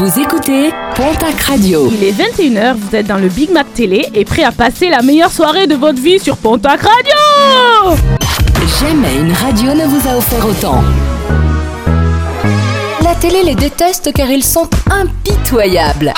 [0.00, 1.90] Vous écoutez Pontac Radio.
[1.92, 5.02] Il est 21h, vous êtes dans le Big Mac Télé et prêt à passer la
[5.02, 7.98] meilleure soirée de votre vie sur Pontac Radio
[8.80, 10.82] Jamais une radio ne vous a offert autant.
[13.04, 16.14] La télé les déteste car ils sont impitoyables.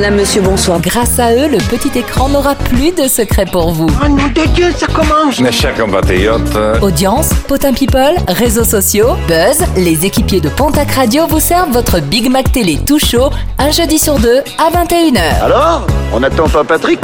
[0.00, 0.80] Madame, monsieur, bonsoir.
[0.80, 3.86] Grâce à eux, le petit écran n'aura plus de secret pour vous.
[4.02, 9.62] Oh nom de Dieu, ça commence Mes chers compatriotes, Audience, potin people, réseaux sociaux, buzz,
[9.76, 13.98] les équipiers de Pontac Radio vous servent votre Big Mac Télé tout chaud, un jeudi
[13.98, 15.44] sur deux à 21h.
[15.44, 17.00] Alors On n'attend pas Patrick?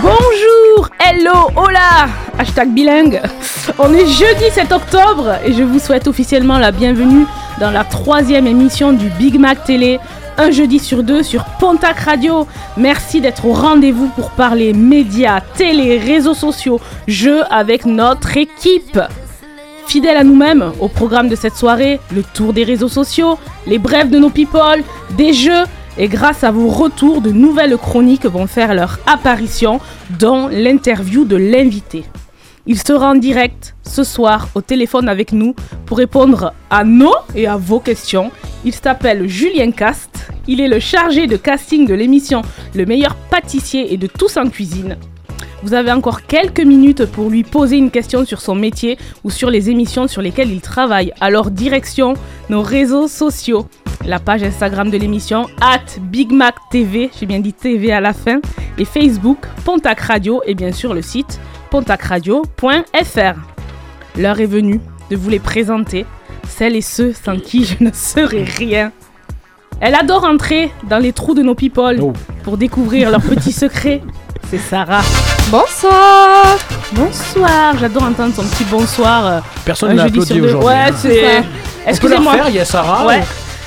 [0.00, 2.06] Bonjour, hello, hola
[2.38, 3.20] Hashtag bilingue.
[3.80, 7.26] On est jeudi 7 octobre et je vous souhaite officiellement la bienvenue
[7.58, 9.98] dans la troisième émission du Big Mac Télé,
[10.38, 12.46] un jeudi sur deux sur Pontac Radio.
[12.76, 19.00] Merci d'être au rendez-vous pour parler médias, télé, réseaux sociaux, jeux avec notre équipe.
[19.86, 24.10] Fidèles à nous-mêmes, au programme de cette soirée, le tour des réseaux sociaux, les brèves
[24.10, 24.84] de nos people,
[25.16, 25.64] des jeux,
[25.98, 29.80] et grâce à vos retours, de nouvelles chroniques vont faire leur apparition,
[30.18, 32.04] dont l'interview de l'invité.
[32.70, 35.54] Il sera en direct ce soir au téléphone avec nous
[35.86, 38.30] pour répondre à nos et à vos questions.
[38.62, 40.30] Il s'appelle Julien Cast.
[40.46, 42.42] Il est le chargé de casting de l'émission
[42.74, 44.98] Le meilleur pâtissier et de tous en cuisine.
[45.62, 49.48] Vous avez encore quelques minutes pour lui poser une question sur son métier ou sur
[49.48, 51.14] les émissions sur lesquelles il travaille.
[51.22, 52.12] Alors direction
[52.50, 53.66] nos réseaux sociaux.
[54.04, 58.12] La page Instagram de l'émission at Big Mac TV, j'ai bien dit TV à la
[58.12, 58.40] fin,
[58.76, 63.34] et Facebook Pontac Radio et bien sûr le site pontacradio.fr.
[64.16, 64.80] L'heure est venue
[65.10, 66.06] de vous les présenter,
[66.48, 68.92] celles et ceux sans qui je ne serais rien.
[69.80, 72.12] Elle adore entrer dans les trous de nos people Oh.
[72.42, 74.02] pour découvrir leurs petits secrets.
[74.50, 75.02] C'est Sarah.
[75.50, 76.56] Bonsoir
[76.92, 79.26] Bonsoir, j'adore entendre son petit bonsoir.
[79.26, 80.66] euh, Personne n'a applaudi aujourd'hui.
[80.68, 80.92] Ouais, hein.
[80.96, 81.42] c'est.
[81.86, 82.34] Excusez-moi.
[82.48, 83.06] il y a Sarah.
[83.06, 83.20] Ouais.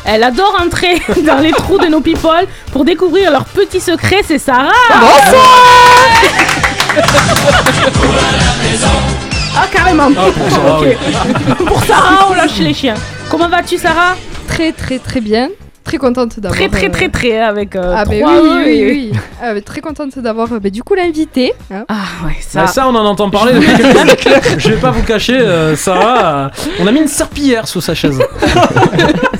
[0.05, 4.21] Elle adore entrer dans les trous de nos people pour découvrir leurs petits secrets.
[4.27, 4.71] C'est Sarah.
[9.56, 10.07] Ah carrément.
[10.17, 10.85] Ah, pour Sarah, Ok.
[10.88, 11.66] oui.
[11.66, 12.95] Pour Sarah, on lâche les chiens.
[13.29, 14.16] Comment vas-tu, Sarah?
[14.47, 15.50] Très très très bien.
[15.84, 16.58] Très contente d'avoir...
[16.58, 19.19] Très très euh, très très avec euh, Ah trois oui, oui, oui, oui.
[19.42, 21.53] Ah, ben, très contente d'avoir euh, ben, du coup l'invité.
[21.74, 21.84] hein.
[21.90, 22.68] Ah ouais, Bah, ça.
[22.68, 24.14] ça, on en entend parler depuis quelques années.
[24.58, 26.50] Je vais pas vous cacher, euh, Sarah, euh,
[26.80, 28.20] on a mis une serpillière sous sa chaise.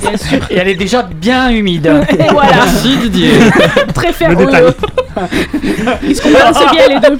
[0.00, 0.38] bien sûr.
[0.50, 1.90] Et elle est déjà bien humide.
[2.10, 3.30] Et voilà, Merci Didier.
[3.94, 4.64] très détail.
[6.02, 7.18] Ils se comprennent bien les deux?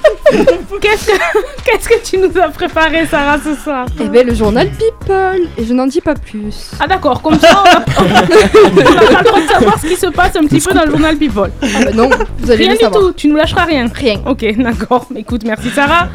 [0.80, 1.12] Qu'est-ce que
[1.64, 3.86] qu'est-ce que tu nous as préparé, Sarah, ce soir?
[4.00, 5.46] Eh ben le journal People.
[5.58, 6.70] Et je n'en dis pas plus.
[6.80, 9.96] Ah d'accord, comme ça, on a, on a pas le droit de savoir ce qui
[9.96, 11.50] se passe un petit peu dans le journal People.
[11.62, 13.00] Ah ben non, vous allez Rien le du savoir.
[13.02, 13.86] tout, tu nous lâcheras rien.
[13.94, 14.20] Rien.
[14.26, 15.06] Ok, d'accord.
[15.14, 16.08] Écoute, merci Sarah.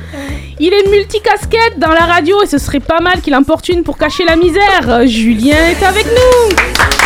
[0.59, 3.97] Il est multicasquette dans la radio et ce serait pas mal qu'il emporte une pour
[3.97, 4.89] cacher la misère.
[4.89, 6.96] Euh, Julien est avec nous.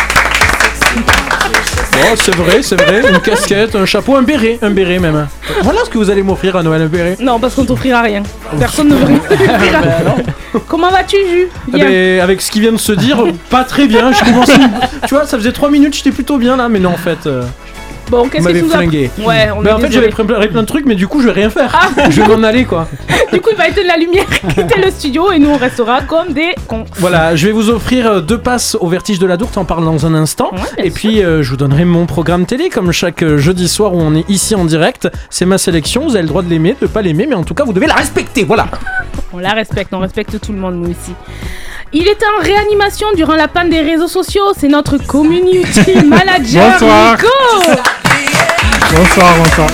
[2.02, 3.02] Bon, c'est vrai, c'est vrai.
[3.10, 5.28] Une casquette, un chapeau, un béret, un béret même.
[5.62, 7.16] Voilà ce que vous allez m'offrir à Noël, un béret.
[7.20, 8.22] Non, parce qu'on t'offrira rien.
[8.58, 9.80] Personne ne veut rien t'offrir.
[10.68, 11.48] Comment vas-tu, Ju?
[11.68, 11.86] Eh Bien.
[11.86, 14.10] ben, avec ce qui vient de se dire, pas très bien.
[14.12, 14.18] Je.
[15.06, 17.26] Tu vois, ça faisait 3 minutes, j'étais plutôt bien là, mais non, en fait.
[17.26, 17.42] euh,
[18.10, 19.10] Bon, qu'est-ce que tu nous as flingué.
[19.24, 21.26] Ouais, on Ben, est en fait, j'avais préparé plein de trucs, mais du coup, je
[21.26, 21.90] vais rien faire.
[22.10, 22.88] Je vais m'en aller quoi.
[23.32, 26.34] Du coup, il va éteindre la lumière, quitter le studio et nous, on restera comme
[26.34, 26.84] des cons.
[26.98, 29.86] Voilà, je vais vous offrir euh, deux passes au vertige de la Dourte, en parle
[29.86, 30.50] dans un instant.
[30.52, 33.94] Ouais, Et puis euh, je vous donnerai mon programme télé comme chaque euh, jeudi soir
[33.94, 35.08] où on est ici en direct.
[35.30, 37.54] C'est ma sélection, vous avez le droit de l'aimer, de pas l'aimer, mais en tout
[37.54, 38.66] cas vous devez la respecter, voilà.
[39.32, 41.14] On la respecte, on respecte tout le monde, nous ici.
[41.94, 44.52] Il était en réanimation durant la panne des réseaux sociaux.
[44.56, 47.16] C'est notre community manager, Bonsoir.
[47.16, 47.80] Nico.
[48.96, 49.68] Bonsoir, bonsoir.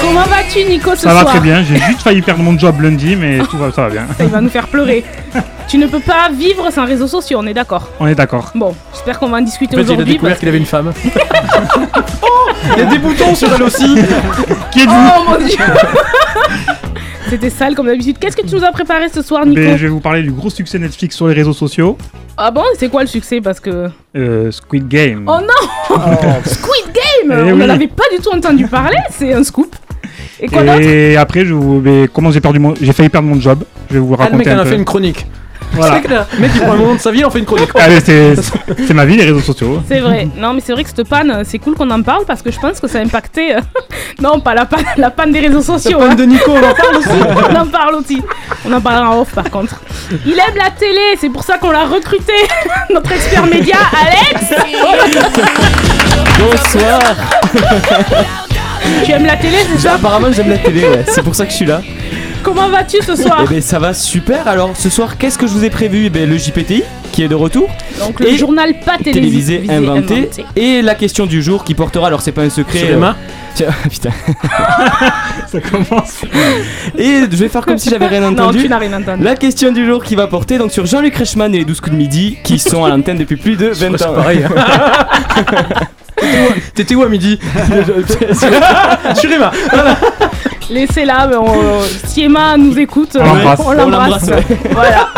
[0.00, 2.80] Comment vas-tu, Nico, ce Ça soir va très bien, j'ai juste failli perdre mon job
[2.80, 4.02] lundi, mais tout va, ça va bien.
[4.18, 5.04] Ça, il va nous faire pleurer.
[5.68, 7.88] tu ne peux pas vivre sans réseaux sociaux, on est d'accord.
[8.00, 8.50] On est d'accord.
[8.56, 10.14] Bon, j'espère qu'on va en discuter En fait, il a aujourd'hui.
[10.14, 10.92] découvert parce- qu'il avait une femme.
[12.22, 12.28] oh
[12.76, 13.94] Il y a des boutons sur elle aussi
[14.72, 15.56] Qui êtes-vous Oh mon dieu
[17.32, 18.18] C'était sale comme d'habitude.
[18.20, 20.30] Qu'est-ce que tu nous as préparé ce soir, Nico Ben, Je vais vous parler du
[20.32, 21.96] gros succès Netflix sur les réseaux sociaux,
[22.36, 22.60] Ah bon?
[22.78, 23.40] C'est quoi le succès?
[23.40, 23.88] Parce que.
[24.16, 25.24] euh, Squid Game.
[25.26, 25.96] Oh non
[26.44, 27.58] Squid Game Eh On oui.
[27.60, 29.74] n'en avait pas du tout entendu parler, c'est un scoop.
[30.40, 30.80] Et quoi d'autre?
[30.82, 33.64] Et après, je vous, comment j'ai perdu mon, j'ai failli perdre mon job.
[33.88, 35.26] Je vais vous Ah, le mec raconter en un a fait une chronique.
[35.76, 36.00] Voilà.
[36.34, 37.70] Le mec il prend un moment de sa vie, il en fait une chronique.
[37.74, 38.34] Allez, c'est,
[38.86, 39.82] c'est ma vie, les réseaux sociaux.
[39.88, 40.28] C'est vrai.
[40.36, 42.58] Non, mais c'est vrai que cette panne, c'est cool qu'on en parle parce que je
[42.60, 43.54] pense que ça a impacté.
[43.56, 43.60] euh,
[44.20, 45.98] non, pas la panne, la panne des réseaux La sociaux.
[45.98, 46.14] panne hein.
[46.14, 47.08] de Nico, on en parle aussi.
[47.50, 48.22] on en parle aussi.
[48.68, 49.80] On en parlera en off par contre.
[50.26, 52.34] Il aime la télé, c'est pour ça qu'on l'a recruté.
[52.92, 54.52] Notre expert média, Alex.
[56.38, 57.00] Bonsoir
[59.04, 59.94] Tu aimes la télé, c'est ça?
[59.94, 61.04] Apparemment j'aime la télé, ouais.
[61.06, 61.80] c'est pour ça que je suis là.
[62.42, 64.48] Comment vas-tu ce soir Eh ben ça va super.
[64.48, 67.28] Alors ce soir, qu'est-ce que je vous ai prévu Eh ben, le JPTI qui est
[67.28, 67.68] de retour,
[68.00, 72.06] Donc le et journal pas télévisé, télévisé inventé, et la question du jour qui portera.
[72.06, 72.78] Alors c'est pas un secret.
[72.78, 73.16] Sur les euh, mains
[73.54, 74.10] tiens, putain.
[75.46, 76.22] Ça commence.
[76.96, 78.62] Et je vais faire comme si j'avais rien Non, entendu.
[78.62, 79.22] tu n'as rien entendu.
[79.22, 81.92] La question du jour qui va porter donc sur Jean-Luc Reichmann et les 12 coups
[81.92, 84.14] de midi qui sont à l'antenne depuis plus de 20 C'est ans.
[84.14, 84.42] pareil.
[86.74, 87.38] T'étais où à midi
[89.14, 89.50] Sur les mains.
[90.72, 91.28] Laissez-la,
[92.06, 93.60] si Emma nous écoute, On l'embrasse.
[93.60, 94.26] on On l'embrasse.
[94.28, 94.56] l'embrasse, ouais.
[94.70, 95.08] Voilà.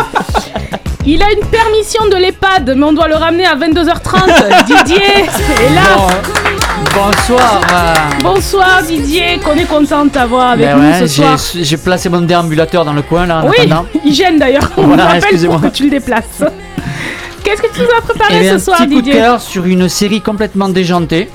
[1.06, 4.64] Il a une permission de l'EHPAD, mais on doit le ramener à 22h30.
[4.66, 6.08] Didier est là.
[6.94, 7.60] Bonsoir.
[7.72, 11.38] euh, Bonsoir Didier, qu'on est content de t'avoir avec ben nous ouais, ce j'ai- soir.
[11.54, 13.86] J'ai placé mon déambulateur dans le coin là en Oui, attendant.
[14.04, 14.70] il gêne d'ailleurs.
[14.76, 15.58] On Voilà, rappelle excusez-moi.
[15.60, 16.42] pour que tu le déplaces.
[17.44, 19.12] Qu'est-ce que tu nous as préparé Et ce Eh un soir petit coup de Didier?
[19.20, 21.28] cœur sur une série complètement déjantée.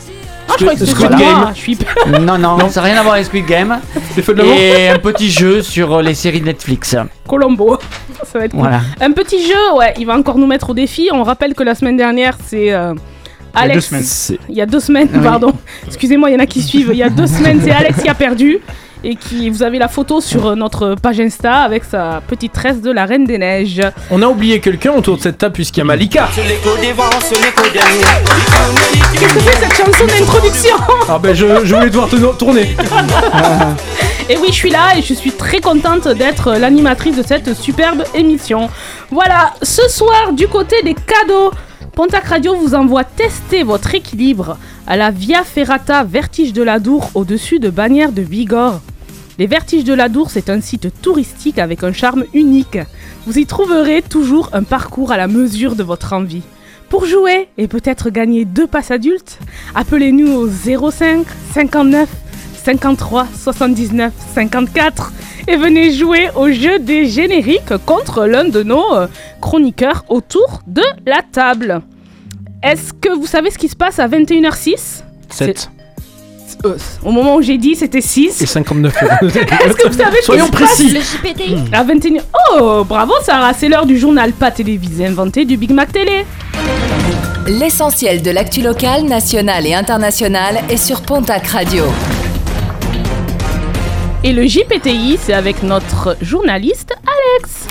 [0.50, 1.52] Ah, je croyais que Squid Game.
[1.54, 1.78] Je suis
[2.22, 3.80] Non, non, ça n'a rien à voir avec Squid Game.
[4.18, 6.96] De l'amour Et un petit jeu sur les séries Netflix.
[7.28, 7.78] Colombo.
[8.24, 8.62] Ça va être cool.
[8.62, 8.82] Voilà.
[9.02, 11.10] Un petit jeu, ouais, il va encore nous mettre au défi.
[11.14, 12.94] On rappelle que la semaine dernière, c'est euh,
[13.56, 13.86] Il y a deux Alex.
[13.88, 14.04] semaines.
[14.04, 15.20] C'est- Il y a deux semaines, Oui.
[15.24, 15.54] pardon.
[15.88, 16.90] Excusez-moi, il y en a qui suivent.
[16.92, 18.60] Il y a deux semaines, c'est Alex qui a perdu.
[19.04, 22.82] Et qui, vous avez la photo sur euh, notre page Insta avec sa petite tresse
[22.82, 23.82] de la Reine des Neiges.
[24.12, 26.28] On a oublié quelqu'un autour de cette table puisqu'il y a Malika.
[26.36, 26.52] Qu'est-ce
[29.34, 30.76] que c'est cette chanson d'introduction
[31.08, 32.76] Ah ben je, je voulais devoir te tourner.
[34.30, 38.04] Et oui, je suis là et je suis très contente d'être l'animatrice de cette superbe
[38.14, 38.70] émission.
[39.10, 41.52] Voilà, ce soir, du côté des cadeaux,
[41.96, 47.10] Pontac Radio vous envoie tester votre équilibre à la Via Ferrata Vertige de la Dour
[47.16, 48.82] au-dessus de Bagnères de Bigorre.
[49.40, 52.78] Les Vertiges de la Dour, c'est un site touristique avec un charme unique.
[53.26, 56.42] Vous y trouverez toujours un parcours à la mesure de votre envie.
[56.90, 59.40] Pour jouer et peut-être gagner deux passes adultes,
[59.76, 60.50] appelez-nous au
[60.92, 62.10] 05 59
[62.66, 65.14] 53 79 54
[65.48, 69.08] et venez jouer au jeu des génériques contre l'un de nos euh,
[69.40, 71.82] chroniqueurs autour de la table.
[72.62, 75.72] Est-ce que vous savez ce qui se passe à 21h06 7
[76.66, 76.76] Euh,
[77.06, 78.42] Au moment où j'ai dit c'était 6.
[78.42, 79.12] et 59 euros.
[79.30, 80.90] Est-ce que vous savez Soyons précis.
[80.92, 81.56] Le JPTI.
[81.74, 82.22] à 21h
[82.60, 86.26] Oh, bravo Sarah, c'est l'heure du journal pas télévisé inventé du Big Mac Télé.
[87.48, 91.84] L'essentiel de l'actu locale, nationale et internationale est sur Pontac Radio.
[94.24, 97.68] Et le JPTI, c'est avec notre journaliste Alex.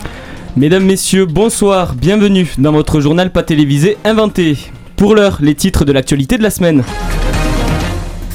[0.57, 4.57] Mesdames, messieurs, bonsoir, bienvenue dans votre journal pas télévisé inventé.
[4.97, 6.83] Pour l'heure, les titres de l'actualité de la semaine.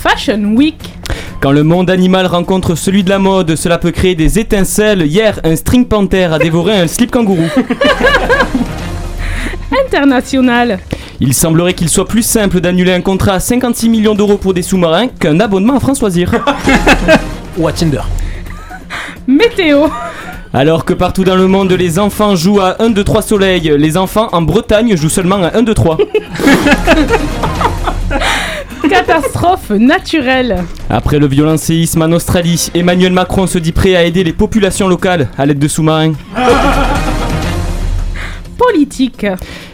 [0.03, 0.75] Fashion Week.
[1.39, 5.03] Quand le monde animal rencontre celui de la mode, cela peut créer des étincelles.
[5.03, 7.47] Hier, un string panther a dévoré un slip kangourou.
[9.87, 10.79] International.
[11.21, 14.61] Il semblerait qu'il soit plus simple d'annuler un contrat à 56 millions d'euros pour des
[14.61, 16.33] sous-marins qu'un abonnement à France Loisirs.
[17.57, 18.01] Ou à Tinder.
[19.25, 19.87] Météo.
[20.53, 23.95] Alors que partout dans le monde, les enfants jouent à 1, 2, 3 soleil, les
[23.95, 25.97] enfants en Bretagne jouent seulement à 1, 2, 3.
[28.89, 30.63] Catastrophe naturelle.
[30.89, 34.87] Après le violent séisme en Australie, Emmanuel Macron se dit prêt à aider les populations
[34.87, 36.13] locales à l'aide de sous-marins.
[38.57, 39.25] Politique.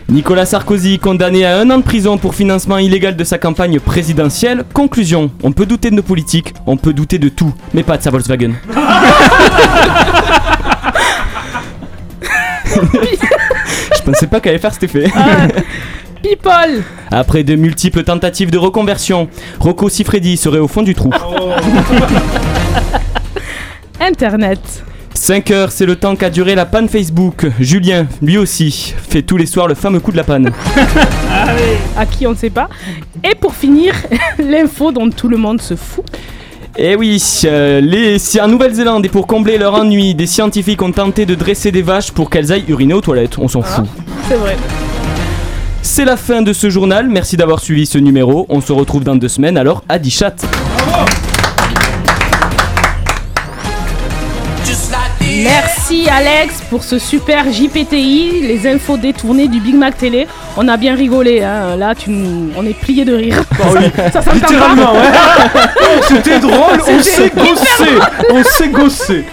[0.10, 4.64] Nicolas Sarkozy condamné à un an de prison pour financement illégal de sa campagne présidentielle.
[4.74, 8.04] Conclusion, on peut douter de nos politiques, on peut douter de tout, mais pas de
[8.04, 8.54] sa Volkswagen.
[13.96, 15.06] Je pensais pas qu'elle allait faire cet effet.
[15.16, 15.48] Ah,
[16.22, 16.84] People.
[17.12, 19.30] Après de multiples tentatives de reconversion,
[19.60, 21.12] Rocco Siffredi serait au fond du trou.
[24.02, 24.60] Internet.
[25.14, 27.48] 5 heures, c'est le temps qu'a duré la panne Facebook.
[27.60, 30.52] Julien, lui aussi, fait tous les soirs le fameux coup de la panne.
[31.98, 32.70] À qui on ne sait pas.
[33.24, 33.94] Et pour finir,
[34.40, 36.06] l'info dont tout le monde se fout.
[36.78, 40.92] Eh oui, euh, les, si en Nouvelle-Zélande et pour combler leur ennui, des scientifiques ont
[40.92, 43.38] tenté de dresser des vaches pour qu'elles aillent uriner aux toilettes.
[43.38, 43.86] On s'en fout.
[44.30, 44.56] C'est vrai.
[45.82, 47.08] C'est la fin de ce journal.
[47.10, 48.46] Merci d'avoir suivi ce numéro.
[48.50, 49.58] On se retrouve dans deux semaines.
[49.58, 50.36] Alors, à chat.
[55.44, 60.28] Merci Alex pour ce super JPTI, les infos détournées du Big Mac Télé.
[60.58, 61.78] On a bien rigolé, hein.
[61.78, 62.52] là tu nous...
[62.58, 63.44] on est plié de rire.
[64.12, 65.12] Ça s'entend pas Littéralement, ouais.
[66.08, 67.90] C'était drôle, on s'est gossé.
[68.32, 69.26] On s'est gossé.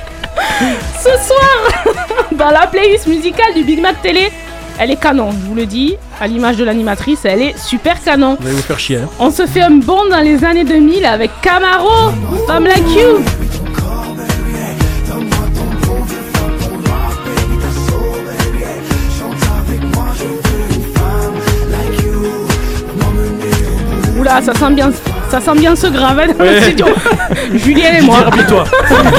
[1.02, 1.96] Ce soir,
[2.32, 4.30] dans la playlist musicale du Big Mac Télé,
[4.78, 8.36] elle est canon, je vous le dis, à l'image de l'animatrice, elle est super canon.
[8.40, 8.96] Vous allez vous faire chier.
[8.98, 9.08] hein.
[9.18, 12.12] On se fait un bond dans les années 2000 avec Camaro,
[12.46, 13.22] Femme Like You.
[24.18, 24.90] Oula, ça sent bien,
[25.30, 26.86] Ça sent bien ce grave hein, dans le studio.
[27.54, 28.20] Julien et moi.
[28.20, 28.64] rappelle-toi.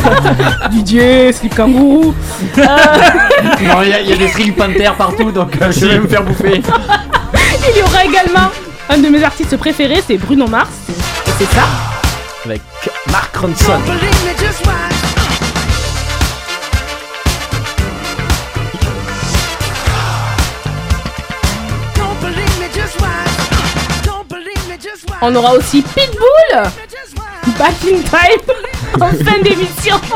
[0.72, 2.14] Didier, slip kangourou.
[2.58, 2.62] Euh,
[3.62, 6.00] Non, il y, a- il y a des string panthères partout, donc euh, je vais
[6.00, 6.62] me faire bouffer.
[7.74, 8.50] il y aura également
[8.90, 10.70] un de mes artistes préférés, c'est Bruno Mars.
[10.90, 11.64] Et c'est ça.
[12.46, 12.62] Avec
[13.12, 13.74] Mark Ronson.
[25.22, 26.64] On aura aussi Pitbull.
[27.58, 29.00] Back in time.
[29.02, 29.96] en fin d'émission.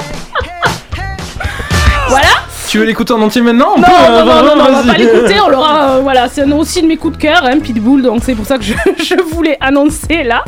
[2.10, 2.28] voilà.
[2.68, 4.72] Tu veux l'écouter en entier maintenant On Non, peut, non, euh, non, non, non, on
[4.72, 4.88] va vas-y.
[4.88, 5.82] pas l'écouter, on l'aura.
[5.92, 8.46] euh, voilà, c'est un- aussi de mes coups de cœur, hein, Pitbull, donc c'est pour
[8.46, 10.44] ça que je, je voulais annoncer là.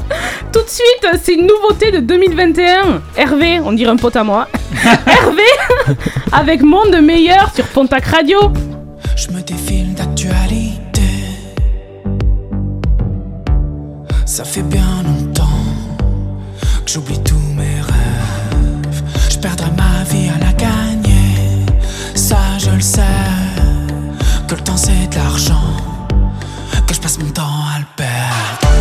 [0.53, 3.01] Tout de suite, c'est une nouveauté de 2021.
[3.17, 4.47] Hervé, on dirait un pote à moi.
[5.05, 5.97] Hervé,
[6.31, 8.39] avec Monde Meilleur sur Pontac Radio.
[9.17, 10.62] Je me défile d'actualité.
[14.33, 15.63] Ça fait bien longtemps
[16.83, 19.03] que j'oublie tous mes rêves.
[19.29, 21.63] Je perdrai ma vie à la gagner.
[22.15, 23.19] Ça, je le sais.
[24.47, 25.77] Que le temps c'est de l'argent.
[26.87, 27.43] Que je passe mon temps
[27.75, 28.73] à le perdre.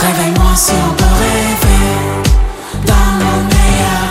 [0.00, 1.86] Réveille-moi si on peut rêver.
[2.86, 4.08] Dans mon meilleur.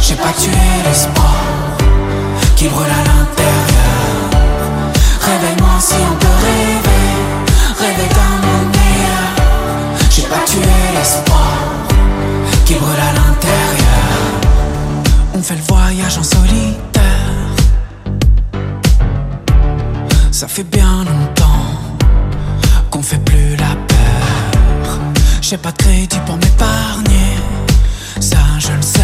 [0.00, 0.56] J'ai pas tué
[0.86, 1.36] l'espoir
[2.56, 4.40] qui brûle à l'intérieur.
[5.20, 7.08] Réveille-moi si on peut rêver,
[7.78, 8.81] rêver dans mon meilleur.
[10.14, 10.60] J'ai pas tué
[10.94, 11.56] l'espoir
[12.66, 14.12] qui brûle à l'intérieur.
[15.32, 17.02] On fait le voyage en solitaire.
[20.30, 21.64] Ça fait bien longtemps
[22.90, 24.98] qu'on fait plus la peur.
[25.40, 27.38] J'ai pas de crédit pour m'épargner.
[28.20, 29.00] Ça, je le sais.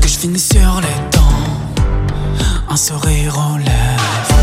[0.00, 1.46] Que je finis sur les dents
[2.68, 4.38] un sourire aux lèvres.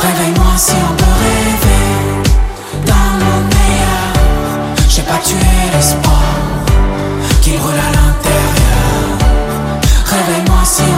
[0.00, 1.57] Réveille-moi si on peut rêver
[4.98, 5.36] J'ai pas tué
[5.72, 6.24] l'espoir
[7.40, 9.18] qui brûle à l'intérieur.
[10.04, 10.97] Réveille-moi si on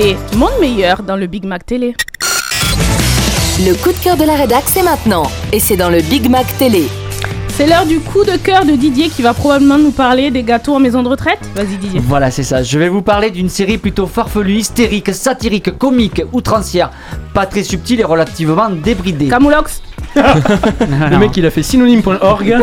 [0.00, 1.94] C'était Monde Meilleur dans le Big Mac Télé.
[3.58, 5.24] Le coup de cœur de la rédac, c'est maintenant.
[5.52, 6.84] Et c'est dans le Big Mac Télé.
[7.48, 10.74] C'est l'heure du coup de cœur de Didier qui va probablement nous parler des gâteaux
[10.74, 11.40] en maison de retraite.
[11.54, 12.00] Vas-y Didier.
[12.02, 12.62] Voilà, c'est ça.
[12.62, 16.90] Je vais vous parler d'une série plutôt farfelue, hystérique, satirique, comique, outrancière,
[17.34, 19.28] pas très subtile et relativement débridée.
[19.28, 19.82] Camoulox
[21.10, 22.56] Le mec, il a fait synonyme.org.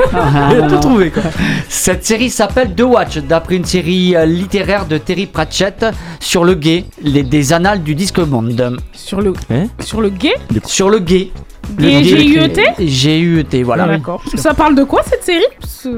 [0.52, 1.24] il a tout trouvé, quoi.
[1.70, 5.86] Cette série s'appelle The Watch, d'après une série euh, littéraire de Terry Pratchett
[6.20, 8.78] sur le gay, les, des annales du disque monde.
[8.94, 10.34] Sur le, Hein sur le gay?
[10.66, 11.32] Sur le gay.
[11.78, 13.88] G-U-E-T G-U-E-T, voilà.
[13.88, 14.22] D'accord.
[14.36, 15.44] Ça parle de quoi cette série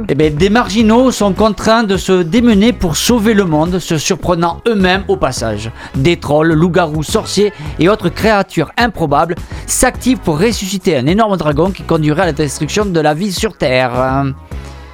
[0.10, 4.62] Eh ben, des marginaux sont contraints de se démener pour sauver le monde, se surprenant
[4.68, 5.72] eux-mêmes au passage.
[5.96, 9.36] Des trolls, loups-garous, sorciers et autres créatures improbables
[9.68, 13.56] s'activent pour ressusciter un énorme dragon qui conduirait à la destruction de la vie sur
[13.58, 14.24] Terre.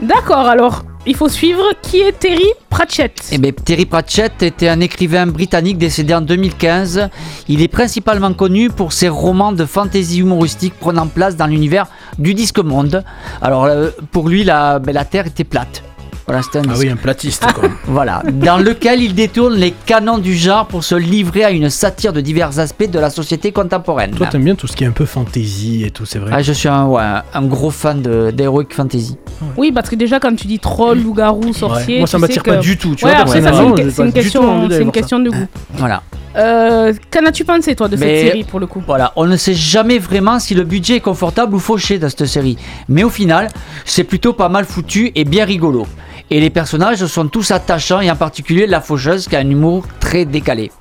[0.01, 3.29] D'accord, alors il faut suivre qui est Terry Pratchett.
[3.31, 7.09] Eh ben, Terry Pratchett était un écrivain britannique décédé en 2015.
[7.47, 12.33] Il est principalement connu pour ses romans de fantasy humoristique prenant place dans l'univers du
[12.33, 13.03] disque monde.
[13.41, 15.83] Alors euh, pour lui, ben, la Terre était plate.
[16.27, 17.69] Voilà, c'était un Ah oui, un platiste, quoi.
[17.87, 22.13] Voilà, dans lequel il détourne les canons du genre pour se livrer à une satire
[22.13, 24.11] de divers aspects de la société contemporaine.
[24.11, 26.31] Toi, t'aimes bien tout ce qui est un peu fantasy et tout, c'est vrai.
[26.33, 27.03] Ah, je suis un, ouais,
[27.33, 29.17] un gros fan de- d'Heroic Fantasy.
[29.55, 31.99] Oui, parce que déjà quand tu dis troll, loup-garou, sorcier.
[31.99, 34.67] Moi, ça m'attire pas que- du tout, tu ouais, vois, après ça, c'est une, question,
[34.69, 35.47] une question de goût.
[35.75, 36.01] Voilà.
[36.35, 38.81] Euh, Qu'en as-tu pensé toi de cette série pour le coup?
[38.85, 42.25] Voilà, on ne sait jamais vraiment si le budget est confortable ou fauché dans cette
[42.25, 42.57] série.
[42.89, 43.49] Mais au final,
[43.85, 45.87] c'est plutôt pas mal foutu et bien rigolo.
[46.29, 49.85] Et les personnages sont tous attachants et en particulier la faucheuse qui a un humour
[49.99, 50.71] très décalé.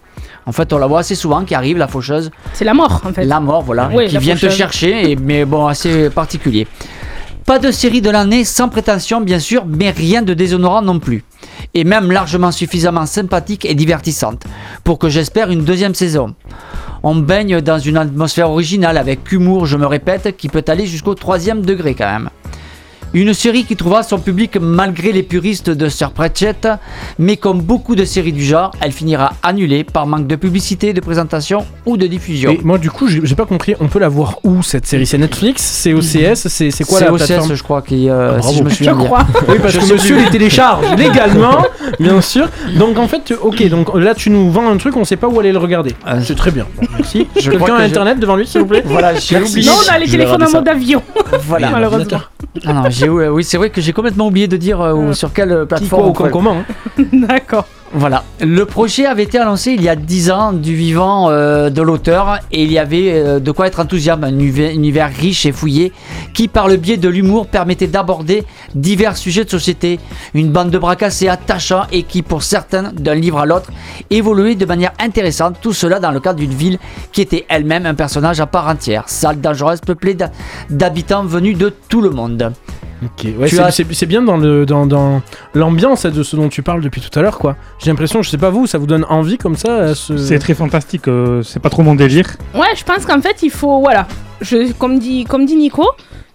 [0.46, 2.30] En fait, on la voit assez souvent qui arrive, la faucheuse.
[2.52, 3.25] C'est la mort en fait.
[3.25, 6.66] La mort, voilà, Oui, qui vient te chercher, et, mais bon, assez particulier.
[7.46, 11.24] Pas de série de l'année sans prétention, bien sûr, mais rien de déshonorant non plus.
[11.74, 14.44] Et même largement suffisamment sympathique et divertissante
[14.82, 16.34] pour que j'espère une deuxième saison.
[17.02, 21.14] On baigne dans une atmosphère originale avec humour, je me répète, qui peut aller jusqu'au
[21.14, 22.30] troisième degré quand même.
[23.14, 26.66] Une série qui trouvera son public malgré les puristes de Sir Pratchett,
[27.18, 31.00] mais comme beaucoup de séries du genre, elle finira annulée par manque de publicité, de
[31.00, 32.50] présentation ou de diffusion.
[32.50, 33.75] Et moi, du coup, j'ai pas compris.
[33.80, 35.06] On peut la voir où cette série?
[35.06, 35.62] C'est Netflix?
[35.62, 37.54] C'est OCS C'est c'est quoi la OCS, plateforme?
[37.54, 38.59] je crois, qui, euh, Ah, si bravo.
[38.59, 39.26] je me souviens Je crois.
[39.49, 41.64] Oui, parce Je que monsieur les télécharge légalement,
[42.00, 42.49] bien sûr.
[42.76, 45.38] Donc en fait, ok, donc là tu nous vends un truc, on sait pas où
[45.38, 45.92] aller le regarder.
[46.09, 46.66] Euh, C'est très bien.
[46.80, 47.26] Bon, merci.
[47.35, 48.83] Quelqu'un que a je- internet devant lui, s'il vous plaît?
[48.85, 49.52] Voilà, j'ai Merci.
[49.52, 49.68] oublié.
[49.71, 51.02] Non, on a les Je téléphones en mode avion.
[51.47, 51.71] Voilà.
[51.71, 52.18] Malheureusement.
[52.66, 55.32] Ah non, j'ai, oui, c'est vrai que j'ai complètement oublié de dire euh, où- sur
[55.32, 56.08] quelle Qui, quoi, plateforme.
[56.08, 56.56] ou comment
[56.99, 57.04] hein.
[57.12, 57.66] D'accord.
[57.96, 58.25] Voilà.
[58.40, 62.40] Le projet avait été annoncé il y a 10 ans du vivant euh, de l'auteur
[62.50, 64.25] et il y avait euh, de quoi être enthousiaste.
[64.25, 65.92] Un univers, univers riche et fouillé
[66.32, 68.42] qui, par le biais de l'humour, permettait d'aborder
[68.75, 70.00] divers sujets de société.
[70.34, 73.70] Une bande de bras cassés attachants et qui, pour certains, d'un livre à l'autre,
[74.11, 75.58] évoluait de manière intéressante.
[75.61, 76.78] Tout cela dans le cadre d'une ville
[77.12, 79.04] qui était elle-même un personnage à part entière.
[79.06, 80.16] Sale, dangereuse, peuplée
[80.68, 82.52] d'habitants venus de tout le monde.
[83.04, 85.20] Ok, ouais, Tu c'est as- c'est- c'est bien dans le dans, dans
[85.54, 87.56] l'ambiance de ce dont tu parles depuis tout à l'heure, quoi.
[87.78, 90.16] J'ai l'impression, je sais pas vous, ça vous donne envie comme ça à ce...
[90.16, 92.26] C'est très fantastique, euh, c'est pas trop mon délire.
[92.54, 93.80] Ouais, je pense qu'en fait, il faut.
[93.80, 94.06] Voilà.
[94.40, 95.84] Je, comme, dit, comme dit Nico,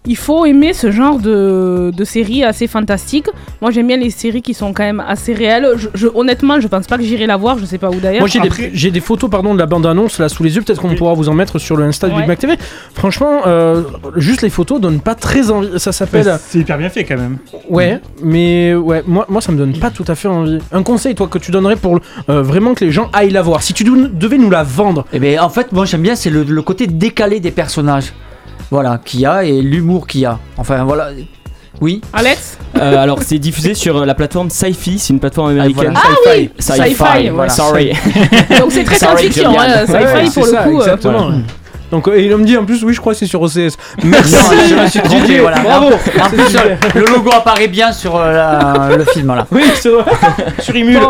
[0.05, 3.27] il faut aimer ce genre de, de séries assez fantastiques.
[3.61, 5.67] Moi, j'aime bien les séries qui sont quand même assez réelles.
[5.75, 8.21] Je, je- honnêtement, je pense pas que j'irai la voir, je sais pas où d'ailleurs.
[8.21, 10.55] Moi j'ai Après- des, j'ai des photos pardon de la bande annonce là sous les
[10.55, 10.95] yeux, peut-être qu'on Oui.
[10.95, 12.21] pourra vous en mettre sur le Insta du Ouais.
[12.21, 12.55] Big Mac TV.
[12.93, 13.83] Franchement, euh,
[14.15, 15.79] juste les photos donnent pas très envie.
[15.79, 17.37] Ça s'appelle Ouais, C'est hyper bien fait quand même.
[17.69, 20.59] Ouais, mais ouais, moi, moi ça me donne pas tout à fait envie.
[20.71, 23.61] Un conseil, toi, que tu donnerais pour euh, vraiment que les gens aillent la voir.
[23.63, 26.43] Si tu devais nous la vendre, Eh bien, en fait, moi j'aime bien, c'est le,
[26.43, 28.13] le côté décalé des personnages.
[28.71, 30.37] Voilà, qu'il y a et l'humour qu'il y a.
[30.57, 31.09] Enfin, voilà.
[31.81, 32.01] Oui.
[32.13, 35.93] Alex Euh, alors, c'est diffusé sur euh, la plateforme Sci-Fi, c'est une plateforme américaine.
[35.93, 35.99] voilà.
[36.03, 37.29] Ah oui Sci-fi, Sci-fi, ouais.
[37.29, 37.49] voilà.
[37.49, 37.93] Sorry.
[38.59, 40.77] Donc c'est très science-fiction, hein, sci-fi Ouais, pour le ça, coup.
[40.77, 41.31] euh, Exactement.
[41.89, 43.75] Donc, et il me dit en plus, oui, je crois que c'est sur OCS.
[44.03, 44.39] Merci, Non,
[44.69, 45.59] je me suis trompé, voilà.
[45.61, 45.87] Bravo.
[46.21, 46.55] En plus,
[46.95, 49.47] le logo apparaît bien sur euh, la- le film, voilà.
[49.51, 49.63] Oui,
[50.61, 50.99] sur Imul.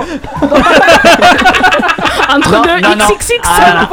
[2.32, 3.06] Entre Non, deux non, non.
[3.18, 3.40] XXX.
[3.44, 3.90] Ah,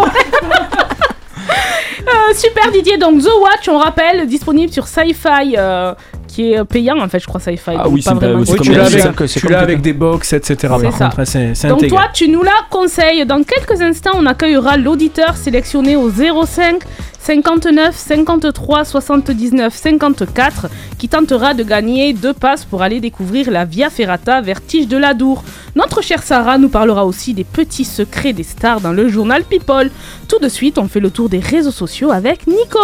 [2.09, 5.95] Euh, super Didier, donc The Watch, on rappelle, disponible sur Sci-Fi, euh,
[6.37, 7.71] qui est payant en fait, je crois Sci-Fi.
[7.79, 10.69] Ah oui, c'est oui, tu la l'as avec, tu l'as avec des box, etc.
[10.69, 13.25] Par C'est Donc toi, tu nous la conseilles.
[13.25, 16.83] Dans quelques instants, on accueillera l'auditeur sélectionné au 05
[17.21, 20.67] 59 53 79 54
[20.99, 25.43] qui tentera de gagner deux passes pour aller découvrir la Via Ferrata Vertige de l'Adour.
[25.75, 29.91] Notre chère Sarah nous parlera aussi des petits secrets des stars dans le journal People.
[30.29, 32.79] Tout de suite, on fait le tour des réseaux sociaux avec Nico.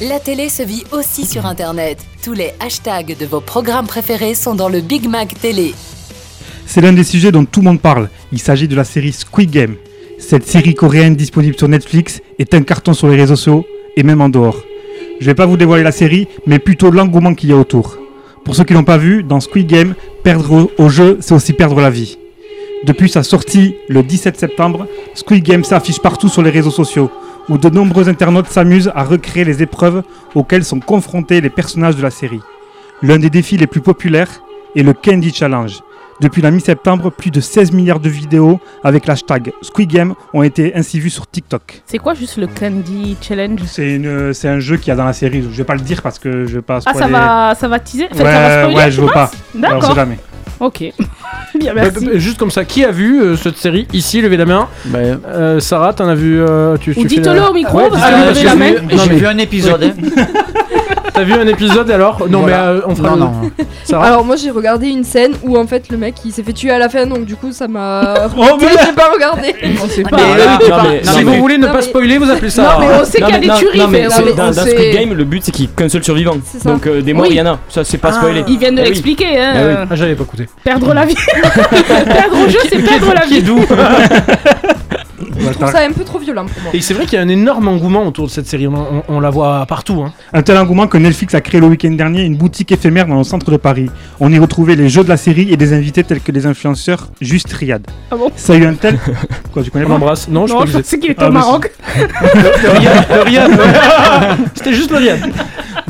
[0.00, 1.98] La télé se vit aussi sur Internet.
[2.22, 5.74] Tous les hashtags de vos programmes préférés sont dans le Big Mac Télé.
[6.66, 8.08] C'est l'un des sujets dont tout le monde parle.
[8.30, 9.74] Il s'agit de la série Squid Game.
[10.20, 14.20] Cette série coréenne disponible sur Netflix est un carton sur les réseaux sociaux et même
[14.20, 14.62] en dehors.
[15.18, 17.98] Je vais pas vous dévoiler la série, mais plutôt l'engouement qu'il y a autour.
[18.44, 21.80] Pour ceux qui l'ont pas vu, dans Squid Game, perdre au jeu, c'est aussi perdre
[21.80, 22.18] la vie.
[22.84, 27.10] Depuis sa sortie le 17 septembre, Squid Game s'affiche partout sur les réseaux sociaux,
[27.48, 30.02] où de nombreux internautes s'amusent à recréer les épreuves
[30.34, 32.40] auxquelles sont confrontés les personnages de la série.
[33.02, 34.28] L'un des défis les plus populaires
[34.76, 35.78] est le Candy Challenge.
[36.20, 40.74] Depuis la mi-septembre, plus de 16 milliards de vidéos avec l'hashtag Squid Game ont été
[40.74, 41.80] ainsi vues sur TikTok.
[41.86, 43.60] C'est quoi juste le Candy Challenge?
[43.66, 45.42] C'est une- c'est un jeu qu'il y a dans la série.
[45.42, 47.12] Je vais pas le dire parce que je vais pas Ah, ça spoiler.
[47.12, 49.30] va, ça va teaser Enfin, Ouais, ça va spoiler, ouais, tu je veux pas.
[49.54, 49.94] D'accord.
[49.94, 50.18] jamais.
[50.60, 50.80] Ok.
[51.58, 52.04] Bien, Bah, merci.
[52.04, 54.68] bah, juste comme ça, qui a vu euh, cette série ici Levez la main.
[54.86, 56.40] Ben, Euh, Sarah, t'en as vu.
[56.40, 58.72] euh, tu, tu Ou fais dites-le la- au micro, Ouais, parce que j'ai main.
[58.72, 59.82] vu- non, J'ai mais vu un épisode.
[59.82, 59.92] hein.
[61.18, 62.56] T'as vu un épisode alors Non, Voilà.
[62.74, 63.08] mais euh, on fera.
[63.10, 63.32] Non, le- non.
[63.82, 66.52] Sarah Alors moi j'ai regardé une scène où en fait le mec il s'est fait
[66.52, 68.14] tuer à la fin donc du coup ça m'a...
[68.38, 69.54] Oh, mais- j'ai pas regardé.
[69.82, 70.16] On sait pas.
[70.16, 72.30] tu non, parles- mais- non, si mais- vous voulez ne Non, pas mais- spoiler, vous
[72.30, 72.62] appelez ça.
[72.78, 73.78] Non, mais on sait qu'il y a des tueries.
[73.80, 75.64] non, mais mais c'est- on- dans, on dans sait- Squid Game, le but c'est qu'il
[75.66, 76.36] n'y ait qu'un seul survivant.
[76.44, 76.70] C'est ça.
[76.70, 77.30] Donc euh, des morts, Oui.
[77.32, 77.58] il y en a.
[77.68, 78.18] Ça, c'est pas Ah.
[78.18, 78.44] spoilé.
[78.46, 78.88] Ils viennent de Eh oui.
[78.90, 79.38] l'expliquer.
[79.40, 79.52] Hein.
[79.56, 79.74] Oui.
[79.90, 80.46] Ah, j'avais pas écouté.
[80.62, 81.16] Perdre la vie.
[81.16, 83.42] perdre au jeu, c'est perdre la vie.
[83.42, 83.58] d'où
[85.38, 86.72] Je trouve ça un peu trop violent pour moi.
[86.74, 88.66] Et c'est vrai qu'il y a un énorme engouement autour de cette série.
[88.66, 90.02] On, on- on la voit partout.
[90.02, 90.12] Hein.
[90.32, 93.24] Un tel engouement que Netflix a créé le week-end dernier une boutique éphémère dans le
[93.24, 93.90] centre de Paris.
[94.20, 97.08] On y retrouvait les jeux de la série et des invités tels que les influenceurs
[97.20, 97.86] Juste Riyad.
[98.10, 98.30] Ah bon?
[98.36, 98.98] Ça a eu un tel.
[99.52, 100.28] Quoi, tu connais On pas l'embrasse.
[100.28, 101.70] Non, je Non, je êtes- qu'il était Ah, au mais Maroc.
[101.96, 103.06] Le Riyad.
[103.14, 103.50] Le Riyad.
[104.54, 105.20] C'était juste le Riyad.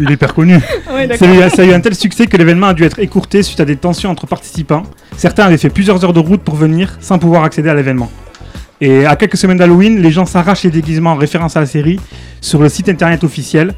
[0.00, 0.54] Il est hyper connu.
[0.54, 0.60] Ouais,
[1.00, 1.28] Ça d'accord.
[1.28, 3.58] a, eu, ça a eu un tel succès que l'événement a dû être écourté suite
[3.60, 4.84] à des tensions entre participants.
[5.16, 8.10] Certains avaient fait plusieurs heures de route pour venir sans pouvoir accéder à l'événement.
[8.80, 11.98] Et à quelques semaines d'Halloween, les gens s'arrachent les déguisements en référence à la série
[12.40, 13.74] sur le site internet officiel.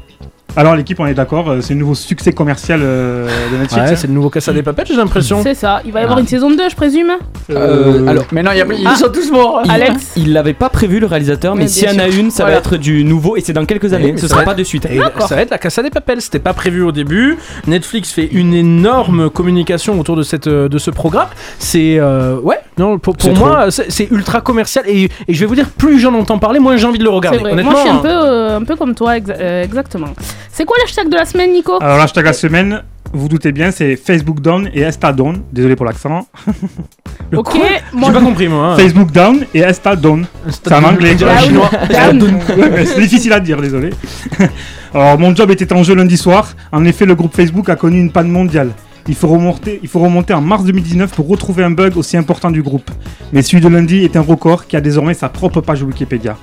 [0.57, 3.73] Alors l'équipe, on est d'accord, euh, c'est le nouveau succès commercial euh, de Netflix.
[3.75, 3.95] Ouais, hein.
[3.95, 5.41] c'est le nouveau Casa des Papettes, j'ai l'impression.
[5.43, 5.81] C'est ça.
[5.85, 6.21] Il va y avoir Ah.
[6.21, 7.11] une saison 2, je présume.
[7.49, 8.95] Euh, alors, mais non, il y a- ils Ah.
[8.95, 9.61] sont tous morts.
[9.65, 12.31] Il- Alex Il l'avait pas prévu le réalisateur, mais Mais s'il y en a une,
[12.31, 12.59] ça Voilà.
[12.59, 14.11] va être du nouveau et c'est dans quelques années.
[14.11, 14.85] mais Ce sera pas de suite.
[14.87, 16.21] Et ça va être la Casa des Papel.
[16.21, 17.37] C'était pas prévu au début.
[17.67, 21.27] Netflix fait une énorme communication autour de cette euh, de ce programme.
[21.59, 22.57] C'est euh, ouais.
[22.77, 26.39] Non, pour, moi, c'est ultra commercial et, et je vais vous dire, plus j'en entends
[26.39, 27.37] parler, moins j'ai envie de le regarder.
[27.39, 28.01] Honnêtement, Moi, je suis un hein.
[28.01, 30.07] peu, euh, un peu comme toi, exa- euh, exactement.
[30.51, 32.83] C'est quoi l'hashtag de la semaine, Nico Alors l'hashtag la semaine,
[33.13, 35.41] vous doutez bien, c'est Facebook Down et Insta Down.
[35.51, 36.27] Désolé pour l'accent.
[37.31, 37.61] Le Ok, quoi
[37.93, 38.73] moi- J'ai pas compris moi.
[38.73, 38.75] hein.
[38.77, 40.25] Facebook Down et Insta Down.
[40.49, 41.15] C'est en anglais.
[41.15, 41.37] Down.
[41.39, 41.69] chinois.
[41.89, 42.35] Down.
[42.57, 43.91] Ouais, mais c'est difficile à dire, désolé.
[44.93, 46.49] Alors, mon job était en jeu lundi soir.
[46.73, 48.71] En effet, le groupe Facebook a connu une panne mondiale.
[49.07, 52.51] Il faut, remonter, il faut remonter en mars 2019 pour retrouver un bug aussi important
[52.51, 52.91] du groupe.
[53.33, 56.37] Mais celui de lundi est un record qui a désormais sa propre page Wikipédia.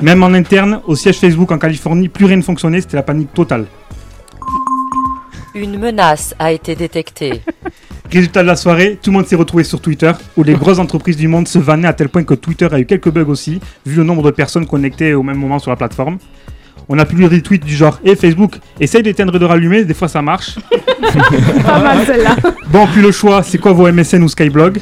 [0.00, 3.32] Même en interne, au siège Facebook en Californie, plus rien ne fonctionnait, c'était la panique
[3.34, 3.66] totale.
[5.54, 7.42] Une menace a été détectée.
[8.12, 11.16] Résultat de la soirée, tout le monde s'est retrouvé sur Twitter, où les grosses entreprises
[11.16, 13.96] du monde se vannaient à tel point que Twitter a eu quelques bugs aussi, vu
[13.96, 16.18] le nombre de personnes connectées au même moment sur la plateforme.
[16.88, 19.94] On a publié des tweets du genre Et Facebook, essaye d'éteindre et de rallumer, des
[19.94, 20.56] fois ça marche.
[21.64, 22.36] Pas mal celle-là.
[22.68, 24.80] Bon, puis le choix, c'est quoi vos MSN ou Skyblog?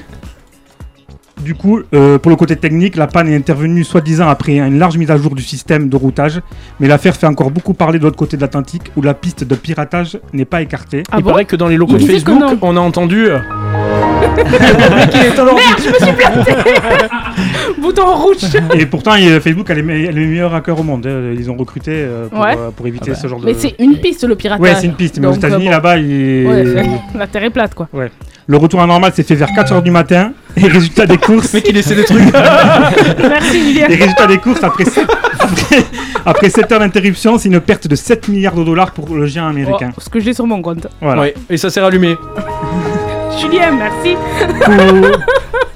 [1.48, 4.98] Du coup, euh, pour le côté technique, la panne est intervenue soi-disant après une large
[4.98, 6.42] mise à jour du système de routage,
[6.78, 9.54] mais l'affaire fait encore beaucoup parler de l'autre côté de l'Atlantique, où la piste de
[9.54, 11.04] piratage n'est pas écartée.
[11.10, 12.58] Ah Il bon paraît que dans les locaux Il de Facebook, non.
[12.60, 13.28] on a entendu.
[13.28, 13.38] euh,
[14.36, 15.10] Merde,
[15.78, 16.52] je me suis planté
[17.80, 18.36] Bouton rouge
[18.74, 21.06] Et pourtant, Facebook a les, me- a les meilleurs hackers au monde.
[21.06, 21.32] hein.
[21.34, 22.54] Ils ont recruté euh, pour, Ouais.
[22.58, 23.20] euh, pour éviter Ah bah.
[23.22, 23.46] ce genre de.
[23.46, 24.60] Mais c'est une piste le piratage.
[24.60, 25.70] Ouais, c'est une piste, mais aux Donc, euh, États-Unis, bon.
[25.70, 26.46] là-bas, il...
[26.46, 26.64] Ouais,
[27.14, 27.88] la terre est plate quoi.
[28.50, 30.32] Le retour à normal s'est fait vers 4h du matin.
[30.56, 31.52] Et résultat des courses.
[31.52, 32.32] Mais qu'il essaie des trucs.
[32.32, 33.88] Merci Julien.
[33.88, 35.06] Et résultat des courses, après 7,
[35.38, 35.84] après,
[36.24, 39.48] après 7 heures d'interruption, c'est une perte de 7 milliards de dollars pour le géant
[39.48, 39.90] américain.
[39.94, 40.86] Oh, ce que j'ai sur mon compte.
[41.02, 41.20] Voilà.
[41.20, 42.16] Ouais, et ça s'est rallumé.
[43.38, 44.16] Julien, merci.
[44.64, 44.74] Pour,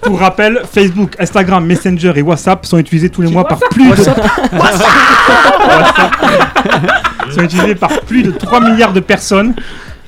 [0.01, 3.91] pour rappel, Facebook, Instagram, Messenger et WhatsApp sont utilisés tous les mois par plus de
[3.91, 4.17] WhatsApp
[4.53, 6.11] WhatsApp.
[7.31, 9.55] sont utilisés par plus de 3 milliards de personnes.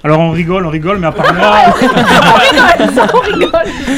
[0.04, 1.52] Alors on rigole, on rigole, mais à part moi,
[3.14, 3.50] on rigole.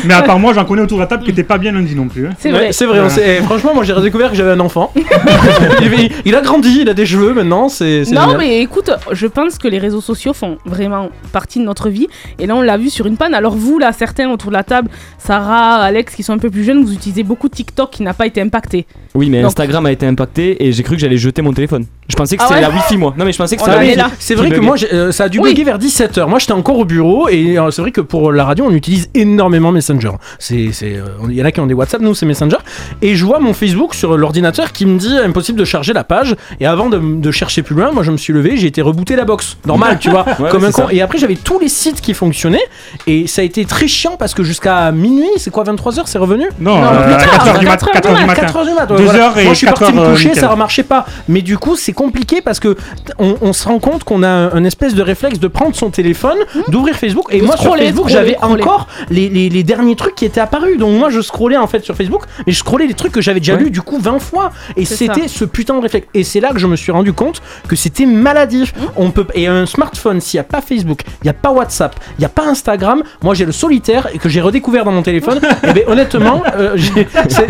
[0.05, 1.95] mais à part moi, j'en connais autour de la table qui n'étaient pas bien lundi
[1.97, 2.27] non plus.
[2.29, 2.31] hein.
[2.39, 2.73] C'est vrai.
[2.73, 3.01] c'est vrai.
[3.01, 4.93] on s'est- eh, franchement, moi j'ai redécouvert que j'avais un enfant.
[5.83, 7.69] il, il a grandi, il a des cheveux maintenant.
[7.69, 8.39] C'est c'est Non, génial.
[8.39, 12.07] mais écoute, je pense que les réseaux sociaux font vraiment partie de notre vie.
[12.39, 13.35] Et là, on l'a vu sur une panne.
[13.35, 14.89] Alors, vous, là, certains autour de la table,
[15.19, 18.27] Sarah, Alex, qui sont un peu plus jeunes, vous utilisez beaucoup TikTok qui n'a pas
[18.27, 18.87] été impacté.
[19.15, 21.85] Oui, mais Donc- Instagram a été impacté et j'ai cru que j'allais jeter mon téléphone.
[22.09, 23.15] Je pensais que Ah c'était ouais la Wi-Fi, moi.
[23.19, 23.99] Non, mais je pensais que On c'était en la est Wi-Fi.
[23.99, 24.11] là.
[24.19, 25.51] C'est vrai que moi, j'ai- euh, ça a dû Oui.
[25.51, 26.29] bugger vers 17h.
[26.29, 29.09] Moi, j'étais encore au bureau et euh, c'est vrai que pour la radio, on utilise
[29.15, 30.13] énormément Messenger.
[30.39, 32.59] C'est, euh, il y en a qui ont des WhatsApp, nous, c'est Messenger.
[33.03, 36.37] Et je vois mon Facebook sur l'ordinateur qui me dit impossible de charger la page.
[36.61, 39.17] Et avant de, de chercher plus loin, moi, je me suis levé, j'ai été rebooter
[39.17, 39.57] la box.
[39.67, 40.87] Normal, tu vois, Ouais, comme un con.
[40.89, 40.93] ça.
[40.93, 42.65] Et après, j'avais tous les sites qui fonctionnaient.
[43.07, 46.45] Et ça a été très chiant parce que jusqu'à minuit, c'est quoi, 23h, c'est revenu?
[46.61, 48.41] Non, Non, euh, plus à tard, 4h du, mat- 4 heures 4 heures du matin.
[48.43, 48.91] 4 heures du mat.
[48.91, 49.31] ouais, voilà.
[49.35, 51.07] Moi, je suis parti me euh, coucher, ça marchait pas.
[51.29, 52.77] Mais du coup, c'est compliqué parce que
[53.19, 55.86] on, on se rend compte qu'on a un, un espèce de réflexe de prendre son
[55.91, 57.27] téléphone, d'ouvrir Facebook.
[57.31, 58.63] Et De moi, sur Facebook, scroller, j'avais scroller.
[58.63, 60.79] encore les, les- les derniers trucs qui étaient apparus.
[60.79, 63.41] Donc moi, je scrollais en fait sur Facebook, mais je scrollais les trucs que j'avais
[63.41, 63.61] déjà Ouais.
[63.65, 64.53] lus du coup 20 fois.
[64.77, 66.07] Et C'est c'était ce putain de réflexe.
[66.15, 68.73] Et c'est là que je me suis rendu compte que c'était maladif.
[68.97, 71.95] On peut et un smartphone, s'il n'y a pas Facebook, il n'y a pas WhatsApp,
[72.19, 73.03] il n'y a pas Instagram.
[73.23, 75.41] Moi, j'ai le solitaire et que j'ai redécouvert dans mon téléphone.
[75.63, 76.77] et ben honnêtement, euh,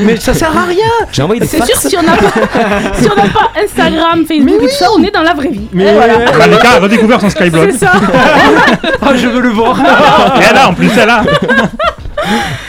[0.01, 0.85] mais ça sert à rien.
[1.12, 1.70] J'ai envoyé des C'est fax.
[1.81, 3.09] sûr, si on n'a pas, si
[3.64, 5.68] Instagram, Facebook et tout ça, on est dans la vraie vie.
[5.72, 6.18] Mais Et voilà.
[6.18, 7.29] Bah, les gars a redécouvert son.
[7.31, 7.92] C'est ça.
[9.02, 9.78] Ah, je veux le voir.
[9.80, 11.22] Et elle a, en plus, elle a.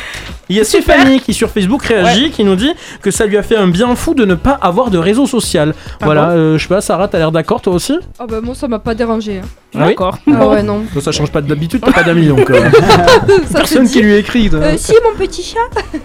[0.50, 3.44] Il y a Stéphanie qui sur Facebook réagit, qui nous dit que ça lui a
[3.44, 5.74] fait un bien fou de ne pas avoir de réseau social.
[6.02, 7.98] voilà, euh, je sais pas, Sarah, t'as l'air d'accord toi aussi?
[8.20, 9.40] Ah bah moi ça m'a pas dérangé.
[9.44, 9.48] hein.
[9.76, 9.88] Ah oui?
[9.90, 10.18] D'accord.
[10.34, 10.84] Ah ouais non.
[11.02, 12.50] Ça change pas d'habitude, t'as pas d'amis donc.
[12.50, 12.70] euh,
[13.52, 15.58] Ça personne qui lui écrit, Euh, si mon petit chat.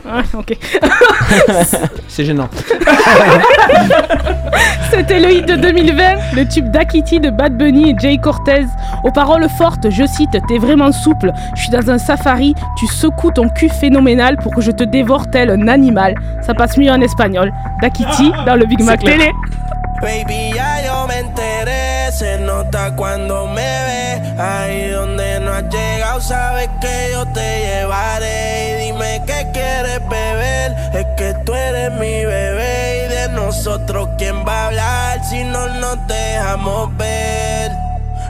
[0.05, 0.59] Ouais, ok.
[2.09, 2.49] c'est gênant.
[4.91, 6.03] C'était le hit de 2020,
[6.37, 8.67] le tube d'Akiti de Bad Bunny et Jay Cortez.
[9.05, 13.31] Aux paroles fortes, je cite T'es vraiment souple, je suis dans un safari, tu secoues
[13.31, 16.15] ton cul phénoménal pour que je te dévore tel un animal.
[16.43, 17.53] Ça passe mieux en espagnol.
[17.81, 19.01] D'Akiti dans le Big Mac.
[19.01, 19.31] Télé.
[20.03, 24.41] Baby, ya yo me enteré, se nota cuando me ves.
[24.41, 28.81] Ahí donde no has llegado, sabes que yo te llevaré.
[28.81, 33.07] Y dime qué quieres beber, es que tú eres mi bebé.
[33.07, 37.82] Y de nosotros, ¿quién va a hablar si no nos dejamos ver?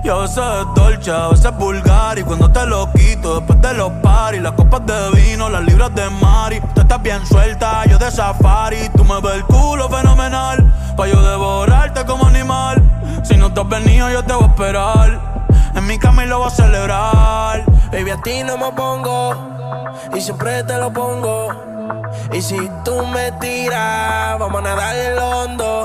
[0.05, 3.61] Y a veces es dolce, a veces es vulgar Y cuando te lo quito después
[3.61, 7.85] de los paris Las copas de vino, las libras de mari Tú estás bien suelta,
[7.87, 8.89] yo de safari.
[8.97, 10.59] Tú me ves el culo fenomenal.
[10.97, 12.83] Pa' yo devorarte como animal.
[13.23, 15.21] Si no te has venido, yo te voy a esperar.
[15.75, 17.65] En mi cama y lo voy a celebrar.
[17.91, 19.35] Baby, a ti no me pongo.
[20.15, 21.49] Y siempre te lo pongo.
[22.33, 25.85] Y si tú me tiras, vamos a nadar en lo hondo.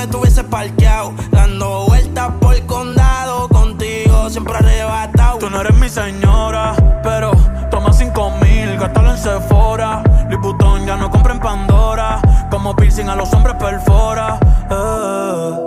[0.00, 1.12] me tuviese parqueado.
[1.30, 5.38] Dando vueltas por el condado, contigo siempre arrebatado.
[5.38, 7.32] Tú no eres mi señora, pero
[7.70, 10.02] toma cinco mil, gástalo en Sephora.
[10.40, 12.18] Vuitton ya no compra en Pandora.
[12.50, 14.38] Como piercing a los hombres perfora.
[14.70, 15.66] eh.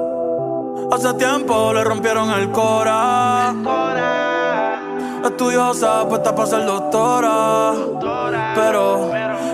[0.91, 3.53] Hace tiempo le rompieron el cora.
[5.23, 7.73] Estudiosa, puesta para ser doctora.
[8.55, 9.11] Pero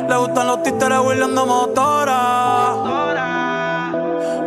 [0.07, 3.28] le gustan los títeres huirleando motora.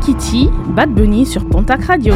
[0.00, 2.14] Dakiti, Bad Bunny sur Pontac Radio.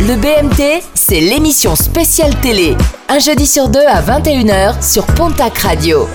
[0.00, 2.74] Le BMT, c'est l'émission spéciale télé.
[3.08, 6.08] Un jeudi sur deux à 21h sur Pontac Radio.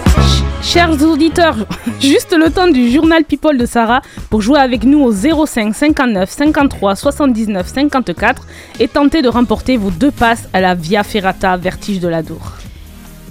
[0.62, 1.56] Chers auditeurs,
[2.02, 6.30] juste le temps du journal People de Sarah pour jouer avec nous au 05 59
[6.30, 8.46] 53 79 54
[8.82, 12.42] et tenter de remporter vos deux passes à la Via Ferrata Vertige de l'Adour.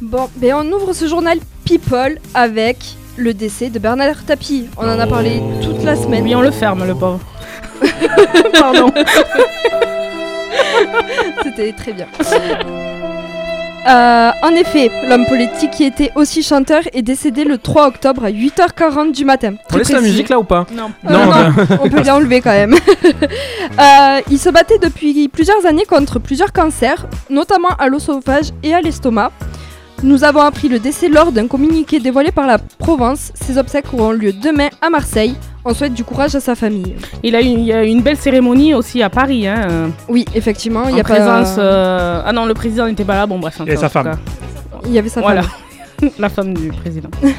[0.01, 2.79] Bon, ben on ouvre ce journal People avec
[3.19, 4.65] le décès de Bernard Tapie.
[4.79, 6.25] On en a parlé toute la semaine.
[6.25, 7.21] Oui, on le ferme, le pauvre.
[8.59, 8.93] Pardon.
[11.43, 12.07] C'était très bien.
[13.89, 18.31] Euh, en effet, l'homme politique qui était aussi chanteur est décédé le 3 octobre à
[18.31, 19.55] 8h40 du matin.
[19.67, 20.91] On Très laisse la musique là ou pas Non.
[21.09, 21.31] Euh, non,
[21.81, 22.75] on peut l'enlever quand même.
[23.79, 28.81] Euh, il se battait depuis plusieurs années contre plusieurs cancers, notamment à l'oesophage et à
[28.81, 29.31] l'estomac.
[30.03, 33.33] Nous avons appris le décès lors d'un communiqué dévoilé par la Provence.
[33.35, 35.35] Ses obsèques auront lieu demain à Marseille.
[35.65, 36.95] On souhaite du courage à sa famille.
[37.23, 39.47] Il, a il y a eu une belle cérémonie aussi à Paris.
[39.49, 41.57] Hein, Oui, effectivement, il y a pas- présence.
[41.59, 43.27] euh, Ah non, le président n'était pas là.
[43.27, 43.61] Bon, bref.
[43.67, 44.17] Et sa femme.
[44.85, 45.43] Il y avait sa Voilà.
[45.43, 46.11] femme.
[46.19, 47.09] la femme du président.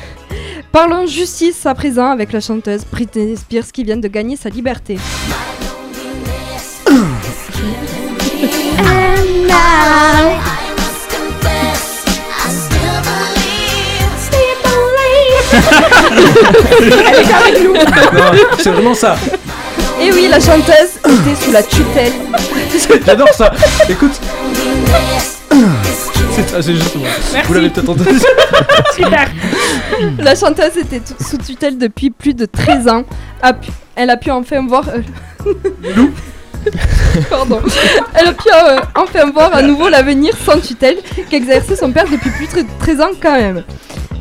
[0.71, 4.97] Parlons justice à présent avec la chanteuse Britney Spears qui vient de gagner sa liberté.
[16.79, 17.73] Elle est avec nous.
[18.59, 19.15] C'est vraiment ça.
[19.99, 22.13] Et oui, la chanteuse était sous la tutelle.
[23.05, 23.51] J'adore ça.
[23.89, 24.19] Écoute.
[25.49, 27.07] C'est ah, juste moi.
[27.45, 28.19] Vous l'avez peut-être entendu.
[28.95, 29.27] Super.
[30.19, 33.03] La chanteuse était sous tutelle depuis plus de 13 ans.
[33.95, 34.87] Elle a pu enfin voir.
[34.89, 36.05] euh,
[37.29, 37.61] Pardon.
[38.13, 40.97] Elle a pu euh, enfin voir à nouveau l'avenir sans tutelle
[41.29, 43.63] qu'exerçait son père depuis plus de 13 ans quand même.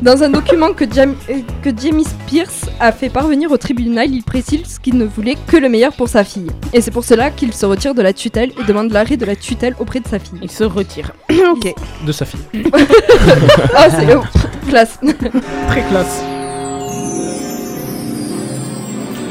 [0.01, 4.21] Dans un document que, Jam- euh, que Jamie Pierce a fait parvenir au tribunal, il
[4.23, 6.51] précise qu'il ne voulait que le meilleur pour sa fille.
[6.71, 9.35] Et c'est pour cela qu'il se retire de la tutelle et demande l'arrêt de la
[9.35, 10.37] tutelle auprès de sa fille.
[10.43, 11.13] Il se retire.
[11.29, 11.73] ok.
[12.05, 12.39] De sa fille.
[13.75, 14.21] Ah, c'est oh,
[14.69, 14.99] classe.
[15.67, 16.21] Très classe.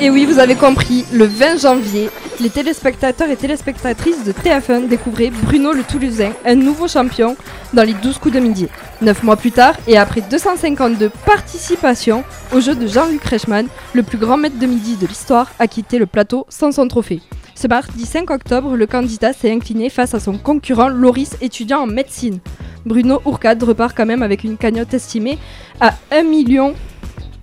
[0.01, 5.31] Et oui, vous avez compris, le 20 janvier, les téléspectateurs et téléspectatrices de TF1 découvraient
[5.31, 7.37] Bruno le Toulousain, un nouveau champion
[7.73, 8.69] dans les 12 coups de midi.
[9.01, 14.19] Neuf mois plus tard, et après 252 participations au jeu de Jean-Luc Reichmann, le plus
[14.19, 17.21] grand maître de midi de l'histoire a quitté le plateau sans son trophée.
[17.55, 21.87] Ce mardi 5 octobre, le candidat s'est incliné face à son concurrent Loris, étudiant en
[21.87, 22.41] médecine.
[22.85, 25.39] Bruno Ourcade repart quand même avec une cagnotte estimée
[25.81, 26.75] à 1 million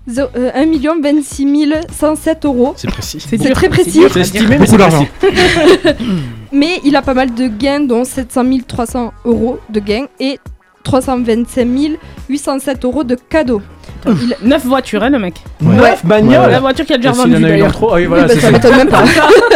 [0.08, 2.74] 1 26 107 euros.
[2.76, 3.20] C'est précis.
[3.26, 4.02] C'est très précis.
[4.12, 5.08] C'est estimé, mais c'est d'argent.
[6.52, 10.38] Mais il a pas mal de gains, dont 700 300 euros de gains et
[10.84, 11.98] 325
[12.30, 13.62] 807 euros de cadeaux.
[14.06, 15.36] Il- 9 voitures, hein, le mec.
[15.62, 17.72] Neuf bagnoles La voiture qu'il a déjà vendue en a une en d'ailleurs.
[17.72, 18.52] trop, ah oui, voilà, bah, c'est ça ça.
[18.52, 19.04] m'étonne même pas.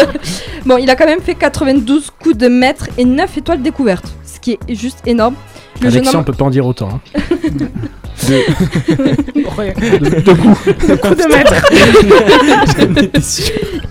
[0.65, 4.39] bon, il a quand même fait 92 coups de mètre et 9 étoiles découvertes, ce
[4.39, 5.35] qui est juste énorme.
[5.81, 6.89] Le Alexia, on homme, peut pas en dire autant.
[6.89, 6.99] hein.
[9.57, 9.73] Ouais.
[9.73, 10.55] De coup.
[10.97, 11.53] Coup de maître.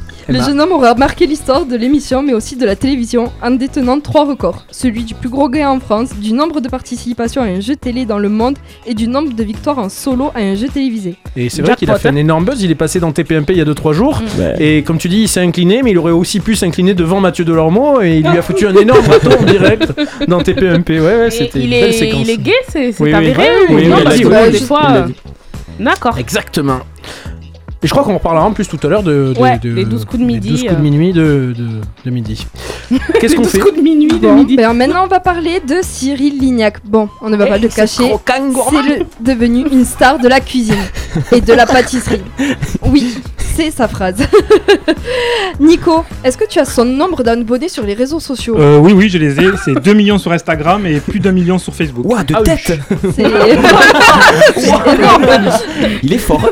[0.29, 4.01] le jeune homme aura marqué l'histoire de l'émission, mais aussi de la télévision, en détenant
[4.01, 4.65] trois records.
[4.71, 8.05] Celui du plus gros gain en France, du nombre de participations à un jeu télé
[8.07, 11.15] dans le monde et du nombre de victoires en solo à un jeu télévisé.
[11.37, 12.62] Et c'est vrai qu'il a fait un énorme buzz.
[12.62, 14.21] Il est passé dans TPMP il y a 2-3 jours.
[14.39, 14.55] Ouais.
[14.79, 17.45] Et comme tu dis, il s'est incliné, mais il aurait aussi pu s'incliner devant Mathieu
[17.45, 18.01] Delormeau.
[18.03, 19.93] Et il lui a foutu un énorme râteau en direct
[20.29, 20.91] dans TPMP.
[21.01, 22.21] Ouais, ouais, c'était il, une belle est, séquence.
[22.23, 23.12] il est gay, c'est Oui, oui.
[23.15, 24.83] avéré Ouais, ou oui, non il Parce que oui, des fois.
[24.91, 25.07] euh.
[25.79, 26.17] D'accord.
[26.19, 26.81] Exactement.
[27.87, 29.85] Et je crois qu'on reparlera en plus tout à l'heure de, de- Ouais, de- les
[29.85, 30.83] 12 coups de midi, 12 coups de euh.
[30.83, 31.66] minuit de, de,
[32.05, 32.44] de midi.
[33.20, 34.57] Qu'est-ce qu'on fait coups de minuit, de Bon, midi.
[34.57, 36.85] ben maintenant on va parler de Cyril Lignac.
[36.85, 38.12] Bon, on ne va pas le cacher,
[38.70, 40.75] c'est devenu une star de la cuisine
[41.31, 42.22] et de la pâtisserie.
[42.83, 43.18] Oui,
[43.57, 44.16] c'est sa phrase.
[45.61, 49.09] Nico, est-ce que tu as son nombre d'abonnés sur les réseaux sociaux Euh, oui, oui,
[49.09, 49.47] je les ai.
[49.64, 52.05] C'est 2 millions sur Instagram et plus d'un million sur Facebook.
[52.07, 53.23] Ouah, de Ah tête C'est c'est
[54.99, 55.27] énorme.
[56.03, 56.42] Il est fort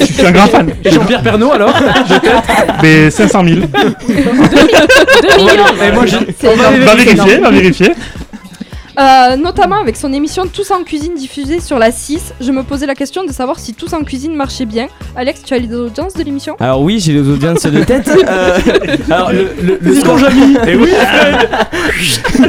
[0.00, 0.70] Je suis un grand fan.
[0.84, 1.74] Et Jean-Pierre Pernaud alors
[2.82, 3.56] Mais 500 000.
[3.56, 3.62] 2
[4.16, 5.64] millions.
[5.86, 6.76] Et moi, j'ai- C'est énorme.
[6.80, 7.90] Va vérifier, va vérifier.
[8.98, 12.84] Euh, notamment avec son émission Tous en cuisine diffusée sur la 6, je me posais
[12.84, 14.88] la question de savoir si Tous en cuisine marchait bien.
[15.14, 16.56] Alex, tu as les audiences de l'émission?
[16.58, 18.10] Alors oui, j'ai les audiences de tête.
[18.28, 18.58] Euh,
[19.10, 20.18] alors le, le, score...
[20.18, 20.90] Jamy Et oui,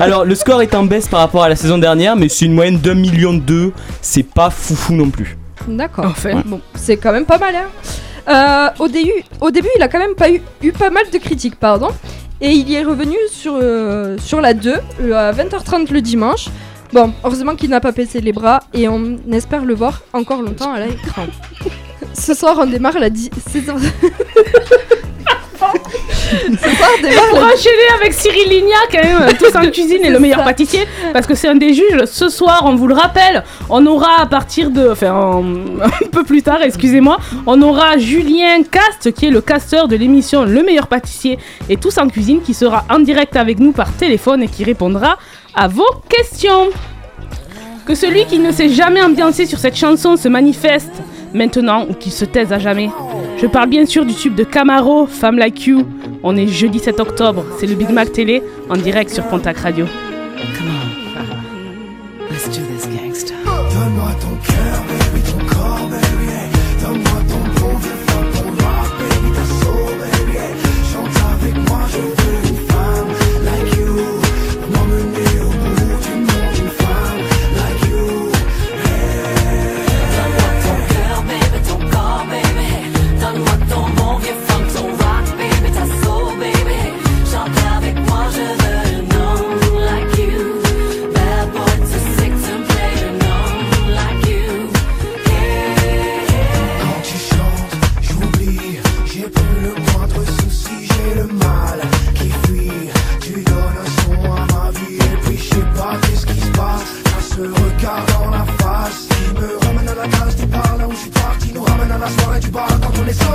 [0.00, 2.54] Alors le score est en baisse par rapport à la saison dernière, mais c'est une
[2.54, 3.72] moyenne d'un million deux.
[4.02, 5.36] C'est pas foufou non plus.
[5.68, 6.06] D'accord.
[6.06, 6.42] Enfin.
[6.44, 7.54] Bon, c'est quand même pas mal.
[7.54, 7.68] Hein.
[8.28, 11.18] Euh, au, début, au début, il a quand même pas eu, eu pas mal de
[11.18, 11.88] critiques, pardon.
[12.40, 16.48] Et il y est revenu sur, euh, sur la 2 euh, à 20h30 le dimanche.
[16.92, 20.72] Bon, heureusement qu'il n'a pas baissé les bras et on espère le voir encore longtemps
[20.72, 21.26] à l'écran.
[22.14, 23.30] Ce soir, on démarre la 10.
[25.80, 29.70] Ce soir, on Et démarre pour la enchaîner avec Cyril Lignac, quand même, tous en
[29.70, 32.04] cuisine et le meilleur pâtissier, parce que c'est un des juges.
[32.06, 34.88] Ce soir, on vous le rappelle, on aura à partir de.
[34.90, 35.44] Enfin, en-
[35.82, 40.44] un peu plus tard, excusez-moi, on aura Julien Cast, qui est le casteur de l'émission
[40.44, 44.42] Le meilleur pâtissier et tous en cuisine, qui sera en direct avec nous par téléphone
[44.42, 45.18] et qui répondra
[45.54, 46.68] à vos questions.
[47.86, 50.90] Que celui qui ne s'est jamais ambiancé sur cette chanson se manifeste
[51.36, 52.90] maintenant ou qu'il se taise à jamais.
[53.40, 55.86] Je parle bien sûr du tube de Camaro, Femme Like You.
[56.22, 59.86] On est jeudi 7 octobre, c'est le Big Mac Télé en direct sur Pontac Radio.
[62.28, 64.55] Donne-moi ton cœur,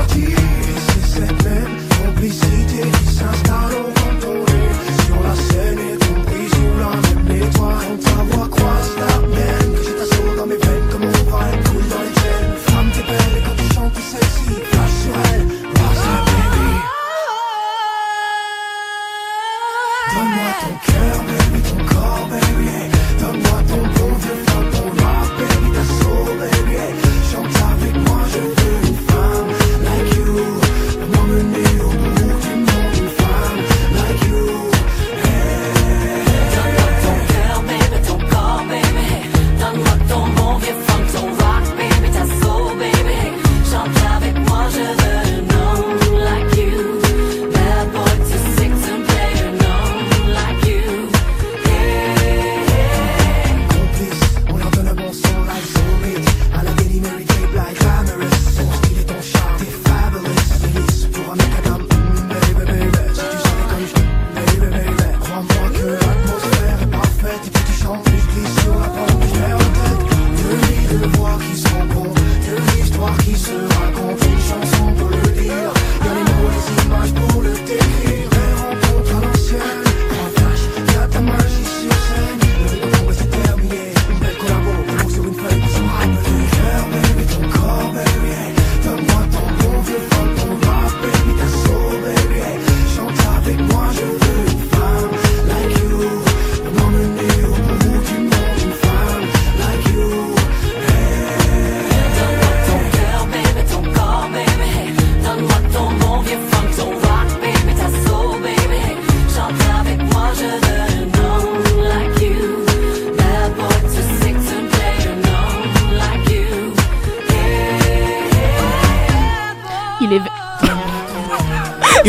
[0.02, 0.22] quand on est sorti.
[0.22, 2.61] Et c'est cette même complicité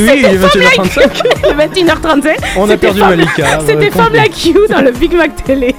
[0.02, 1.10] Oui, il est 21h35.
[1.38, 2.36] Il est 21h35.
[2.56, 3.60] On a perdu Malika.
[3.66, 4.12] C'était Femme.
[4.12, 5.74] Like You dans le Big Mac Télé.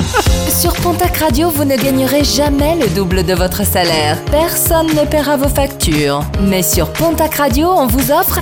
[0.48, 4.18] Sur Pontac Radio, vous ne gagnerez jamais le double de votre salaire.
[4.30, 6.22] Personne ne paiera vos factures.
[6.40, 8.40] Mais sur Pontac Radio, on vous offre.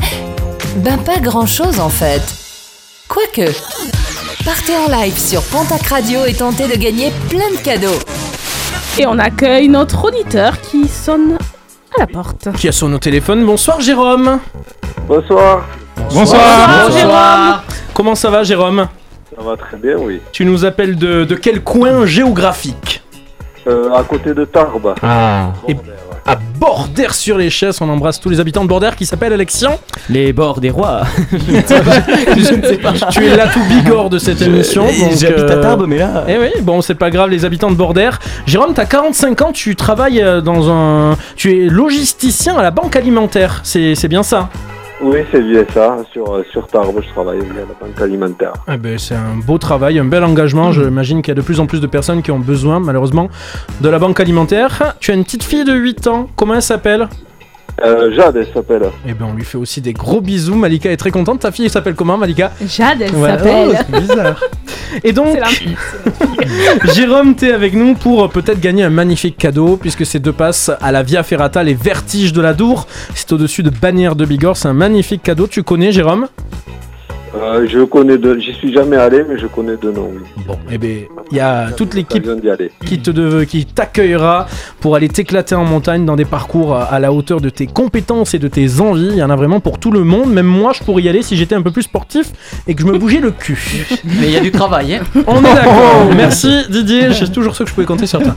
[0.77, 2.23] Ben, pas grand chose en fait.
[3.09, 3.51] Quoique.
[4.45, 7.99] Partez en live sur Pontac Radio et tentez de gagner plein de cadeaux.
[8.99, 11.37] Et on accueille notre auditeur qui sonne
[11.97, 12.49] à la porte.
[12.57, 14.39] Qui a son au téléphone Bonsoir Jérôme.
[15.07, 15.65] Bonsoir.
[16.13, 16.87] Bonsoir.
[16.89, 17.65] Bonsoir.
[17.93, 18.87] Comment ça va Jérôme
[19.37, 20.21] Ça va très bien, oui.
[20.33, 23.03] Tu nous appelles de, de quel coin géographique
[23.67, 24.95] Euh, à côté de Tarbes.
[25.03, 25.53] Ah.
[25.69, 25.77] Et
[26.27, 29.79] à Bordère sur les chaises, on embrasse tous les habitants de Bordère qui s'appellent Alexian.
[30.09, 31.03] Les bords des rois.
[31.33, 31.93] je ne sais pas.
[32.37, 32.93] Je ne sais pas.
[33.11, 34.87] Tu es là tout bigorre de cette émission.
[34.89, 37.71] Je- j'habite à euh, Tarbes, mais là- Eh oui, bon, c'est pas grave, les habitants
[37.71, 38.19] de Bordère.
[38.47, 41.17] Jérôme, t'as 45 ans, tu travailles euh, dans un.
[41.37, 44.49] Tu es logisticien à la banque alimentaire, c'est bien ça?
[45.01, 45.99] Oui, c'est bien ça.
[46.13, 48.53] Sur, euh, sur Tarbes, je travaille via la banque alimentaire.
[48.73, 50.73] Eh ben, c'est un beau travail, un bel engagement.
[50.73, 53.29] J'imagine qu'il y a de plus en plus de personnes qui ont besoin, malheureusement,
[53.81, 54.95] de la banque alimentaire.
[55.01, 56.29] Tu as une petite fille de 8 ans.
[56.37, 57.09] Comment elle s'appelle?
[57.83, 58.83] Euh, Jade, elle s'appelle.
[59.07, 60.55] Eh ben, on lui fait aussi des gros bisous.
[60.55, 61.41] Malika est très contente.
[61.41, 63.69] Ta fille elle s'appelle comment, Malika Jade, elle Ouais, s'appelle.
[63.73, 64.41] oh, c'est bizarre.
[65.03, 65.37] Et donc,
[66.95, 70.93] Jérôme, t'es avec nous pour peut-être gagner un magnifique cadeau, puisque c'est deux passes à
[70.93, 72.87] la Via Ferrata, les Vertiges de la Dour.
[73.15, 74.57] C'est au-dessus de Bannière de Bigorre.
[74.57, 75.47] C'est un magnifique cadeau.
[75.49, 76.29] Tu connais, Jérôme?
[77.37, 78.39] Euh, je connais de.
[78.39, 80.23] J'y suis jamais allé, mais je connais de nom, oui.
[80.47, 82.27] Bon, eh ben, il y a toute l'équipe
[82.85, 84.47] qui te de- qui t'accueillera
[84.81, 88.39] pour aller t'éclater en montagne dans des parcours à, la hauteur de tes compétences et
[88.39, 89.09] de tes envies.
[89.11, 90.33] Il y en a vraiment pour tout le monde.
[90.33, 92.33] Même moi, je pourrais y aller si j'étais un peu plus sportif
[92.69, 93.87] et que je me bougeais le cul.
[94.05, 95.03] Mais il y a du travail, hein.
[95.27, 96.11] On est d'accord.
[96.17, 98.33] Merci Didier, j'ai toujours su que je pouvais compter sur toi.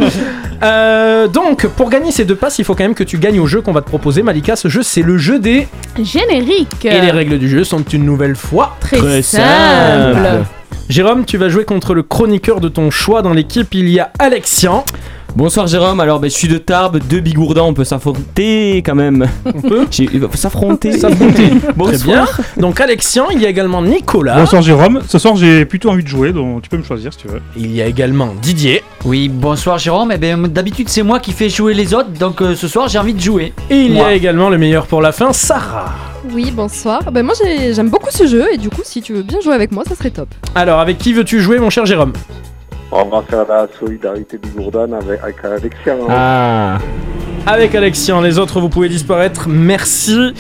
[0.64, 3.46] Euh, donc, pour gagner ces deux passes, il faut quand même que tu gagnes au
[3.46, 4.24] jeu qu'on va te proposer.
[4.24, 5.68] Malika, ce jeu, c'est le jeu des.
[6.02, 6.86] Générique.
[6.86, 9.44] Et les règles du jeu sont une nouvelle fois Très Très simple.
[10.16, 10.46] simple.
[10.90, 13.74] Jérôme, tu vas jouer contre le chroniqueur de ton choix dans l'équipe.
[13.74, 14.86] Il y a Alexian.
[15.36, 19.28] Bonsoir Jérôme, alors ben, je suis de Tarbes, de Bigourdan, on peut s'affronter quand même.
[19.46, 20.98] On peut Il va s'affronter.
[20.98, 21.50] S'affronter.
[21.76, 22.28] Bonsoir.
[22.30, 22.62] Très bien.
[22.62, 24.38] Donc, Alexian, il y a également Nicolas.
[24.38, 27.20] Bonsoir Jérôme, ce soir j'ai plutôt envie de jouer, donc tu peux me choisir si
[27.20, 27.42] tu veux.
[27.58, 28.82] Il y a également Didier.
[29.04, 30.12] Oui, bonsoir Jérôme.
[30.14, 32.98] Eh ben, d'habitude, c'est moi qui fais jouer les autres, donc euh, ce soir, j'ai
[32.98, 33.54] envie de jouer.
[33.70, 35.94] Et il y a également le meilleur pour la fin, Sarah.
[36.34, 37.12] Oui, bonsoir.
[37.12, 39.54] Ben moi j'ai- j'aime beaucoup ce jeu et du coup si tu veux bien jouer
[39.56, 40.28] avec moi ça serait top.
[40.56, 42.14] Alors, avec qui veux-tu jouer, mon cher Jérôme?
[42.92, 45.98] On va faire la solidarité bigourdane avec, avec Alexian.
[46.08, 46.08] hein.
[46.10, 46.78] Ah.
[47.50, 50.34] Avec Alexian, les autres vous pouvez disparaître, merci.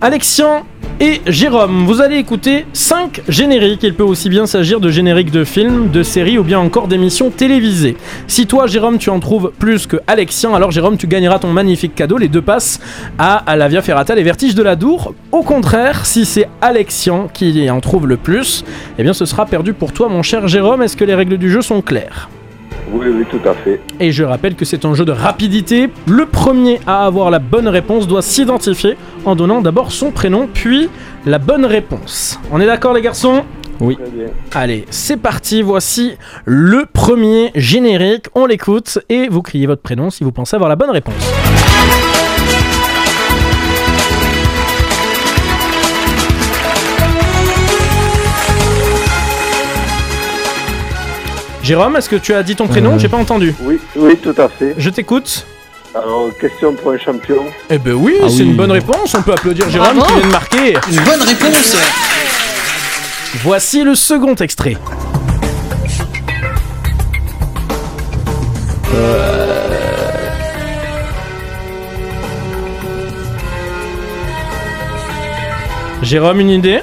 [0.00, 0.64] Alexian
[0.98, 3.82] et Jérôme, vous allez écouter 5 génériques.
[3.82, 7.28] Il peut aussi bien s'agir de génériques de films, de séries ou bien encore d'émissions
[7.28, 7.98] télévisées.
[8.28, 11.94] Si toi, Jérôme, tu en trouves plus que Alexian, alors Jérôme, tu gagneras ton magnifique
[11.94, 12.80] cadeau, les deux passes
[13.18, 15.12] à, la Via Ferrata, les Vertiges de la Dour.
[15.32, 18.64] Au contraire, si c'est Alexian qui en trouve le plus,
[18.98, 20.80] eh bien ce sera perdu pour toi, mon cher Jérôme.
[20.80, 22.30] Est-ce que les règles du jeu sont claires?
[22.92, 23.80] Oui, oui, tout à fait.
[23.98, 25.88] et je rappelle que c'est un jeu de rapidité.
[26.06, 30.88] Le premier à avoir la bonne réponse doit s'identifier en donnant d'abord son prénom, puis
[31.26, 32.38] la bonne réponse.
[32.52, 33.42] On est d'accord les garçons?
[33.80, 33.96] Oui.
[33.96, 34.26] Très bien.
[34.54, 36.12] Allez, c'est parti, voici
[36.44, 38.26] le premier générique.
[38.34, 41.14] On l'écoute et vous criez votre prénom si vous pensez avoir la bonne réponse.
[51.64, 52.98] Jérôme, est-ce que tu as dit ton prénom Euh.
[52.98, 53.54] J'ai pas entendu.
[53.62, 54.74] Oui, oui, tout à fait.
[54.76, 55.46] Je t'écoute.
[55.94, 57.44] Alors, question pour un champion.
[57.70, 58.50] Eh ben oui, Ah c'est oui.
[58.50, 59.14] une bonne réponse.
[59.14, 60.12] On peut applaudir Jérôme Bravo.
[60.12, 60.76] qui vient de marquer.
[60.90, 61.76] Une bonne réponse.
[63.42, 64.76] Voici le second extrait.
[76.02, 76.80] Jérôme, une idée?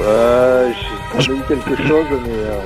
[0.00, 0.70] Euh,
[1.18, 2.30] j'ai quand même quelque chose, mais.
[2.32, 2.60] euh,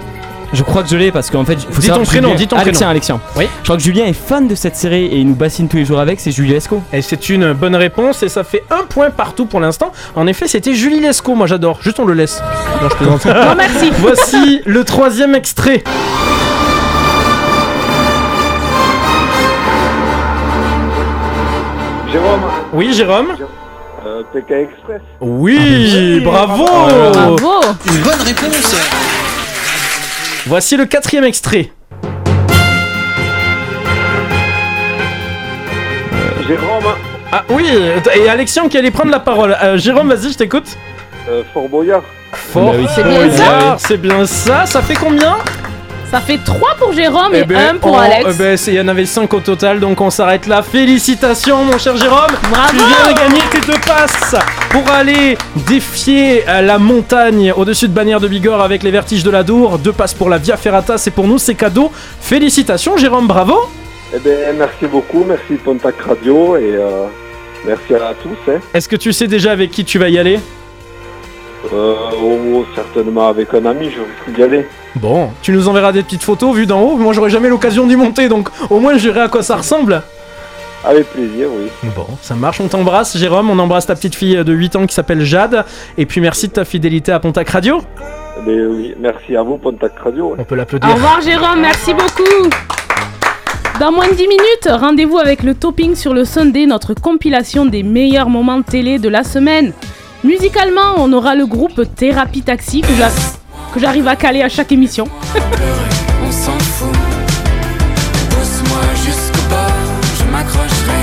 [0.52, 2.56] Je crois que je l'ai parce qu'en fait, faut Dis ton prénom, Julien- dis ton
[2.56, 2.90] Alexian, prénom.
[2.90, 3.20] Alexian.
[3.36, 3.48] Oui.
[3.60, 5.84] Je crois que Julien est fan de cette série et il nous bassine tous les
[5.86, 6.82] jours avec, c'est Julie Lescaut.
[6.92, 9.92] Et c'est une bonne réponse et ça fait un point partout pour l'instant.
[10.14, 11.78] En effet, c'était Julie Lescaut, moi j'adore.
[11.82, 12.42] Juste on le laisse.
[12.82, 13.24] Non, je plaisante.
[13.26, 13.90] Non, merci.
[13.98, 15.82] Voici le troisième extrait.
[22.10, 22.40] Jérôme,
[22.74, 23.28] Oui, Jérôme
[24.04, 25.00] euh, PK Express.
[25.20, 27.60] Oui, bravo Bravo.
[27.86, 28.74] Une bonne réponse.
[30.46, 31.70] Voici le quatrième extrait.
[36.46, 36.84] Jérôme,
[37.30, 37.64] Ah oui,
[38.16, 39.56] et Alexian qui allait prendre la parole.
[39.62, 40.76] Euh, Jérôme, vas-y, je t'écoute.
[41.28, 42.02] euh, Fort Boyard.
[42.32, 42.86] Fort Bah oui.
[42.94, 43.88] C'est bien Boyard, ça.
[43.88, 44.66] c'est bien ça.
[44.66, 45.36] Ça fait combien?
[46.12, 48.26] Ça fait 3 pour Jérôme et Eh ben, 1 pour on- Alex.
[48.28, 50.62] eh ben, c'est- il y en avait 5 au total, donc on s'arrête là.
[50.62, 52.26] Félicitations, mon cher Jérôme.
[52.50, 54.34] Bravo Tu viens de gagner tes deux passes
[54.70, 59.30] pour aller défier euh, la montagne au-dessus de Bannière de Bigorre avec les vertiges de
[59.30, 59.78] la Dour.
[59.78, 61.90] Deux passes pour la Via Ferrata, c'est pour nous, c'est cadeau.
[62.20, 63.58] Félicitations, Jérôme, bravo.
[64.14, 67.06] Eh bien, merci beaucoup, merci Pontac Radio et euh,
[67.66, 68.50] merci à tous.
[68.52, 68.58] Hein.
[68.74, 70.38] Est-ce que tu sais déjà avec qui tu vas y aller?
[71.72, 74.66] Euh, oh, certainement avec un ami, je risque d'y aller.
[74.96, 76.96] Bon, tu nous enverras des petites photos vues d'en haut.
[76.96, 80.02] Moi, j'aurais jamais l'occasion d'y monter, donc au moins je verrai à quoi ça ressemble.
[80.84, 81.68] Avec plaisir, oui.
[81.94, 83.50] Bon, ça marche, on t'embrasse, Jérôme.
[83.50, 85.64] On embrasse ta petite fille de 8 ans qui s'appelle Jade.
[85.96, 87.80] Et puis merci de ta fidélité à Pontac Radio.
[88.38, 90.34] Eh bien, oui, merci à vous, Pontac Radio.
[90.36, 90.90] On peut l'applaudir.
[90.90, 92.50] Au revoir Jérôme, merci beaucoup.
[93.78, 97.82] Dans moins de 10 minutes, rendez-vous avec le topping sur le Sunday, notre compilation des
[97.84, 99.72] meilleurs moments de télé de la semaine.
[100.24, 103.10] Musicalement, on aura le groupe Thérapie Taxi que j'a-
[103.74, 105.08] que j'arrive à caler à chaque émission.
[106.24, 106.88] On s'en fout.
[108.30, 109.72] Pousse-moi jusqu'au bord,
[110.18, 111.02] je m'accrocherai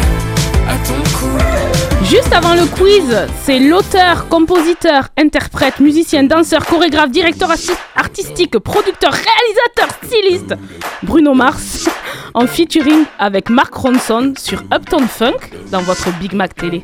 [0.70, 2.06] à ton cou.
[2.06, 9.12] Juste avant le quiz, c'est l'auteur, compositeur, interprète, musicien, danseur, chorégraphe, directeur arti- artistique, producteur,
[9.12, 10.56] réalisateur, styliste,
[11.04, 11.90] Bruno Mars,
[12.34, 15.38] en featuring avec Mark Ronson sur Uptown Funk
[15.72, 16.84] dans votre Big Mac télé.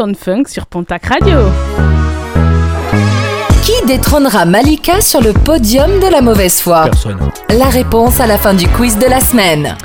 [0.00, 1.36] Funk sur Pontac Radio.
[3.62, 7.18] Qui détrônera Malika sur le podium de la mauvaise foi Personne.
[7.50, 9.76] La réponse à la fin du quiz de la semaine.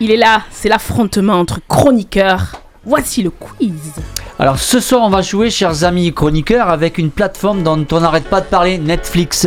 [0.00, 2.60] Il est là, c'est l'affrontement entre chroniqueurs.
[2.84, 3.92] Voici le quiz.
[4.38, 8.24] Alors ce soir, on va jouer, chers amis chroniqueurs, avec une plateforme dont on n'arrête
[8.24, 9.46] pas de parler, Netflix.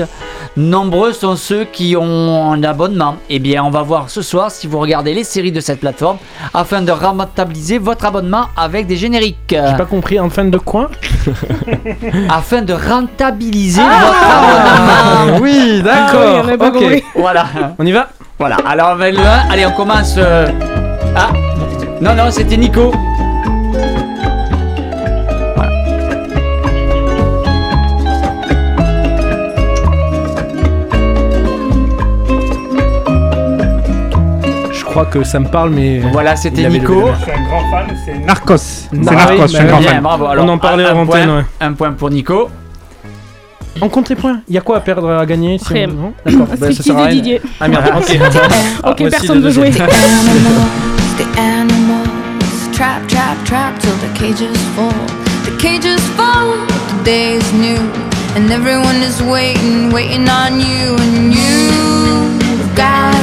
[0.56, 3.16] Nombreux sont ceux qui ont un abonnement.
[3.32, 6.18] Eh bien, on va voir ce soir si vous regardez les séries de cette plateforme
[6.54, 9.38] afin de rentabiliser votre abonnement avec des génériques.
[9.50, 10.92] J'ai pas compris, en fin de quoi
[12.30, 15.40] Afin de rentabiliser Ah votre abonnement.
[15.42, 16.22] Oui, d'accord.
[16.24, 16.74] Ah oui, on ok.
[16.74, 17.04] compris.
[17.16, 17.46] Voilà.
[17.80, 18.58] On y va Voilà.
[18.68, 20.16] Alors, avec le 1, allez, on commence.
[20.20, 20.48] euh,
[21.16, 21.30] Ah
[22.00, 22.92] Non, non, c'était Nico.
[34.94, 36.00] Crois que ça me parle, mais.
[36.12, 37.10] Voilà, c'était Nico.
[37.20, 38.58] Je suis un grand fan, c'est Narcos.
[38.58, 40.02] C'est Ah Narcos, je suis un bah, grand Bien, fan.
[40.04, 40.26] bravo.
[40.28, 41.46] Alors, On en parlait en un antenne, point, ouais.
[41.62, 42.50] un point pour Nico.
[43.82, 44.40] On compte les points.
[44.48, 45.90] Il y a quoi à perdre, à gagner si Rien.
[45.90, 46.46] on- non D'accord.
[46.46, 47.16] bah, ça Striptease sert à de rien.
[47.16, 47.42] Didier.
[47.60, 48.18] Ah merde, ok.
[48.86, 49.72] Ok, Voici personne le veut jouer.
[49.72, 49.80] the
[51.40, 52.08] animals.
[52.74, 54.92] Trap, trap, trap till the cages fall.
[55.46, 57.78] The cages fall, the day is new.
[58.36, 60.96] And everyone is waiting, waiting on you.
[60.98, 63.14] And you've got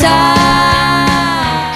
[0.00, 0.53] time.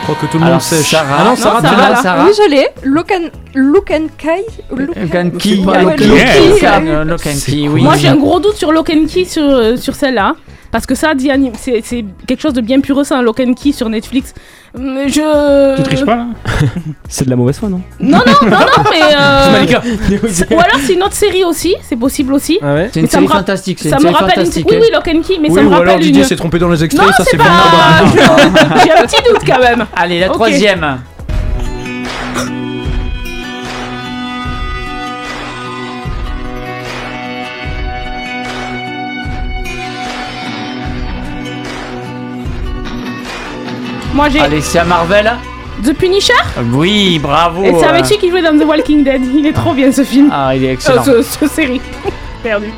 [0.09, 0.90] Je crois que tout le Alors, monde sèche.
[0.90, 1.16] Sarah.
[1.18, 2.24] Ah non, Non, Sarah, Sarah, Sarah.
[2.24, 2.66] Oui, je l'ai.
[2.84, 4.42] Look and, look and Kai.
[4.70, 6.88] Look Locan Key, Ouais, Locan ouais, Key, Locan Key.
[6.88, 7.82] euh, Locan Key, oui.
[7.82, 10.34] Moi j'ai un gros doute sur Key sur, euh, sur celle-là.
[10.70, 13.72] Parce que ça, dit c'est c'est quelque chose de bien plus récent, Lock and Key
[13.72, 14.34] sur Netflix.
[14.78, 15.76] Mais je.
[15.76, 16.26] Tu triches pas là
[17.08, 19.00] C'est de la mauvaise foi, non Non, non, non, non, mais.
[19.18, 19.82] euh, Malika.
[20.50, 22.58] Ou alors c'est une autre série aussi, c'est possible aussi.
[22.62, 23.78] Ah ouais C'est Mais une ça me série ra- fantastique.
[23.80, 24.44] C'est Ça une me série rappelle une.
[24.44, 24.66] fantastique.
[24.70, 26.28] Oui, oui, Lock and Key, mais Oui, ça me ou alors rappelle Didier une.
[26.28, 27.44] s'est trompé dans les extraits, Non, ça c'est c'est pas.
[28.84, 29.86] J'ai un petit doute quand même.
[29.96, 30.34] Allez, la Ok.
[30.34, 30.98] troisième.
[44.18, 45.30] Moi j'ai Allez, c'est à Marvel.
[45.84, 46.32] The Punisher
[46.72, 47.62] Oui, bravo.
[47.62, 48.08] et c'est avec euh.
[48.08, 49.22] lui qui jouait dans The Walking Dead.
[49.32, 50.28] Il est trop bien ce film.
[50.32, 51.04] Ah, il est Euh, excellent.
[51.04, 51.80] ce, ce série.
[52.42, 52.72] Perdu.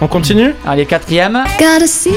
[0.00, 0.52] On continue?
[0.66, 1.44] Allez, quatrième.
[1.60, 2.10] Got a secret,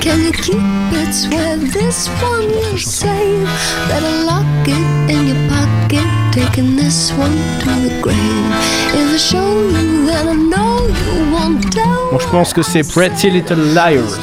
[0.00, 1.12] can you keep it?
[1.12, 3.46] Swear this one you'll save.
[3.88, 6.05] Better lock it in your pocket,
[6.36, 8.16] taking this one to the grave.
[8.94, 9.38] If I show
[9.70, 12.10] you, then I know you won't tell.
[12.12, 14.18] Bon, je pense que c'est Pretty Little Liars.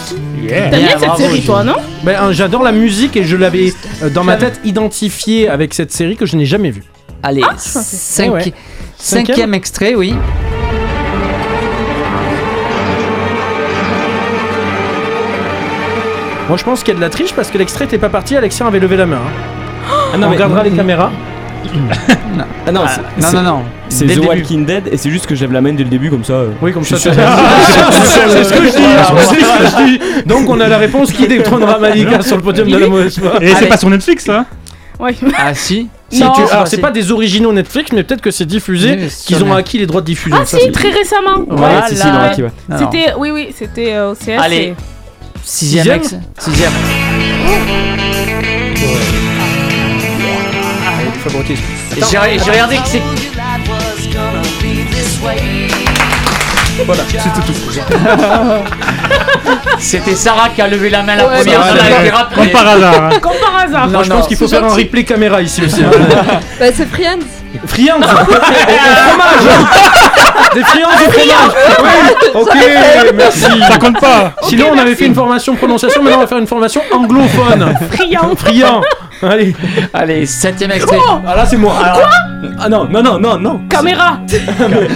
[0.48, 1.76] T'aimes Bien, bien cette série, toi, non?
[2.04, 5.92] Ben, euh, J'adore la musique et je l'avais euh, dans ma tête identifiée avec cette
[5.92, 6.84] série que je n'ai jamais vue.
[7.24, 8.42] Allez, Ah, Eh ouais.
[8.42, 8.54] cinquième
[8.98, 10.14] Cinquième extrait, oui.
[16.50, 18.36] Moi je pense qu'il y a de la triche parce que l'extrait n'était pas parti,
[18.36, 19.18] Alexia avait levé la main.
[19.18, 19.90] hein.
[20.14, 21.12] Ah On regardera les caméras.
[22.66, 23.60] Ah non, Ah, non, c'est- non, non.
[23.90, 24.26] C'est The.
[24.26, 26.34] Walking Dead et c'est juste que je lève la main dès le début comme ça.
[26.34, 26.50] euh.
[26.62, 26.98] Oui, comme Je ça.
[27.12, 28.82] C'est ce que je dis.
[28.82, 30.00] Voilà, c'est ce que je dis.
[30.26, 33.34] Donc on a la réponse qui détrônera Malika sur le podium de la mauvaise foi.
[33.42, 34.46] Et c'est pas sur Netflix là
[35.00, 35.16] Ouais.
[35.38, 35.90] Ah, si.
[36.10, 36.32] Si Non.
[36.32, 39.44] tu- Ah, alors c'est pas des originaux Netflix, mais peut-être que c'est diffusé, Oui, qu'ils
[39.44, 40.38] ont acquis les droits de diffusion.
[40.42, 41.40] Ah Ça, si, très récemment.
[41.40, 41.88] Ouais, Voilà.
[41.88, 41.96] si,
[42.42, 42.50] ouais.
[42.78, 44.40] C'était, oui, oui, c'était euh, OCS.
[44.40, 44.56] Allez.
[44.58, 44.76] et-
[45.44, 46.22] Sixième Sixième.
[46.40, 46.72] Sixième.
[52.10, 52.18] J'ai
[52.52, 53.02] regardé que c'est.
[56.86, 57.54] Voilà, c'était tout.
[59.80, 61.60] C'était Sarah qui a levé la main la Ouais, première.
[61.60, 62.52] bah, rappelé.
[62.52, 63.04] Comme par hasard.
[63.04, 63.10] hein.
[63.22, 63.88] Comme par hasard.
[63.90, 65.84] Moi je pense qu'il faut faire un replay caméra ici aussi.
[65.84, 65.92] hein.
[66.60, 67.20] Bah, c'est Friends.
[67.68, 69.46] Friands Au fromage
[70.54, 71.52] Des friands au fromage
[71.84, 72.56] Oui Ok,
[73.16, 76.38] merci Ça compte pas Sinon on avait fait une formation prononciation, maintenant on va faire
[76.38, 78.36] une formation anglophone Friand.
[78.38, 78.82] Friand
[79.22, 79.56] Allez
[79.94, 80.98] Allez, septième extrait.
[81.26, 82.10] Ah là c'est moi Alors,
[82.60, 83.62] Ah non, non, non, non, non.
[83.70, 84.18] Caméra.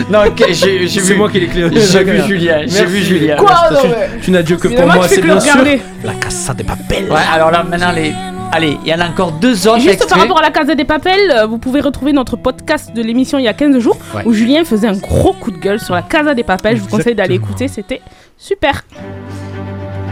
[0.09, 1.15] non, ok, j'ai j'ai C'est vu.
[1.15, 1.69] moi qui l'ai clé.
[1.71, 2.57] J'ai vu Julien.
[2.67, 3.37] J'ai vu Julien.
[3.37, 5.55] Quoi tu, mais- tu n'as Dieu que pour moi, c'est bien sûr
[6.03, 7.05] la Casa de Papel.
[7.09, 8.13] Ouais, alors là, maintenant, les.
[8.51, 10.09] Allez, il y en a encore deux autres Juste extraits.
[10.09, 13.37] par rapport à la Casa des Papel, euh, vous pouvez retrouver notre podcast de l'émission
[13.37, 14.23] il y a 15 jours Ouais.
[14.25, 16.77] où Julien faisait un gros coup de gueule sur la Casa des Papel.
[16.77, 18.01] Je vous conseille d'aller écouter, c'était
[18.37, 18.83] super.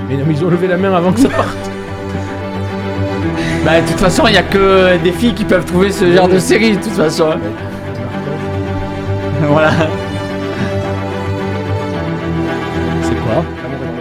[0.09, 1.47] Mais non, mais ils ont levé la main avant que ça parte.
[3.65, 6.27] Bah, de toute façon, il y a que des filles qui peuvent trouver ce genre
[6.27, 7.29] de série, de toute façon.
[9.47, 9.71] voilà.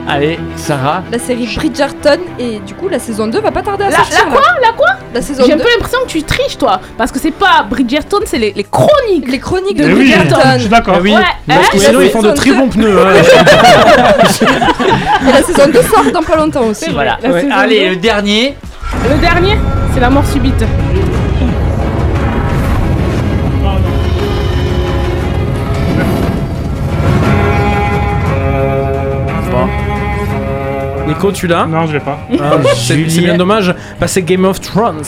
[0.06, 1.02] Allez, Sarah.
[1.10, 4.18] La série Bridgerton et du coup la saison 2 va pas tarder à La, sortir.
[4.26, 5.62] la quoi La quoi La saison J'ai un 2.
[5.62, 6.78] peu l'impression que tu triches toi.
[6.98, 9.30] Parce que c'est pas Bridgerton, c'est les, les chroniques.
[9.30, 10.40] Les chroniques de Eh Eh oui, Bridgerton.
[10.54, 10.98] je suis d'accord.
[11.02, 12.98] Oui, Ouais, parce hein que sinon La ils font de très bons pneus.
[12.98, 13.14] hein.
[15.28, 16.90] Et la saison 2 sort dans pas longtemps aussi.
[16.90, 17.18] Voilà.
[17.24, 17.46] Ouais.
[17.50, 18.56] Allez, le dernier.
[19.08, 19.56] Le dernier,
[19.94, 20.62] c'est la mort subite.
[31.06, 32.18] Nico, tu l'as Non, je l'ai pas.
[32.40, 33.74] Ah, c'est c'est bien dommage.
[34.00, 35.02] Bah, c'est Game of Thrones.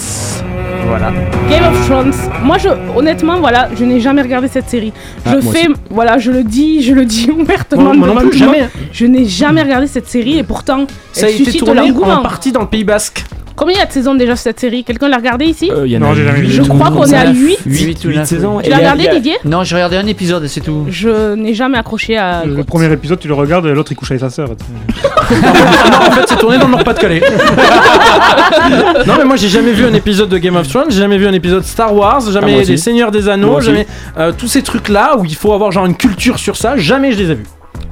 [0.89, 1.11] Voilà.
[1.51, 2.13] Game of Thrones.
[2.45, 4.93] Moi, je, honnêtement, voilà, je n'ai jamais regardé cette série.
[5.25, 5.69] Je Ah, fais, aussi.
[5.91, 7.95] voilà, je le dis, je le dis ouvertement.
[7.95, 8.69] Moi- moi non jamais.
[8.93, 12.23] Je n'ai jamais regardé cette série et pourtant, Ça a elle été suscite tourné en
[12.23, 13.25] partie dans le Pays Basque.
[13.57, 14.85] Combien il y a de saisons déjà sur cette série?
[14.85, 15.71] Quelqu'un l'a regardé ici?
[15.73, 16.51] Euh, il y en Non, a j'ai jamais vu.
[16.51, 17.59] Je crois qu'on est à 8.
[17.65, 18.61] 8 ou 9 saisons.
[18.63, 19.37] Tu l'as regardé, Didier?
[19.45, 20.87] Non, j'ai regardé un épisode et c'est tout.
[20.91, 22.45] Je n'ai jamais accroché à.
[22.45, 24.49] Le premier épisode, tu le regardes, l'autre il couche avec sa sœur.
[25.31, 27.21] non, en fait, c'est tourné dans le Nord-Pas-de-Calais.
[29.07, 31.27] non, mais moi, j'ai jamais vu un épisode de Game of Thrones, j'ai jamais vu
[31.27, 32.73] un épisode Star Wars, Ah, jamais aussi.
[32.73, 33.87] des Seigneurs des Anneaux, jamais
[34.19, 37.19] euh, tous ces trucs-là où il faut avoir genre une culture sur ça, jamais je
[37.19, 37.45] les ai vus.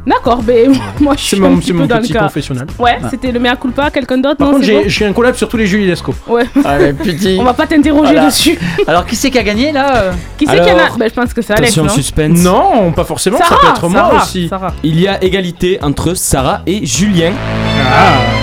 [0.06, 0.66] D'accord, mais
[1.00, 2.20] moi je suis mon, un petit c'est peu mon dans le petit cas.
[2.20, 2.66] confessionnal.
[2.78, 5.48] Ouais, c'était le mea culpa, quelqu'un d'autre Par Non, contre, j'ai bon un collab sur
[5.48, 6.14] tous les Julie Lescaut.
[6.28, 6.44] Ouais.
[6.64, 7.36] Allez, petit.
[7.40, 8.26] On va pas t'interroger Voilà.
[8.26, 8.58] dessus.
[8.86, 11.14] Alors, qui c'est qui a gagné là euh Qui c'est qui en a bah, Je
[11.14, 11.76] pense que c'est Alex.
[11.78, 12.38] Non suspense.
[12.40, 14.48] Non, pas forcément, ça peut être moi Sarah, aussi.
[14.48, 14.74] Sarah.
[14.82, 17.32] Il y a égalité entre Sarah et Julien.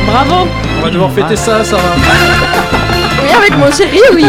[0.07, 0.47] Bravo.
[0.79, 1.81] On va devoir fêter ça, Sarah.
[3.23, 4.25] Oui, avec mon chéri, oui.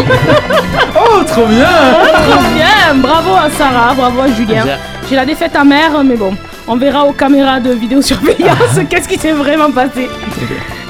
[0.94, 2.94] Oh, trop bien Trop bien.
[2.96, 4.64] Bravo à Sarah, bravo à Julien.
[5.08, 6.34] J'ai la défaite amère, mais bon,
[6.72, 10.08] on verra aux caméras de vidéosurveillance qu'est-ce qui s'est vraiment passé.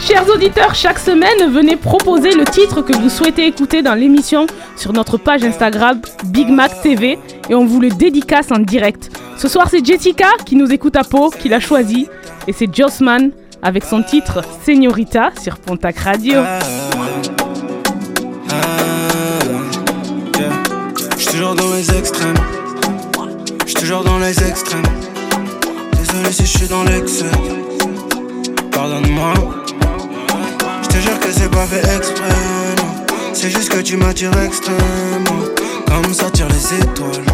[0.00, 4.92] Chers auditeurs, chaque semaine, venez proposer le titre que vous souhaitez écouter dans l'émission sur
[4.92, 7.18] notre page Instagram Big Mac TV
[7.50, 9.10] et on vous le dédicace en direct.
[9.36, 12.06] Ce soir, c'est Jessica qui nous écoute à Pau qui l'a choisi
[12.46, 16.42] et c'est Jossman avec son titre Señorita sur Pontac Radio.
[21.18, 22.36] J'suis toujours dans les extrêmes.
[23.66, 25.01] J'suis toujours dans les extrêmes.
[26.30, 27.24] Si j'suis dans l'excès.
[28.70, 29.34] Pardonne-moi.
[30.82, 32.28] J'te jure que c'est pas fait exprès.
[33.32, 35.44] C'est juste que tu m'attires extrêmement.
[35.86, 37.24] Comme sortir les étoiles.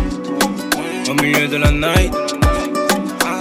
[1.09, 2.12] Au milieu de la night.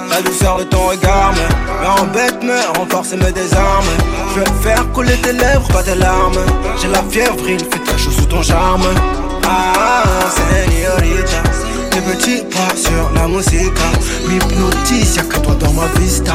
[0.09, 3.85] La douceur de ton regard me, embête, me renforce et me désarme.
[4.33, 6.39] Je veux faire couler tes lèvres, pas tes larmes.
[6.81, 8.87] J'ai la fièvre, il fait très chaud sous ton charme.
[9.43, 11.43] Ah, señorita,
[11.89, 13.73] tes petits pas sur la musique
[14.27, 16.33] m'hypnotise, y'a que toi dans ma vista.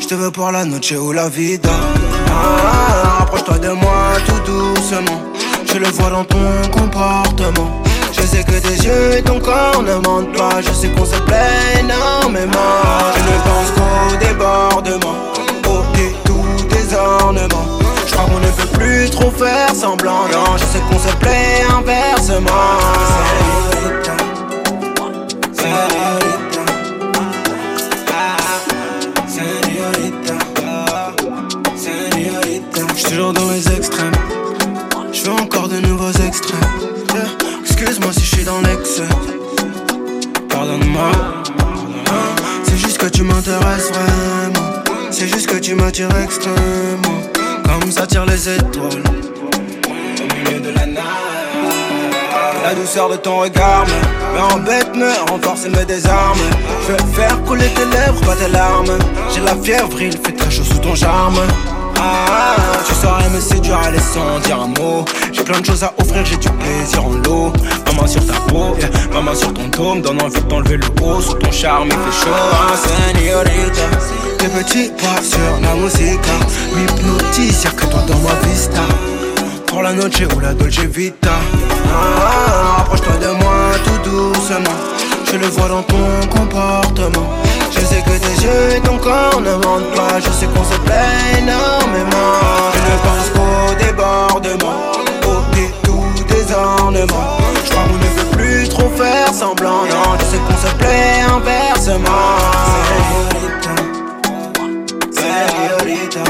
[0.00, 1.70] Je te veux pour la noche ou la vida.
[2.30, 5.22] Ah, approche-toi de moi tout doucement.
[5.66, 7.82] Je le vois dans ton comportement.
[8.12, 10.60] Je sais que tes yeux et ton corps ne mentent pas.
[10.60, 12.76] Je sais qu'on se plaît énormément.
[13.16, 15.16] Je ne pense qu'au débordement,
[15.68, 15.82] au
[16.24, 17.66] tout des ornements.
[18.06, 20.28] Je crois qu'on ne peut plus trop faire semblant.
[20.32, 22.50] Non, je sais qu'on se plaît inversement.
[32.94, 34.12] J'suis toujours dans les extrêmes.
[35.26, 36.12] Veux encore de nouveaux.
[36.12, 37.24] Yeah.
[37.62, 39.08] Excuse-moi si je suis dans l'excès.
[40.48, 41.10] Pardonne-moi.
[42.62, 44.84] C'est juste que tu m'intéresses vraiment.
[45.10, 47.22] C'est juste que tu m'attires extrêmement.
[47.64, 49.02] Comme ça tire les étoiles.
[49.88, 51.55] Au milieu de la night.
[52.66, 53.84] La douceur de ton regard
[54.34, 56.40] me, embête, me renforce et me désarme.
[56.82, 58.98] Je veux faire couler tes lèvres, pas tes larmes.
[59.32, 61.38] J'ai la fièvre, il fait très chaud sous ton charme.
[61.96, 65.04] Ah, tu saurais me séduire, aller sans dire un mot.
[65.32, 67.52] J'ai plein de choses à offrir, j'ai du plaisir en lot.
[67.86, 70.86] Maman sur ta peau, yeah, maman sur ton dos, me donne envie de t'enlever le
[71.04, 71.20] haut.
[71.20, 72.74] Sur ton charme, il fait chaud, ah,
[73.14, 73.82] señorita.
[74.38, 76.18] Tes petits pas sur la musique
[76.74, 78.82] m'hypnotise, y'a que toi dans ma vista.
[79.68, 81.30] Pour la noche ou la dolce vita.
[81.92, 84.78] Ah, approche-toi de moi tout doucement.
[85.30, 87.26] Je le vois dans ton comportement.
[87.70, 90.18] Je sais que tes yeux et ton corps ne mentent pas.
[90.18, 92.40] Je sais qu'on se plaît énormément.
[92.74, 94.92] Je ne pense qu'au débordement,
[95.26, 95.36] au
[95.82, 97.36] tout des ornements.
[97.64, 99.84] Je crois qu'on ne peut plus trop faire semblant.
[99.90, 102.06] Non, je sais qu'on se plaît inversement.
[105.10, 106.24] Señorita,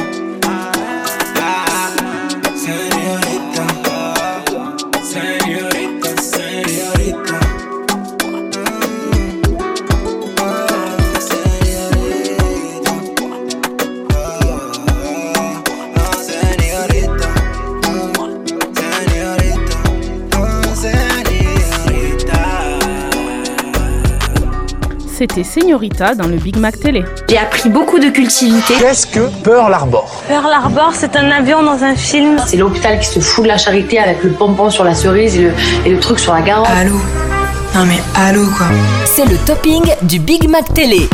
[25.28, 27.02] C'était Señorita dans le Big Mac Télé.
[27.28, 28.74] J'ai appris beaucoup de cultivité.
[28.78, 30.22] Qu'est-ce que Pearl Harbor?
[30.28, 32.36] Pearl Harbor, c'est un avion dans un film.
[32.46, 35.42] C'est l'hôpital qui se fout de la charité avec le pompon sur la cerise et
[35.42, 35.52] le,
[35.84, 36.64] et le truc sur la garde.
[36.68, 36.94] Allô?
[37.74, 38.66] Non mais allô quoi?
[39.04, 41.08] C'est le topping du Big Mac Télé.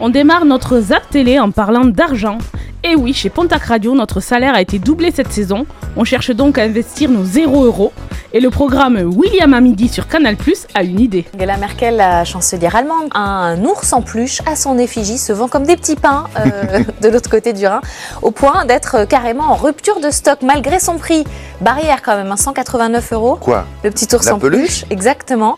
[0.00, 2.38] On démarre notre Zap Télé en parlant d'argent.
[2.84, 5.66] Et oui, chez Pontac Radio, notre salaire a été doublé cette saison.
[5.96, 7.92] On cherche donc à investir nos 0 euros.
[8.32, 11.24] Et le programme William à midi sur Canal Plus a une idée.
[11.36, 15.64] Angela Merkel, la chancelière allemande, un ours en peluche à son effigie se vend comme
[15.64, 17.80] des petits pains euh, de l'autre côté du Rhin,
[18.22, 21.24] au point d'être carrément en rupture de stock malgré son prix.
[21.60, 23.36] Barrière quand même, hein, 189 euros.
[23.40, 23.64] Quoi?
[23.84, 25.56] Le petit ours La en peluche, exactement.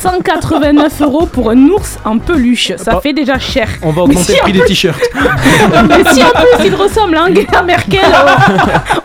[0.00, 3.68] 189 euros pour un ours en peluche, ça fait déjà cher.
[3.82, 5.00] On va augmenter si le prix des t-shirts.
[5.88, 8.00] Mais si en plus il ressemble à Angela Merkel,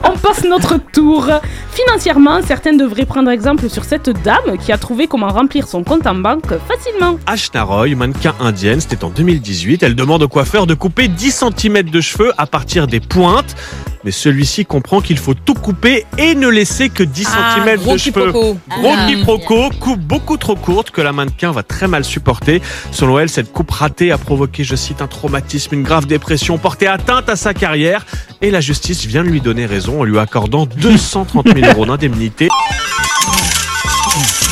[0.04, 1.28] on, passe notre tour.
[1.72, 6.06] Financièrement, certains devraient prendre exemple sur cette dame qui a trouvé comment remplir son compte
[6.08, 7.18] en banque facilement.
[7.26, 9.84] Ashna Roy, mannequin indienne, c'était en 2018.
[9.84, 13.56] Elle demande au coiffeur de couper 10 cm de cheveux à partir des pointes.
[14.04, 17.94] Mais celui-ci comprend qu'il faut tout couper et ne laisser que 10 Ah, cm gros
[17.94, 18.26] de cheveux.
[18.28, 18.58] quiproquo.
[18.70, 19.06] Gros Ah.
[19.08, 22.62] quiproquo, coupe beaucoup trop courte que la mannequin va très mal supporter.
[22.92, 26.88] Selon elle, cette coupe ratée a provoqué, je cite, un traumatisme, une grave dépression, porté
[26.88, 28.06] atteinte à sa carrière.
[28.42, 32.48] Et la justice vient de lui donner raison en lui accordant 230 000 euros d'indemnité.
[32.68, 34.47] うん。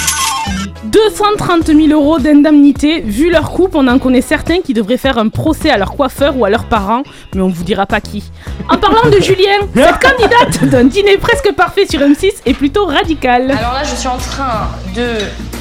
[1.00, 3.02] 230 000 euros d'indemnité.
[3.02, 6.38] Vu leur coupe, on en connaît certains qui devraient faire un procès à leur coiffeur
[6.38, 7.04] ou à leurs parents,
[7.36, 8.24] mais on vous dira pas qui.
[8.70, 13.52] En parlant de Julien, cette candidate d'un dîner presque parfait sur M6 est plutôt radicale.
[13.52, 15.06] Alors là, je suis en train de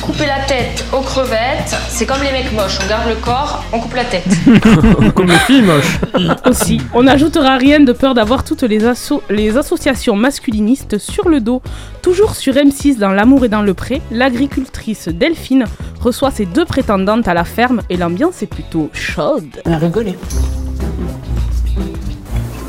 [0.00, 1.74] couper la tête aux crevettes.
[1.88, 4.24] C'est comme les mecs moches, on garde le corps, on coupe la tête.
[5.14, 5.98] Comme le film moche.
[6.46, 11.40] Aussi, on n'ajoutera rien de peur d'avoir toutes les, asso- les associations masculinistes sur le
[11.40, 11.60] dos.
[12.02, 15.64] Toujours sur M6 dans L'amour et dans le pré, l'agricultrice Delphine
[16.02, 19.62] reçoit ses deux prétendantes à la ferme et l'ambiance est plutôt chaude.
[19.64, 20.18] Elle a rigolé.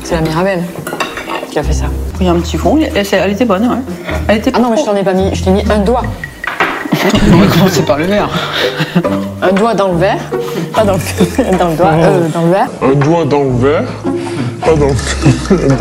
[0.02, 0.62] C'est la Mirabelle
[1.50, 1.84] qui a fait ça.
[2.18, 3.76] Il y a un petit fond, elle, elle était bonne, ouais.
[4.28, 6.04] Elle était ah non, mais je t'en ai pas mis, je t'ai mis un doigt.
[7.30, 8.30] On va commencer par le verre.
[9.42, 10.20] Un doigt dans le verre,
[10.72, 12.68] pas dans le, dans le doigt, euh, dans le verre.
[12.80, 13.88] Un doigt dans le verre,
[14.62, 15.76] pas dans le...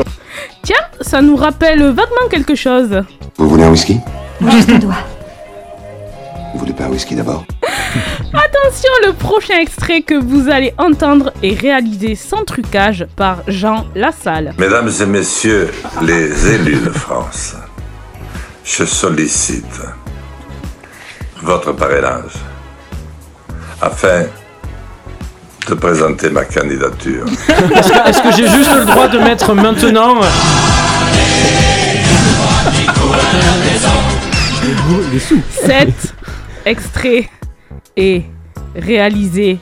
[0.62, 3.02] Tiens, ça nous rappelle vaguement quelque chose.
[3.38, 3.98] Vous voulez un whisky?
[4.42, 4.96] Juste un doigt.
[6.56, 7.44] Vous voulez pas un whisky d'abord?
[8.34, 14.54] Attention, le prochain extrait que vous allez entendre est réalisé sans trucage par Jean Lassalle.
[14.58, 15.70] Mesdames et messieurs
[16.02, 17.56] les élus de France,
[18.64, 19.82] je sollicite
[21.42, 22.32] votre parrainage
[23.82, 24.24] afin
[25.68, 27.26] de présenter ma candidature.
[27.50, 30.22] Est-ce que, j'ai juste le droit de mettre maintenant?
[35.12, 35.42] Les sous.
[35.50, 36.16] Cet
[36.66, 37.30] extrait
[37.96, 38.24] est
[38.76, 39.60] réalisé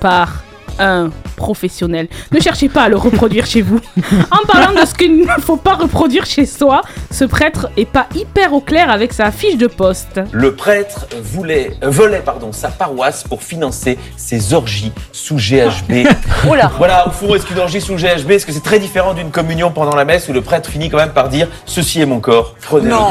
[0.00, 0.42] par
[0.78, 2.08] un professionnel.
[2.32, 3.80] Ne cherchez pas à le reproduire chez vous.
[4.30, 8.06] En parlant de ce qu'il ne faut pas reproduire chez soi, ce prêtre est pas
[8.14, 10.20] hyper au clair avec sa fiche de poste.
[10.32, 16.06] Le prêtre voulait, euh, volait pardon, sa paroisse pour financer ses orgies sous GHB.
[16.50, 16.70] Oula.
[16.76, 19.70] Voilà, au fond, est-ce qu'une orgie sous GHB, est-ce que c'est très différent d'une communion
[19.70, 22.54] pendant la messe où le prêtre finit quand même par dire Ceci est mon corps,
[22.62, 23.08] prenez-le Non.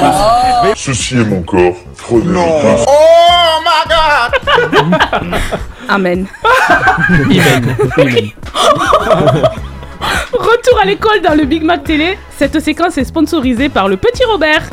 [0.76, 2.86] Ceci est mon corps, prenez-le tous.
[2.88, 5.40] Oh my god
[5.90, 6.28] Amen.
[6.70, 7.76] Amen.
[10.34, 12.18] Retour à l'école dans le Big Mac Télé.
[12.38, 14.70] Cette séquence est sponsorisée par le Petit Robert.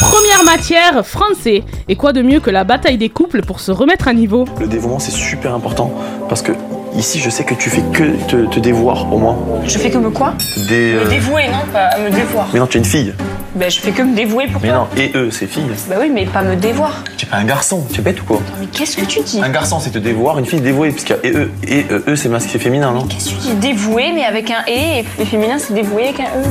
[0.00, 1.64] Première matière, français.
[1.88, 4.44] Et quoi de mieux que la bataille des couples pour se remettre à niveau?
[4.60, 5.92] Le dévouement, c'est super important
[6.28, 6.52] parce que
[6.96, 9.36] ici, je sais que tu fais que te, te dévoir pour moi.
[9.66, 10.34] Je fais que me quoi
[10.68, 12.48] Des, euh, Me dévouer, non Pas me dévoir.
[12.52, 13.14] Mais non, tu es une fille.
[13.54, 14.88] Ben, je fais que me dévouer pour Mais toi.
[14.94, 15.64] non, et eux, c'est filles.
[15.88, 17.02] Bah oui, mais pas me dévoir.
[17.16, 19.40] Tu es pas un garçon, tu es bête ou quoi Mais qu'est-ce que tu dis
[19.42, 22.04] Un garçon, c'est te dévoir, une fille dévouée, puisqu'il y a et eux, et euh,
[22.08, 25.04] eux, c'est masculin et féminin, non Qu'est-ce que tu dis dévouer, mais avec un et,
[25.18, 26.44] et féminin, c'est dévoué avec un e.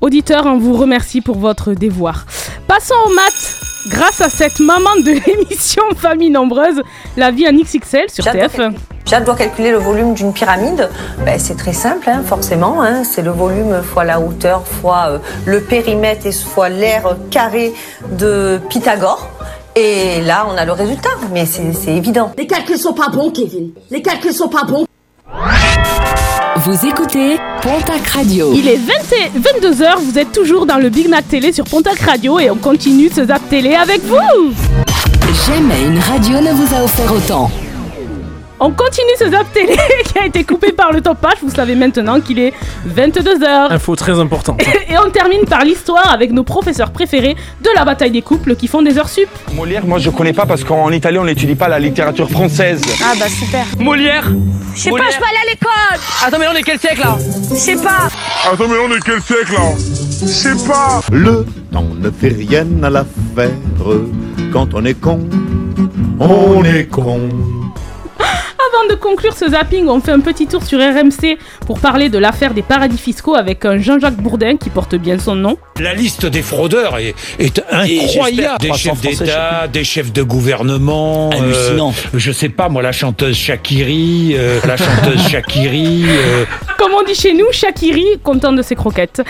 [0.00, 2.26] Auditeurs, on vous remercie pour votre dévoir.
[2.68, 3.56] Passons aux maths.
[3.88, 6.80] Grâce à cette maman de l'émission Famille Nombreuse,
[7.16, 8.72] la vie en XXL sur TF1.
[9.06, 10.90] Jade doit calculer le volume d'une pyramide.
[11.24, 12.82] Ben, c'est très simple, hein, forcément.
[12.82, 13.04] hein.
[13.04, 17.72] C'est le volume fois la hauteur fois euh, le périmètre et fois l'aire carré
[18.10, 19.28] de Pythagore.
[19.76, 21.10] Et là, on a le résultat.
[21.32, 22.32] Mais c'est c'est évident.
[22.36, 23.70] Les calculs sont pas bons, Kevin.
[23.90, 24.84] Les calculs sont pas bons.
[26.56, 28.50] Vous écoutez Pontac Radio.
[28.54, 32.50] Il est 22h, vous êtes toujours dans le Big Mac Télé sur Pontac Radio et
[32.50, 34.16] on continue ce Zap Télé avec vous
[35.46, 37.50] Jamais une radio ne vous a offert autant.
[38.58, 42.20] On continue ce Zap Télé qui a été coupé par le topage, vous savez maintenant
[42.20, 42.54] qu'il est
[42.88, 43.70] 22h.
[43.70, 44.62] Info très importante.
[44.88, 48.66] Et on termine par l'histoire avec nos professeurs préférés de la bataille des couples qui
[48.66, 49.28] font des heures sup.
[49.52, 52.80] Molière, moi je connais pas parce qu'en Italie on n'étudie pas la littérature française.
[53.04, 53.66] Ah bah super.
[53.78, 54.32] Molière
[54.74, 57.18] Je sais pas, je peux aller à l'école Attends, mais on est quel siècle là?
[57.50, 58.08] Je sais pas.
[58.50, 59.72] Attends, mais on est quel siècle là?
[60.22, 63.50] Je sais pas Le temps ne fait rien à l'affaire.
[64.50, 65.20] Quand on est con,
[66.18, 67.20] on est con.
[68.86, 72.18] Avant de conclure ce zapping, on fait un petit tour sur RMC pour parler de
[72.18, 75.56] l'affaire des paradis fiscaux avec un Jean-Jacques Bourdin qui porte bien son nom.
[75.80, 78.58] La liste des fraudeurs est, est incroyable.
[78.60, 81.30] Des 300 chefs d'État, des chefs de gouvernement.
[81.32, 81.94] euh, Hallucinant.
[82.14, 86.04] je sais pas, moi, la chanteuse Shakiri, euh, la chanteuse Shakiri.
[86.06, 86.44] euh,
[86.78, 89.20] Comme on dit chez nous, Shakiri, content de ses croquettes.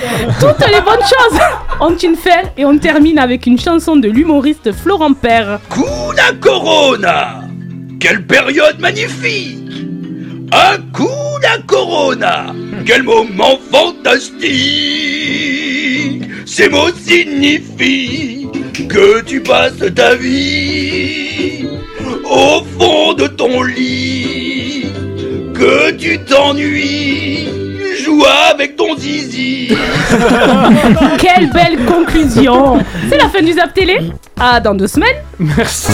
[0.40, 1.40] Toutes les bonnes choses
[1.80, 5.60] ont une fin et on termine avec une chanson de l'humoriste Florent Père.
[5.70, 7.40] Kuna Corona
[8.08, 9.58] Quelle période magnifique.
[10.52, 12.54] Un coup d'un Corona.
[12.86, 14.46] Quel moment fantastique.
[16.46, 18.46] Ces mots signifient
[18.88, 21.66] que tu passes ta vie
[22.22, 24.86] au fond de ton lit.
[25.52, 27.65] Que tu t'ennuies
[28.24, 29.68] Avec ton zizi
[31.18, 32.78] Quelle belle conclusion
[33.10, 35.92] C'est la fin du Zap Télé Ah, dans deux semaines Merci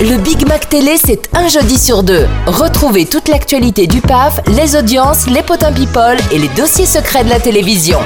[0.00, 2.26] Le Big Mac Télé, c'est un jeudi sur deux.
[2.46, 7.30] Retrouvez toute l'actualité du PAF, les audiences, les potins people et les dossiers secrets de
[7.30, 7.98] la télévision.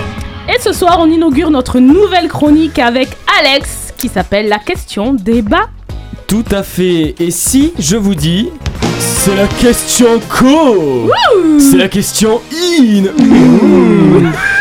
[0.48, 3.08] Et ce soir, on inaugure notre nouvelle chronique avec
[3.40, 5.68] Alex qui s'appelle La question débat.
[6.26, 7.14] Tout à fait.
[7.20, 8.48] Et si je vous dis,
[8.98, 11.10] c'est la question co
[11.58, 13.04] C'est la question in.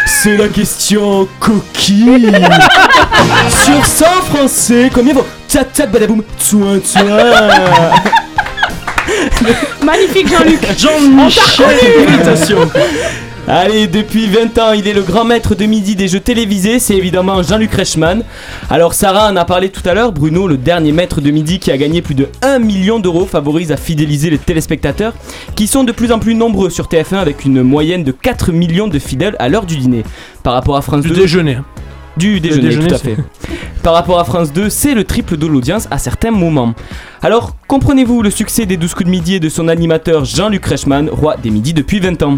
[0.05, 2.32] C'est la question coquine
[3.49, 7.03] Sur 100 français, combien vaut Tchat tchat badaboum Tsoin tsoin
[9.84, 12.70] Magnifique Jean-Luc Jean-Michel Imitation.
[13.45, 16.95] Allez, depuis 20 ans, il est le grand maître de midi des jeux télévisés, c'est
[16.95, 18.23] évidemment Jean-Luc Reichmann.
[18.69, 21.69] Alors Sarah en a parlé tout à l'heure, Bruno, le dernier maître de midi qui
[21.69, 25.13] a gagné plus de 1 million d'euros, favorise à fidéliser les téléspectateurs,
[25.55, 28.87] qui sont de plus en plus nombreux sur TF1 avec une moyenne de 4 millions
[28.87, 30.03] de fidèles à l'heure du dîner.
[30.41, 31.15] Par rapport à France Du 2...
[31.15, 31.57] déjeuner.
[32.15, 33.21] Du déjeuner, déjeuner, tout à c'est- fait.
[33.83, 36.73] Par rapport à France 2, c'est le triple de l'audience à certains moments.
[37.21, 41.09] Alors, comprenez-vous le succès des 12 coups de midi et de son animateur Jean-Luc Reichmann,
[41.09, 42.37] roi des midis depuis 20 ans?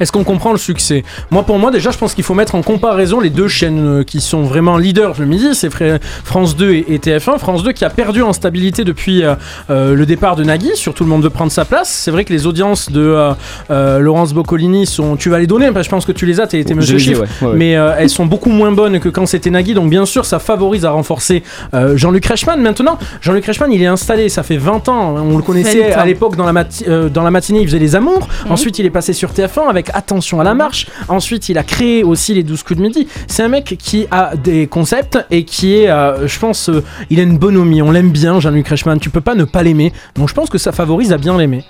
[0.00, 1.04] Est-ce qu'on comprend le succès?
[1.30, 4.02] Moi, pour moi, déjà, je pense qu'il faut mettre en comparaison les deux chaînes euh,
[4.04, 7.38] qui sont vraiment leaders le midi, c'est Fra- France 2 et, et TF1.
[7.38, 9.34] France 2 qui a perdu en stabilité depuis euh,
[9.70, 11.88] euh, le départ de Nagui, sur tout le monde veut prendre sa place.
[11.90, 13.32] C'est vrai que les audiences de euh,
[13.70, 15.16] euh, Laurence Boccolini sont.
[15.16, 16.98] Tu vas les donner, parce que je pense que tu les as, t'es Je monsieur
[16.98, 17.20] chiffre.
[17.22, 17.56] ouais, ouais, ouais.
[17.56, 20.38] Mais euh, elles sont beaucoup moins bonnes que quand c'était Nagui, donc bien sûr, ça
[20.38, 21.42] favorise à renforcer
[21.74, 22.60] euh, Jean-Luc Reichmann.
[22.60, 25.14] Maintenant, Jean-Luc Reichmann, il est installé, ça fait 20 ans.
[25.16, 26.00] On le connaissait 20 ans.
[26.00, 28.28] à l'époque dans, la mati- euh, dans la matinée, il faisait les amours.
[28.50, 30.86] Ensuite, il est passé sur TF1 avec Attention à la marche.
[31.08, 33.08] Ensuite, il a créé aussi les 12 coups de midi.
[33.26, 37.20] C'est un mec qui a des concepts et qui est, euh, je pense, euh, il
[37.20, 37.82] a une bonhomie.
[37.82, 38.98] On l'aime bien, Jean-Luc Reichmann.
[39.00, 39.92] Tu peux pas ne pas l'aimer.
[40.14, 41.64] Donc, je pense que ça favorise à bien l'aimer.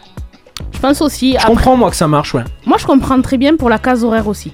[0.72, 1.32] Je pense aussi.
[1.32, 2.44] Je après- comprends, moi, que ça marche, ouais.
[2.66, 4.52] Moi, je comprends très bien pour la case horaire aussi.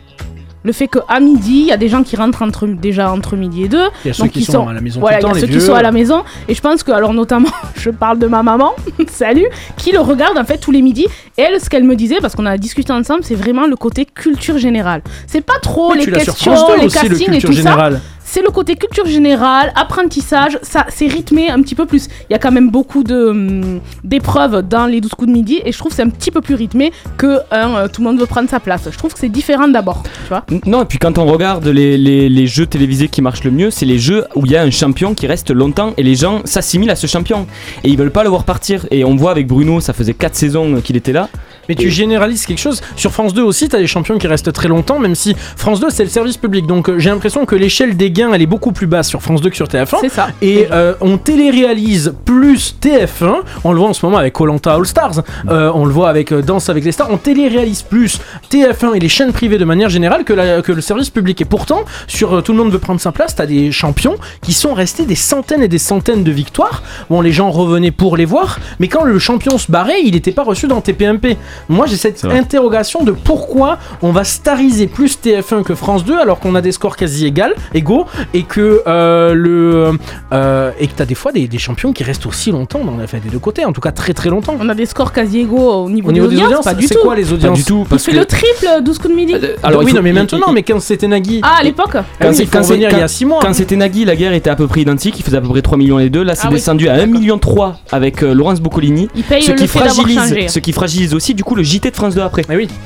[0.62, 3.64] Le fait qu'à midi, il y a des gens qui rentrent entre, déjà entre midi
[3.64, 3.88] et deux.
[4.04, 5.60] Il y a ceux qui sont à la maison voilà, il y a ceux qui
[5.60, 6.22] sont à la maison.
[6.48, 8.74] Et je pense que, alors notamment, je parle de ma maman,
[9.08, 9.46] salut,
[9.76, 11.06] qui le regarde en fait tous les midis.
[11.38, 14.04] Et elle, ce qu'elle me disait, parce qu'on a discuté ensemble, c'est vraiment le côté
[14.04, 15.02] culture générale.
[15.26, 17.94] C'est pas trop Mais les questions, France 2 les le castings et culture tout générale.
[17.94, 18.00] ça.
[18.32, 22.06] C'est le côté culture générale, apprentissage, ça c'est rythmé un petit peu plus.
[22.28, 25.72] Il y a quand même beaucoup hum, d'épreuves dans les 12 coups de midi et
[25.72, 28.48] je trouve c'est un petit peu plus rythmé que euh, tout le monde veut prendre
[28.48, 28.82] sa place.
[28.88, 30.44] Je trouve que c'est différent d'abord, tu vois.
[30.64, 33.84] Non, et puis quand on regarde les, les- jeux télévisés qui marchent le mieux, c'est
[33.84, 36.90] les jeux où il y a un champion qui reste longtemps et les gens s'assimilent
[36.90, 37.48] à ce champion.
[37.82, 38.86] Et ils veulent pas le voir partir.
[38.92, 41.28] Et on voit avec Bruno, ça faisait 4 saisons qu'il était là.
[41.70, 42.80] Mais tu généralises quelque chose.
[42.96, 45.78] Sur France 2 aussi, tu as des champions qui restent très longtemps, même si France
[45.78, 46.66] 2 c'est le service public.
[46.66, 49.40] Donc euh, j'ai l'impression que l'échelle des gains elle est beaucoup plus basse sur France
[49.40, 49.98] 2 que sur TF1.
[50.00, 50.30] C'est ça.
[50.42, 53.36] Et euh, on télé-réalise plus TF1.
[53.62, 55.22] On le voit en ce moment avec Colanta All Stars.
[55.48, 57.08] Euh, on le voit avec euh, Danse avec les stars.
[57.10, 58.18] On télé-réalise plus
[58.50, 61.40] TF1 et les chaînes privées de manière générale que, la- que le service public.
[61.40, 64.16] Et pourtant, sur euh, Tout le monde veut prendre sa place, tu as des champions
[64.42, 66.82] qui sont restés des centaines et des centaines de victoires.
[67.10, 70.32] Bon, les gens revenaient pour les voir, mais quand le champion se barrait, il n'était
[70.32, 71.36] pas reçu dans TPMP.
[71.68, 76.40] Moi, j'ai cette interrogation de pourquoi on va stariser plus TF1 que France 2 alors
[76.40, 79.92] qu'on a des scores quasi égales, égaux et que euh, le
[80.32, 83.06] euh, et que t'as des fois des, des champions qui restent aussi longtemps dans la
[83.06, 84.56] fait des deux côtés, en tout cas très très longtemps.
[84.60, 86.74] On a des scores quasi égaux au niveau, Au niveau des des audiences, audiences, pas
[86.74, 87.00] du c'est tout.
[87.02, 88.10] quoi les audiences Pas du tout, parce que.
[88.12, 89.34] le triple 12 coups de midi.
[89.62, 91.40] alors, oui, non, mais maintenant, mais quand c'était Nagui.
[91.42, 93.40] Ah, à l'époque Quand oui, c'est- quand c'est- il y a quand- 6 mois.
[93.42, 95.62] Quand c'était Nagui, la guerre était à peu près identique, il faisait à peu près
[95.62, 96.22] 3 millions les deux.
[96.22, 99.08] Là, c'est Ah oui, descendu à 1 million 3 avec euh, Laurence Boccolini.
[99.14, 100.48] Il paye ce le qui fragilise, changé.
[100.48, 102.42] ce qui fragilise aussi du coup coup le JT de France 2 après.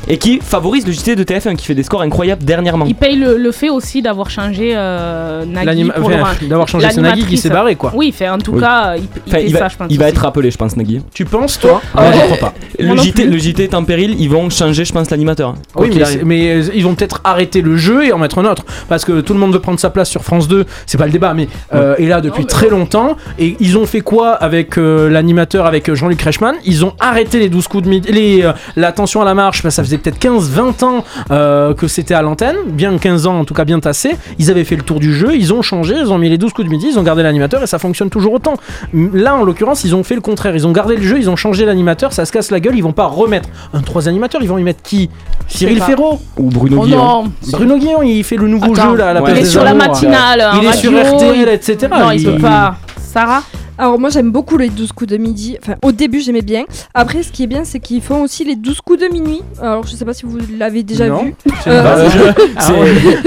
[0.08, 2.86] Et qui favorise le JT de TF1 qui fait des scores incroyables dernièrement.
[2.86, 5.90] Il paye le, le fait aussi d'avoir changé euh, Nagui.
[5.96, 7.92] Enfin, le- d'avoir changé, c'est Nagui qui s'est barré, quoi.
[7.94, 8.60] Oui, fait, en tout Oui.
[8.60, 9.86] cas, il, il Enfin, fait il ça, va, je pense.
[9.90, 10.14] il va aussi.
[10.14, 11.00] être rappelé, je pense, Nagui.
[11.12, 12.12] Tu penses, toi Ah, ouais.
[12.14, 12.54] j'y crois pas.
[12.78, 15.54] Le JT, le JT est en péril, ils vont changer, je pense, l'animateur.
[15.76, 15.90] Oui,
[16.24, 18.64] mais, euh, ils vont peut-être arrêter le jeu et en mettre un autre.
[18.88, 20.64] Parce que tout le monde veut prendre sa place sur France 2.
[20.86, 23.16] C'est pas le débat, mais euh, est là depuis très longtemps.
[23.38, 26.56] Et ils ont fait quoi avec euh, l'animateur, avec euh, Jean-Luc Reichmann?
[26.64, 29.62] Ils ont arrêté les 12 coups de midi, les, euh, l'attention à la marche.
[29.62, 32.56] parce que ça faisait peut-être 15-20 ans euh, que c'était à l'antenne.
[32.68, 34.16] Bien 15 ans, en tout cas bien tassé.
[34.38, 35.34] Ils avaient fait le tour du jeu.
[35.34, 35.94] Ils ont changé.
[35.98, 36.88] Ils ont mis les 12 coups de midi.
[36.92, 38.54] Ils ont gardé l'animateur et ça fonctionne toujours autant.
[38.92, 40.54] Là, en l'occurrence, ils ont fait le contraire.
[40.54, 41.18] Ils ont gardé le jeu.
[41.18, 42.12] Ils ont changé l'animateur.
[42.12, 42.76] Ça se casse la gueule.
[42.76, 44.42] Ils vont pas remettre un trois animateurs.
[44.42, 45.10] Ils vont y mettre qui?
[45.48, 45.80] Cyril.
[45.82, 47.32] Ferraud Ou Bruno Oh Guillon.
[47.52, 49.26] Bruno Guillon, il fait le nouveau Attends, jeu là, à la Ouais.
[49.32, 50.40] place Il est des sur la matinale.
[50.52, 51.76] en Il est sur RTL, il- etc.
[51.90, 52.76] Non, il peut pas.
[53.00, 53.42] Sarah
[53.76, 55.56] Alors moi j'aime beaucoup les 12 coups de midi.
[55.62, 56.64] Enfin au début j'aimais bien.
[56.94, 59.42] Après ce qui est bien c'est qu'ils font aussi les 12 coups de minuit.
[59.60, 61.24] Alors je sais pas si vous l'avez déjà Non.
[61.24, 61.34] vu.
[61.62, 61.82] C'est Euh,
[62.56, 62.72] Ah,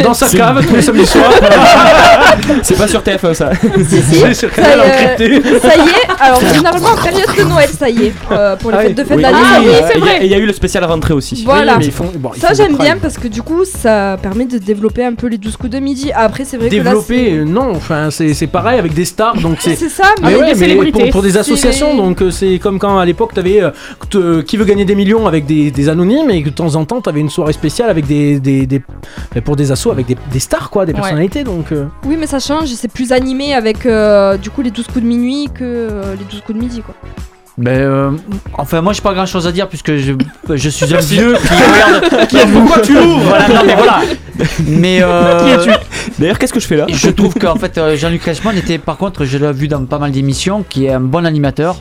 [0.03, 1.31] Dans sa cave tous les samedis soirs.
[2.63, 3.51] C'est pas sur TF1 ça.
[3.89, 5.59] C'est sur ça, Canal y est, encrypté.
[5.59, 8.77] ça y est, alors généralement en période de Noël, ça y est, euh, pour les
[8.77, 8.95] Ah fêtes oui.
[8.95, 9.23] de fête Oui.
[9.23, 9.37] d'année.
[9.41, 10.17] Ah oui, Euh, c'est et il y a- vrai.
[10.21, 11.43] et il y a eu le spécial rentrée aussi.
[11.45, 11.73] Voilà.
[11.73, 14.45] Oui, mais ils font- bon, ils Ça j'aime bien parce que du coup ça permet
[14.45, 16.11] de développer un peu les 12 coups de midi.
[16.13, 19.57] Après c'est vrai Développer, que euh, non, enfin c'est c'est pareil avec des stars, donc
[19.59, 20.99] c'est ça, Mais mais ouais, des mais célébrités.
[21.03, 23.71] pour, pour des associations, donc euh, c'est comme quand à l'époque t'avais euh,
[24.09, 26.85] te- qui veut gagner des millions avec des, des anonymes et que de temps en
[26.85, 28.81] temps t'avais une soirée spéciale avec des, des, des-
[29.31, 30.99] enfin, pour des assos avec des, des stars quoi, des Ouais.
[30.99, 31.71] personnalités donc.
[31.71, 35.01] euh, oui mais ça change, c'est plus animé avec euh, du coup les 12 coups
[35.01, 36.95] de minuit que euh, les 12 coups de midi quoi.
[37.57, 38.11] Ben, euh,
[38.53, 40.13] enfin, moi, j'ai pas grand chose à dire puisque je,
[40.47, 42.27] je suis un vieux qui regarde.
[42.27, 43.99] Qui Pourquoi tu l'ouvres Voilà, non, mais voilà.
[44.67, 45.57] Mais euh,
[46.19, 48.97] D'ailleurs, qu'est-ce que je fais là je trouve qu'en fait, euh, Jean-Luc Reichmann était, par
[48.97, 51.77] contre, je l'ai vu dans pas mal d'émissions, qui est un bon animateur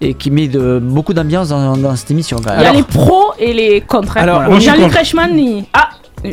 [0.00, 2.36] et qui met de, beaucoup d'ambiance dans, dans cette émission.
[2.38, 2.60] quand même.
[2.60, 4.16] Il y a Alors, les pros et les contre.
[4.18, 4.22] hein.
[4.22, 4.92] Alors, Jean-Luc.
[4.92, 5.88] Reichmann, il- Ah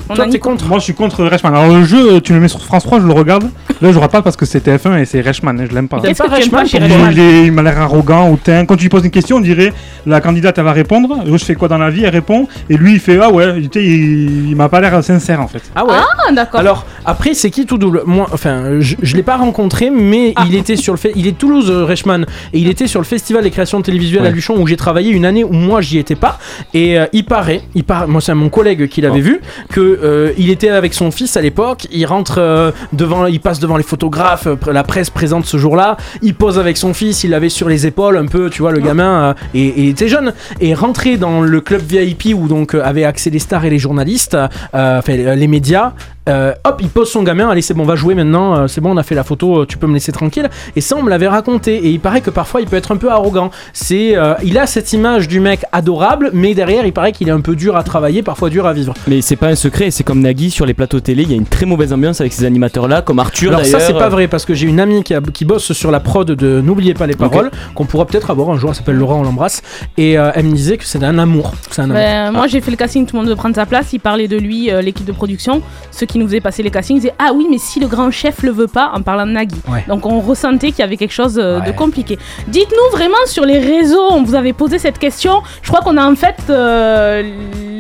[0.10, 0.50] on Toi a Nico.
[0.50, 1.56] contre Moi je suis contre Reichmann.
[1.56, 3.44] Alors le jeu, tu le mets sur France 3, je le regarde.
[3.82, 6.00] Là je regarde pas parce que c'est TF1 et c'est Reichmann, et je l'aime pas.
[6.02, 8.66] Qu'est-ce pas que tu pas chez Il, Reichmann il est- il m'a l'air arrogant, hautain.
[8.66, 9.74] Quand tu lui poses une question, on dirait
[10.06, 11.24] la candidate elle va répondre.
[11.26, 12.04] Je fais quoi dans la vie?
[12.04, 12.48] Elle répond.
[12.70, 15.48] Et lui il fait Ah ouais, tu sais, il, il m'a pas l'air sincère en
[15.48, 15.62] fait.
[15.76, 15.94] Ah ouais.
[16.28, 16.60] Ah, d'accord.
[16.60, 18.04] Alors après c'est qui tout double?
[18.06, 20.44] Moi enfin je, je l'ai pas rencontré mais Ah.
[20.48, 23.00] il était sur le fait il est de Toulouse euh, Reichmann et il était sur
[23.00, 24.32] le festival des créations télévisuelles à Ouais.
[24.36, 26.38] Luchon où j'ai travaillé une année où moi j'y étais pas
[26.74, 29.24] et euh, il paraît il paraît moi c'est mon collègue qui l'avait Oh.
[29.24, 33.40] vu que euh, il était avec son fils à l'époque il rentre euh, devant il
[33.40, 37.24] passe devant les photographes euh, la presse présente ce jour-là il pose avec son fils
[37.24, 39.90] il l'avait sur les épaules un peu tu vois le gamin euh, et, et il
[39.90, 40.34] était jeune.
[40.60, 44.38] Et rentrer dans le club VIP où donc avaient accès les stars et les journalistes
[44.74, 45.94] enfin les médias
[46.28, 48.82] euh, hop, il pose son gamin, allez c'est bon, on va jouer maintenant, euh, c'est
[48.82, 50.50] bon, on a fait la photo, euh, tu peux me laisser tranquille.
[50.76, 51.78] Et ça, on me l'avait raconté.
[51.78, 53.50] Et il paraît que parfois, il peut être un peu arrogant.
[53.74, 57.32] C'est, euh, il a cette image du mec adorable, mais derrière, il paraît qu'il est
[57.32, 58.94] un peu dur à travailler, parfois dur à vivre.
[59.08, 61.38] Mais c'est pas un secret, c'est comme Nagui sur les plateaux télé, il y a
[61.38, 64.46] une très mauvaise ambiance avec ces animateurs-là, comme Arthur Alors ça, c'est pas vrai parce
[64.46, 67.16] que j'ai une amie qui, a- qui bosse sur la prod de N'oubliez pas les
[67.16, 68.70] paroles, qu'on pourra peut-être avoir un jour.
[68.72, 69.62] Elle s'appelle Laura, on l'embrasse.
[69.98, 71.54] Et euh, elle me disait que c'est un amour.
[71.72, 71.96] C'est un amour.
[71.96, 73.94] Ben, Moi j'ai fait le casting, tout le monde veut prendre sa place.
[73.94, 75.62] Il parlait de lui, euh, l'équipe de production.
[76.10, 78.52] Qui nous faisaient passer les castings disaient Ah oui, mais si le grand chef le
[78.52, 79.56] veut pas, en parlant de Nagui.
[79.70, 79.86] Ouais.
[79.88, 81.76] Donc on ressentait qu'il y avait quelque chose euh, de Ouais.
[81.76, 82.18] compliqué.
[82.48, 85.42] Dites-nous vraiment sur les réseaux, on vous avait posé cette question.
[85.62, 87.22] Je crois qu'on a en fait euh,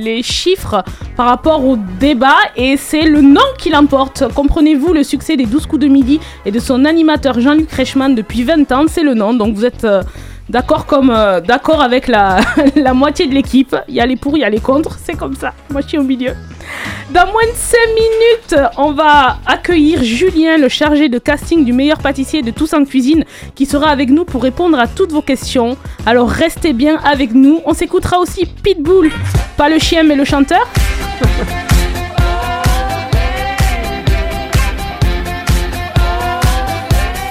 [0.02, 0.84] les chiffres
[1.18, 4.24] par rapport au débat et c'est le nom qui l'emporte.
[4.34, 8.44] Comprenez-vous le succès des 12 coups de midi et de son animateur Jean-Luc Reichmann depuis
[8.44, 8.86] 20 ans?
[8.88, 9.34] C'est le nom.
[9.34, 9.84] Donc vous êtes.
[9.84, 10.04] euh,
[10.50, 12.40] D'accord comme euh, d'accord avec la,
[12.76, 13.76] la moitié de l'équipe.
[13.88, 15.54] Il y a les pour, il y a les contre, c'est comme ça.
[15.70, 16.32] Moi je suis au milieu.
[17.12, 21.98] Dans moins de 5 minutes, on va accueillir Julien, le chargé de casting du meilleur
[21.98, 23.26] pâtissier de tous cuisine,
[23.56, 25.76] qui sera avec nous pour répondre à toutes vos questions.
[26.06, 27.62] Alors restez bien avec nous.
[27.66, 29.12] On s'écoutera aussi Pitbull,
[29.58, 30.68] pas le chien mais le chanteur.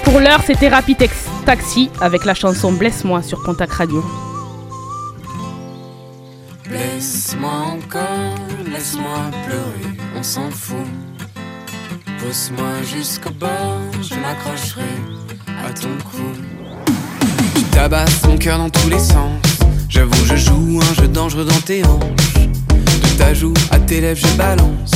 [0.05, 1.09] Pour l'heure, c'était Rapid
[1.45, 4.03] Taxi avec la chanson Blesse-moi sur Contact Radio.
[8.73, 10.77] Laisse-moi pleurer, on s'en fout.
[12.19, 14.83] Pousse-moi jusqu'au bord, je m'accrocherai
[15.65, 16.23] à ton cou.
[17.55, 19.33] Tu tabasses mon cœur dans tous les sens.
[19.89, 22.49] J'avoue, je joue un jeu dangereux dans tes hanches.
[22.75, 24.91] De ta joue à tes lèvres, je balance.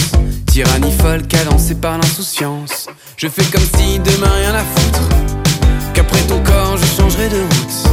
[0.47, 2.89] Tyrannie folle cadencée par l'insouciance.
[3.17, 5.09] Je fais comme si demain rien à foutre.
[5.95, 7.89] Qu'après ton corps, je changerai de route.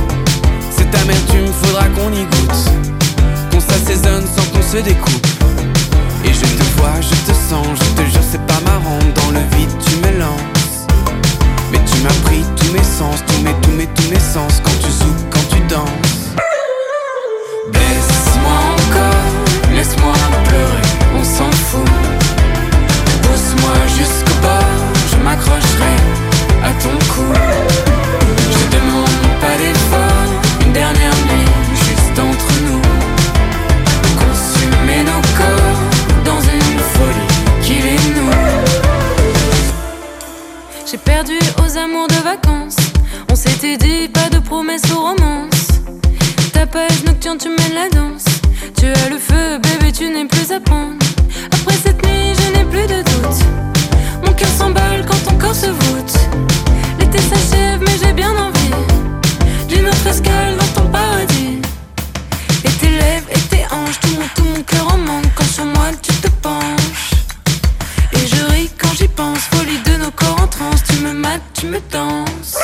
[0.71, 2.99] Cette amertume, faudra qu'on y goûte
[3.51, 5.38] qu'on s'assaisonne sans qu'on se découpe.
[6.23, 8.99] Et je te vois, je te sens, je te jure c'est pas marrant.
[9.15, 10.87] Dans le vide tu me lances.
[11.71, 14.61] Mais tu m'as pris tous mes sens, tous mes, tous mes, tous mes sens.
[14.63, 16.35] Quand tu souffles, quand tu danses.
[17.71, 20.13] Baisse-moi encore, laisse-moi
[20.45, 20.81] pleurer,
[21.19, 21.89] on s'en fout.
[23.23, 24.77] Pousse-moi jusqu'au bord,
[25.11, 25.95] je m'accrocherai
[26.63, 27.33] à ton cou.
[28.51, 29.08] Je demande
[42.23, 42.75] vacances.
[43.31, 45.67] On s'était dit pas de promesses aux romances.
[46.53, 48.25] Ta page nocturne, tu mènes la danse.
[48.77, 50.97] Tu as le feu, bébé, tu n'es plus à prendre.
[51.51, 53.39] Après cette nuit, je n'ai plus de doute.
[54.25, 56.13] Mon cœur s'emballe quand ton corps se voûte.
[56.99, 61.61] L'été s'achève, mais j'ai bien envie d'une autre escale dans ton paradis.
[62.65, 65.65] Et tes lèvres et tes hanches, tout mon, tout mon cœur en manque quand sur
[65.65, 67.11] moi tu te penches.
[68.13, 69.47] Et je ris quand j'y pense,
[71.53, 72.57] Tu me mates,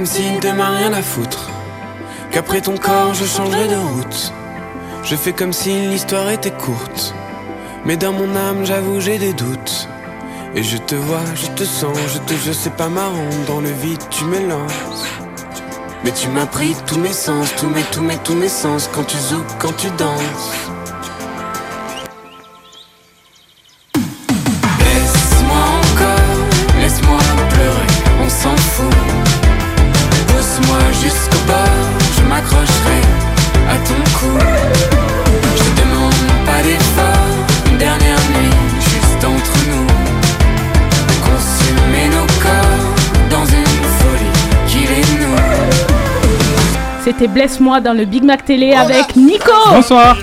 [0.00, 1.50] comme si de m'a rien à foutre.
[2.30, 4.32] Qu'après ton corps je changerai de route.
[5.04, 7.14] Je fais comme si l'histoire était courte.
[7.84, 9.88] Mais dans mon âme j'avoue j'ai des doutes.
[10.54, 13.28] Et je te vois, je te sens, je te jure c'est pas marrant.
[13.46, 15.04] Dans le vide tu me lances.
[16.02, 18.88] Mais tu m'as pris tous mes sens, tous mes, tous mes, tous mes sens.
[18.94, 20.79] Quand tu zouk, quand tu danses.
[47.20, 49.52] C'était Blesse-moi dans le Big Mac Télé avec Nico.
[49.70, 50.16] Bonsoir.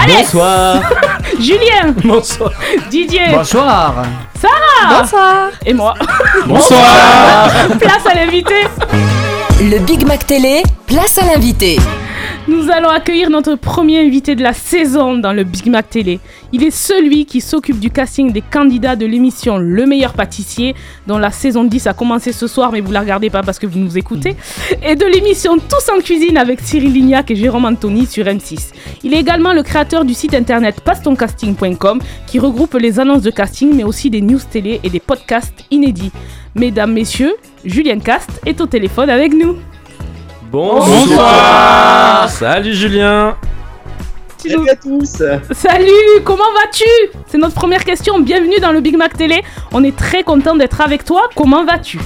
[0.00, 0.32] Alex.
[0.32, 0.80] Bonsoir.
[1.40, 1.92] Julien.
[2.04, 2.52] Bonsoir.
[2.88, 3.30] Didier.
[3.32, 4.04] Bonsoir.
[4.40, 5.00] Sarah.
[5.00, 5.48] Bonsoir.
[5.64, 5.94] Et moi.
[6.46, 7.50] Bonsoir.
[7.80, 8.54] Place à l'invité.
[9.60, 11.80] Le Big Mac Télé, place à l'invité.
[12.48, 16.20] Nous allons accueillir notre premier invité de la saison dans le Big Mac Télé.
[16.52, 20.76] Il est celui qui s'occupe du casting des candidats de l'émission Le meilleur pâtissier,
[21.08, 23.66] dont la saison 10 a commencé ce soir, mais vous la regardez pas parce que
[23.66, 24.36] vous nous écoutez,
[24.84, 28.70] et de l'émission Tous en cuisine avec Cyril Lignac et Jérôme Anthony sur M6.
[29.02, 33.74] Il est également le créateur du site internet pastoncasting.com qui regroupe les annonces de casting,
[33.74, 36.12] mais aussi des news télé et des podcasts inédits.
[36.54, 39.56] Mesdames, messieurs, Julien Cast est au téléphone avec nous.
[40.50, 42.28] Bonsoir.
[42.30, 43.36] Salut Julien.
[44.36, 45.90] Salut à tous Salut,
[46.24, 46.84] comment vas-tu?
[47.26, 49.42] C'est notre première question, bienvenue dans le Big Mac Télé.
[49.72, 51.98] On est très content d'être avec toi, comment vas-tu?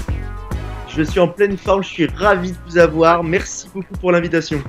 [0.88, 3.22] Je suis en pleine forme, je suis ravi de vous avoir.
[3.22, 4.62] Merci beaucoup pour l'invitation.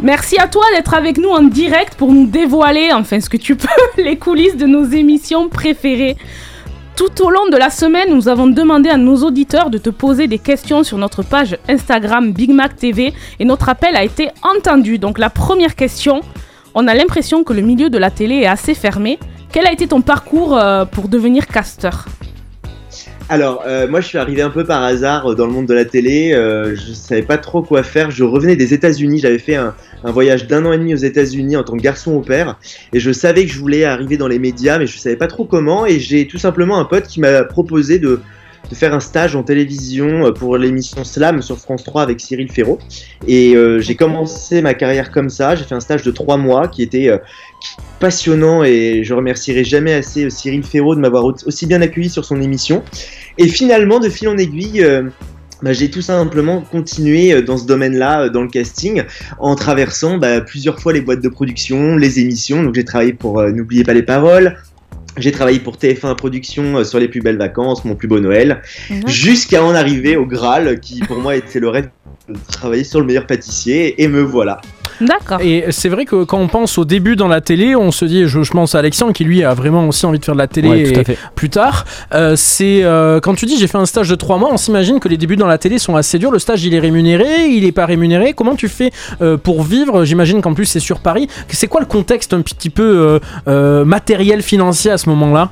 [0.00, 3.56] Merci à toi d'être avec nous en direct pour nous dévoiler, enfin ce que tu
[3.56, 3.68] peux,
[4.02, 6.16] les coulisses de nos émissions préférées.
[6.96, 10.26] Tout au long de la semaine, nous avons demandé à nos auditeurs de te poser
[10.26, 14.98] des questions sur notre page Instagram Big Mac TV et notre appel a été entendu.
[14.98, 16.20] Donc la première question,
[16.74, 19.18] on a l'impression que le milieu de la télé est assez fermé.
[19.50, 22.06] Quel a été ton parcours euh, pour devenir casteur?
[23.32, 25.72] Alors, euh, moi je suis arrivé un peu par hasard euh, dans le monde de
[25.72, 26.34] la télé.
[26.34, 28.10] euh, je savais pas trop quoi faire.
[28.10, 29.20] Je revenais des États-Unis.
[29.20, 32.20] J'avais fait un, voyage d'un an et demi aux États-Unis en tant que garçon au
[32.20, 32.58] père.
[32.92, 35.46] Et je savais que je voulais arriver dans les médias, mais je savais pas trop
[35.46, 35.86] comment.
[35.86, 38.20] Et j'ai tout simplement un pote qui m'a proposé de,
[38.74, 42.80] faire un stage en télévision euh, pour l'émission Slam sur France 3 avec Cyril Ferraud.
[43.26, 45.54] Et j'ai commencé ma carrière comme ça.
[45.54, 47.10] J'ai fait un stage de trois mois qui était
[47.98, 52.24] passionnant et je remercierai jamais assez Cyril Ferraud de m'avoir au- aussi bien accueilli sur
[52.24, 52.82] son émission.
[53.38, 55.04] Et finalement, de fil en aiguille, euh,
[55.62, 59.04] bah, j'ai tout simplement continué euh, dans ce domaine-là, euh, dans le casting,
[59.38, 62.62] en traversant bah, plusieurs fois les boîtes de production, les émissions.
[62.62, 64.56] Donc j'ai travaillé pour euh, N'oubliez pas les paroles.
[65.18, 68.62] J'ai travaillé pour TF1 Production euh, sur les plus belles vacances, mon plus beau Noël,
[69.06, 71.90] jusqu'à en arriver au Graal, qui pour moi était le rêve
[72.28, 74.60] de travailler sur le meilleur pâtissier, et me voilà.
[75.00, 75.38] D'accord.
[75.40, 78.26] Et c'est vrai que quand on pense au début dans la télé, on se dit,
[78.26, 80.46] je, je pense à Alexandre qui lui a vraiment aussi envie de faire de la
[80.46, 81.18] télé Ouais, tout à et fait.
[81.34, 81.84] plus tard.
[82.14, 85.00] Euh, c'est euh, quand tu dis j'ai fait un stage de trois mois, on s'imagine
[85.00, 86.30] que les débuts dans la télé sont assez durs.
[86.30, 88.32] Le stage il est rémunéré, il est pas rémunéré.
[88.34, 88.90] Comment tu fais
[89.20, 90.04] euh, pour vivre?
[90.04, 91.28] J'imagine qu'en plus c'est sur Paris.
[91.48, 95.50] C'est quoi le contexte un petit peu euh, euh, matériel financier à ce moment-là?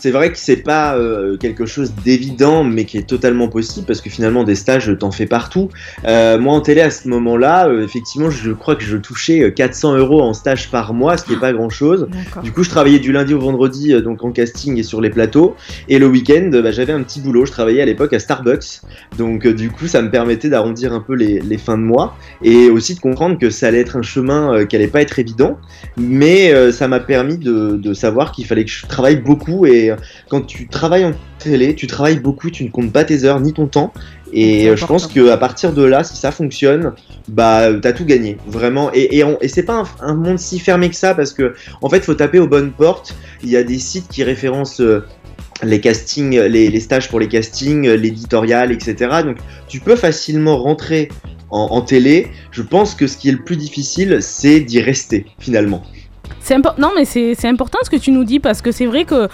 [0.00, 4.00] C'est vrai que c'est pas euh, quelque chose d'évident, mais qui est totalement possible parce
[4.00, 5.68] que finalement des stages t'en fais partout.
[6.06, 9.50] Euh, moi en télé à ce moment-là, euh, effectivement, je crois que je touchais euh,
[9.50, 12.08] 400 euros en stage par mois, ce qui est pas grand-chose.
[12.42, 15.10] Du coup, je travaillais du lundi au vendredi, euh, donc en casting et sur les
[15.10, 15.54] plateaux.
[15.88, 17.44] Et le week-end, euh, bah, j'avais un petit boulot.
[17.44, 18.80] Je travaillais à l'époque à Starbucks,
[19.18, 22.16] donc euh, du coup, ça me permettait d'arrondir un peu les, les fins de mois
[22.42, 25.18] et aussi de comprendre que ça allait être un chemin euh, qui allait pas être
[25.18, 25.58] évident,
[25.96, 29.89] mais euh, ça m'a permis de, de savoir qu'il fallait que je travaille beaucoup et
[29.90, 29.96] euh,
[30.28, 33.52] quand tu travailles en télé, tu travailles beaucoup, tu ne comptes pas tes heures ni
[33.52, 33.92] ton temps
[34.32, 36.92] Et euh, je pense qu'à partir de là, si ça fonctionne,
[37.28, 38.90] bah t'as tout gagné, vraiment.
[38.94, 41.88] Et, et, et c'est pas un, un monde si fermé que ça parce que en
[41.88, 43.14] fait, faut taper aux bonnes portes.
[43.42, 45.04] Il y a des sites qui référencent euh,
[45.62, 48.94] les castings, les, les stages pour les castings, euh, l'éditorial, etc.
[49.24, 49.36] Donc
[49.68, 51.08] tu peux facilement rentrer
[51.50, 52.28] en, en télé.
[52.50, 55.82] Je pense que ce qui est le plus difficile, c'est d'y rester finalement.
[56.78, 59.28] Non, mais c'est important ce que tu nous dis parce que c'est vrai que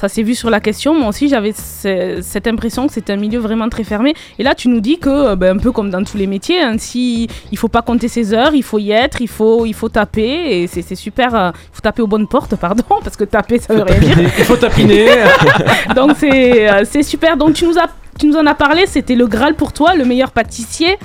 [0.00, 0.94] ça s'est vu sur la question.
[0.94, 4.14] Moi aussi, j'avais ce- cette impression que c'était un milieu vraiment très fermé.
[4.38, 6.60] Et là, tu nous dis que, euh, ben, un peu comme dans tous les métiers,
[6.62, 9.74] hein, si il faut pas compter ses heures, il faut y être, il faut, il
[9.74, 10.62] faut taper.
[10.62, 11.34] Et c'est c'est super.
[11.34, 14.18] euh, Il faut taper aux bonnes portes, pardon, parce que taper, ça veut rien dire.
[14.38, 15.06] Il faut tapiner.
[15.94, 17.36] Donc c'est euh, c'est super.
[17.36, 20.04] Donc tu nous, as, tu nous en as parlé, c'était le Graal pour toi, le
[20.06, 20.98] meilleur pâtissier.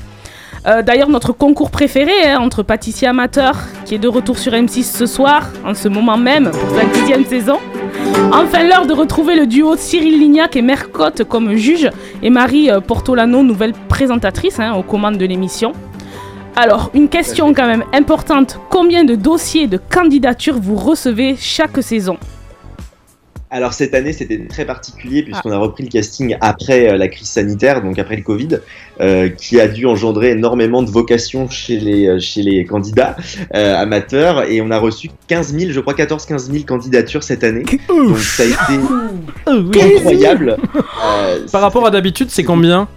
[0.67, 4.83] Euh, D'ailleurs, notre concours préféré hein, entre pâtissiers amateurs, qui est de retour sur M6
[4.83, 7.57] ce soir, en ce moment même, pour sa dixième saison.
[8.33, 11.89] Enfin, l'heure de retrouver le duo Cyril Lignac et Mercotte comme juge,
[12.23, 15.73] et Marie euh, Portolano, nouvelle présentatrice hein, aux commandes de l'émission.
[16.55, 18.59] Alors, une question quand même importante.
[18.69, 22.17] Combien de dossiers de candidatures vous recevez chaque saison?
[23.51, 27.27] Alors cette année, c'était très particulier puisqu'on a repris le casting après euh, la crise
[27.27, 28.59] sanitaire, donc après le Covid,
[28.99, 33.15] euh, qui a dû engendrer énormément de vocations chez les, euh, chez les candidats
[33.53, 34.49] euh, amateurs.
[34.49, 37.63] Et on a reçu 15 000, je crois 14-15 000 candidatures cette année.
[37.87, 38.81] Donc ça a été
[39.47, 40.57] incroyable.
[41.05, 42.87] Euh, Par rapport à d'habitude, c'est combien?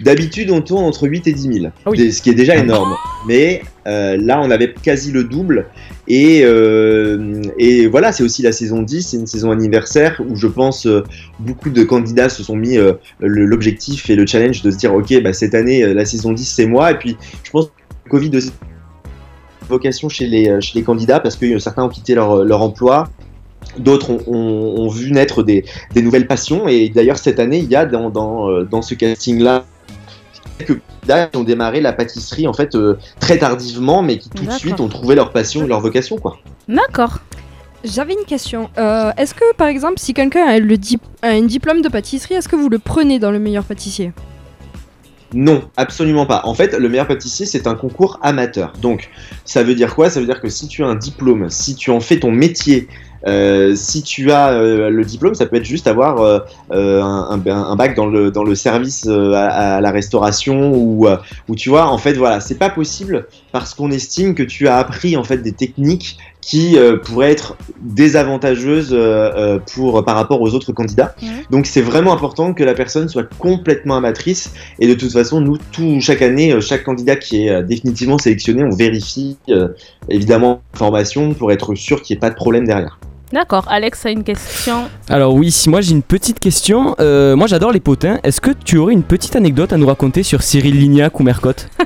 [0.00, 2.12] D'habitude, on tourne entre 8 et 10 000, Ah oui.
[2.12, 2.94] Ce qui est déjà énorme.
[3.26, 5.66] Mais euh, là, on avait quasi le double.
[6.08, 10.46] Et, euh, et voilà, c'est aussi la saison 10, c'est une saison anniversaire où je
[10.48, 11.02] pense euh,
[11.38, 12.76] beaucoup de candidats se sont mis
[13.20, 16.66] l'objectif et le challenge de se dire ok, bah, cette année, la saison 10, c'est
[16.66, 16.90] moi.
[16.90, 17.70] Et puis, je pense que
[18.06, 18.50] le Covid aussi
[19.68, 23.08] vocation chez les, chez les candidats parce que certains ont quitté leur, leur emploi.
[23.78, 25.64] D'autres ont, ont- ont vu naître des,
[25.94, 29.40] des nouvelles passions et d'ailleurs cette année il y a dans, dans, dans ce casting
[29.40, 29.64] là
[30.58, 34.44] quelques candidats qui ont démarré la pâtisserie en fait euh, très tardivement mais qui tout
[34.44, 36.38] de suite ont trouvé leur passion, leur vocation quoi.
[36.68, 37.18] D'accord.
[37.84, 38.70] J'avais une question.
[38.78, 42.32] Euh, est-ce que, par exemple, si quelqu'un a, le dip- a un diplôme de pâtisserie,
[42.32, 44.12] est-ce que vous le prenez dans le meilleur pâtissier?
[45.34, 46.40] Non, absolument pas.
[46.44, 48.72] En fait, le meilleur pâtissier, c'est un concours amateur.
[48.80, 49.10] Donc,
[49.44, 50.08] ça veut dire quoi?
[50.08, 52.88] Ça veut dire que si tu as un diplôme, si tu en fais ton métier,
[53.26, 56.40] euh, si tu as euh, le diplôme, ça peut être juste avoir euh,
[56.72, 61.06] euh, un, bac dans le, dans le service à, à la restauration ou,
[61.48, 64.76] ou tu vois, en fait, voilà, c'est pas possible parce qu'on estime que tu as
[64.76, 68.94] appris en fait des techniques qui pourraient être désavantageuses
[69.72, 71.14] pour par rapport aux autres candidats.
[71.50, 75.56] Donc c'est vraiment important que la personne soit complètement amatrice et de toute façon nous
[75.72, 79.38] tout chaque année chaque candidat qui est définitivement sélectionné on vérifie
[80.10, 82.98] évidemment l'information pour être sûr qu'il n'y ait pas de problème derrière.
[83.34, 83.66] D'accord.
[83.68, 84.84] Alex a une question.
[85.08, 86.94] Alors oui, si moi j'ai une petite question.
[87.00, 88.20] Euh, moi j'adore les potins.
[88.22, 91.68] Est-ce que tu aurais une petite anecdote à nous raconter sur Cyril Lignac ou Mercotte?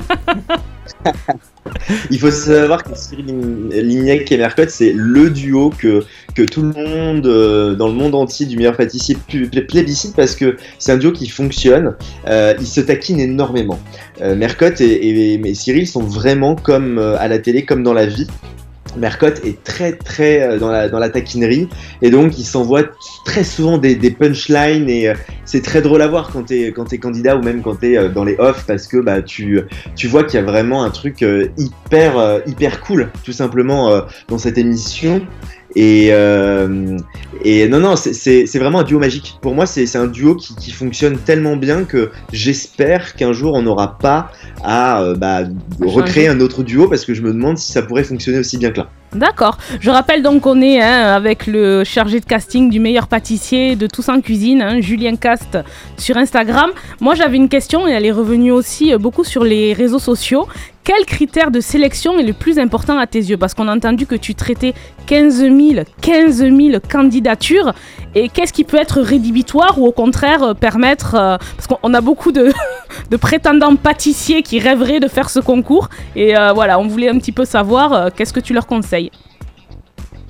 [2.10, 3.24] Il faut savoir que Cyril
[3.72, 6.04] Lignac et Mercotte, c'est le duo que,
[6.34, 10.58] que tout le monde euh, dans le monde entier du meilleur pâtissier plébiscite parce que
[10.78, 11.94] c'est un duo qui fonctionne.
[12.26, 13.78] Euh, ils se taquinent énormément.
[14.20, 18.04] Euh, Mercotte et, et- et Cyril sont vraiment comme à la télé, comme dans la
[18.04, 18.26] vie.
[18.96, 21.68] Mercotte est très très euh, dans la, dans la taquinerie.
[22.02, 22.84] Et donc il s'envoie
[23.24, 26.98] très souvent des, punchlines et euh, c'est très drôle à voir quand t'es quand t'es
[26.98, 29.60] candidat ou même quand t'es euh, dans les offs parce que bah tu
[29.96, 34.38] tu vois qu'il y a vraiment un truc euh, hyper hyper cool tout simplement dans
[34.38, 35.20] cette émission
[35.76, 36.96] et euh,
[37.44, 39.38] et non non c'est- vraiment un duo magique.
[39.42, 43.54] Pour moi c'est c'est un duo qui, qui fonctionne tellement bien que j'espère qu'un jour
[43.54, 44.32] on n'aura pas
[44.64, 45.40] à euh, bah,
[45.80, 48.70] recréer un autre duo parce que je me demande si ça pourrait fonctionner aussi bien
[48.70, 49.56] que là D'accord.
[49.80, 53.86] Je rappelle donc qu'on est hein, avec le chargé de casting du meilleur pâtissier de
[53.86, 55.58] Tous en Cuisine, hein, Julien Cast,
[55.96, 56.70] sur Instagram.
[57.00, 60.46] Moi, j'avais une question et elle est revenue aussi euh, beaucoup sur les réseaux sociaux.
[60.84, 63.36] Quel critère de sélection est le plus important à tes yeux?
[63.36, 64.74] Parce qu'on a entendu que tu traitais
[65.06, 65.54] 15 000,
[66.00, 66.58] 15 000
[66.90, 67.72] candidatures.
[68.14, 71.14] Et qu'est-ce qui peut être rédhibitoire ou au contraire euh, permettre...
[71.14, 72.52] euh, parce qu'on on a beaucoup de,
[73.10, 75.88] de prétendants pâtissiers qui rêveraient de faire ce concours.
[76.14, 78.97] Et voilà, on voulait un petit peu savoir qu'est-ce que tu leur conseilles?
[78.98, 79.10] say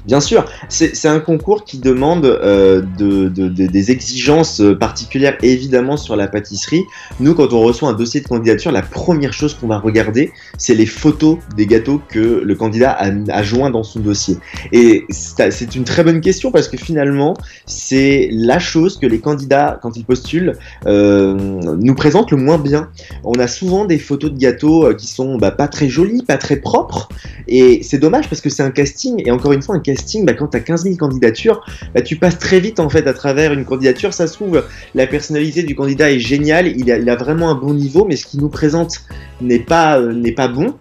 [0.09, 5.37] Bien sûr, c'est un concours qui demande euh, de, de- de- des exigences euh, particulières
[5.43, 6.83] évidemment sur la pâtisserie.
[7.21, 10.75] Nous, quand on reçoit un dossier de candidature, la première chose qu'on va regarder, c'est
[10.75, 14.39] les photos des gâteaux que le candidat a, a joint dans son dossier.
[14.73, 17.35] Et c'est une très bonne question parce que finalement,
[17.67, 20.55] c'est la chose que les candidats, quand ils postulent,
[20.87, 22.89] euh, nous présentent le moins bien.
[23.25, 26.57] On a souvent des photos de gâteaux qui sont bah, pas très jolies, pas très
[26.57, 27.11] propres,
[27.47, 30.33] et c'est dommage parce que c'est un casting, et encore une fois, un casting bah,
[30.35, 31.65] quand tu as 15 000 candidatures,
[31.95, 34.13] bah, tu passes très vite en fait à travers une candidature.
[34.15, 34.65] Ça se trouve,
[34.95, 38.41] la personnalité du candidat est géniale, il a, vraiment un bon niveau, mais ce qu'il
[38.41, 39.01] nous présente
[39.41, 40.75] n'est pas, euh, pas bon.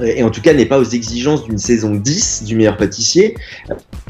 [0.00, 3.34] Euh, Et en tout cas, n'est pas aux exigences d'une saison 10 du meilleur pâtissier.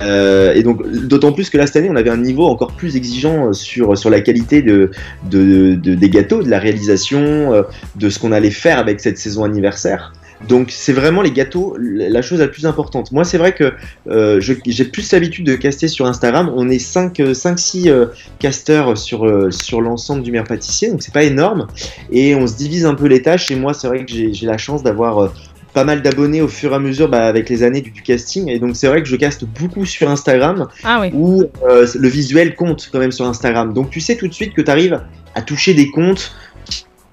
[0.01, 2.97] Euh, et donc, d'autant plus que là, cette année, on avait un niveau encore plus
[2.97, 4.91] exigeant sur, sur la qualité de,
[5.31, 7.65] de, de- des gâteaux, de la réalisation,
[7.97, 10.13] de ce qu'on allait faire avec cette saison anniversaire.
[10.49, 13.13] Donc, c'est vraiment les gâteaux la chose la plus importante.
[13.13, 13.73] Moi, c'est vrai que
[14.09, 16.53] euh, j'ai plus l'habitude de caster sur Instagram.
[16.55, 18.09] On est 5-6
[18.39, 21.67] casteurs sur, euh, sur l'ensemble du meilleur pâtissier, donc c'est pas énorme.
[22.11, 23.51] Et on se divise un peu les tâches.
[23.51, 25.19] Et moi, c'est vrai que j'ai la chance d'avoir.
[25.19, 25.29] euh,
[25.75, 28.47] pas mal d'abonnés au fur et à mesure bah, avec les années du, du casting
[28.51, 31.09] et donc c'est vrai que je caste beaucoup sur Instagram Ah oui.
[31.15, 34.53] où euh, le visuel compte quand même sur Instagram donc tu sais tout de suite
[34.53, 35.01] que tu arrives
[35.35, 36.35] à toucher des comptes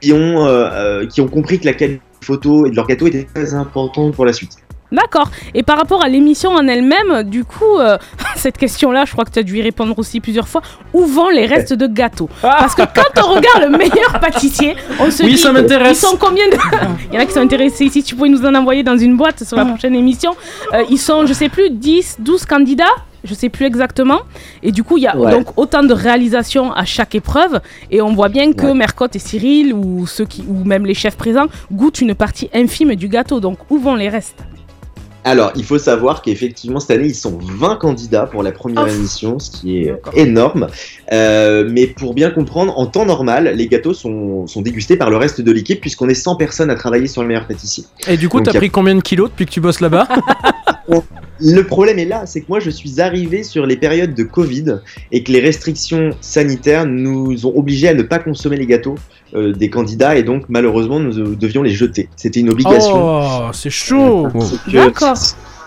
[0.02, 3.08] qui ont, euh, euh, qui ont compris que la qualité photo et de leur gâteau
[3.08, 4.52] était très importante pour la suite.
[4.92, 5.30] D'accord.
[5.54, 7.98] Et par rapport à l'émission en elle-même, du coup, euh,
[8.36, 10.62] cette question-là, je crois que tu as dû y répondre aussi plusieurs fois.
[10.94, 15.12] Où vont les restes de gâteaux Parce que quand on regarde le meilleur pâtissier, on
[15.12, 15.38] se Oui, dit.
[15.38, 16.02] ça m'intéresse.
[16.02, 16.56] Ils sont combien de.
[17.12, 18.04] Il y en a qui sont intéressés ici.
[18.04, 20.32] Tu pourrais nous en envoyer dans une boîte sur la prochaine émission.
[20.74, 22.86] Euh, ils sont, je sais plus, 10, 12 candidats
[23.24, 24.20] je sais plus exactement.
[24.64, 25.32] Et du coup, il y a Ouais.
[25.32, 27.60] donc autant de réalisations à chaque épreuve.
[27.92, 31.16] Et on voit bien que Mercotte et Cyril, ou, ceux qui, ou même les chefs
[31.18, 33.40] présents, goûtent une partie infime du gâteau.
[33.40, 34.44] Donc, où vont les restes?
[35.26, 38.92] Alors, il faut savoir qu'effectivement, cette année, ils sont 20 candidats pour la première Oh.
[38.96, 40.68] émission, ce qui est énorme.
[41.12, 45.18] Euh, mais pour bien comprendre, en temps normal, les gâteaux sont, sont dégustés par le
[45.18, 47.84] reste de l'équipe, puisqu'on est 100 personnes à travailler sur le meilleur pâtissier.
[48.08, 50.08] Et du coup, t'as a- pris combien de kilos depuis que tu bosses là-bas?
[51.42, 54.80] Le problème est là, c'est que moi je suis arrivé sur les périodes de Covid
[55.12, 58.96] et que les restrictions sanitaires nous ont obligés à ne pas consommer les gâteaux
[59.36, 62.10] euh, des candidats et donc malheureusement nous euh, devions les jeter.
[62.16, 62.94] C'était une obligation.
[62.96, 64.78] Oh, c'est chaud C'est que-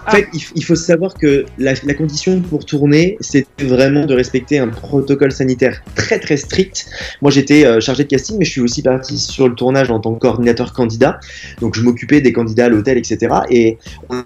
[0.07, 0.27] En fait,
[0.57, 5.31] il, faut savoir que la, la condition pour tourner, c'était vraiment de respecter un protocole
[5.31, 6.87] sanitaire très très strict.
[7.21, 10.01] Moi, j'étais euh, chargé de casting, mais je suis aussi parti sur le tournage en
[10.01, 11.21] tant que coordinateur candidat.
[11.61, 13.29] Donc, je m'occupais des candidats à l'hôtel, etc.
[13.49, 13.79] Et
[14.11, 14.25] on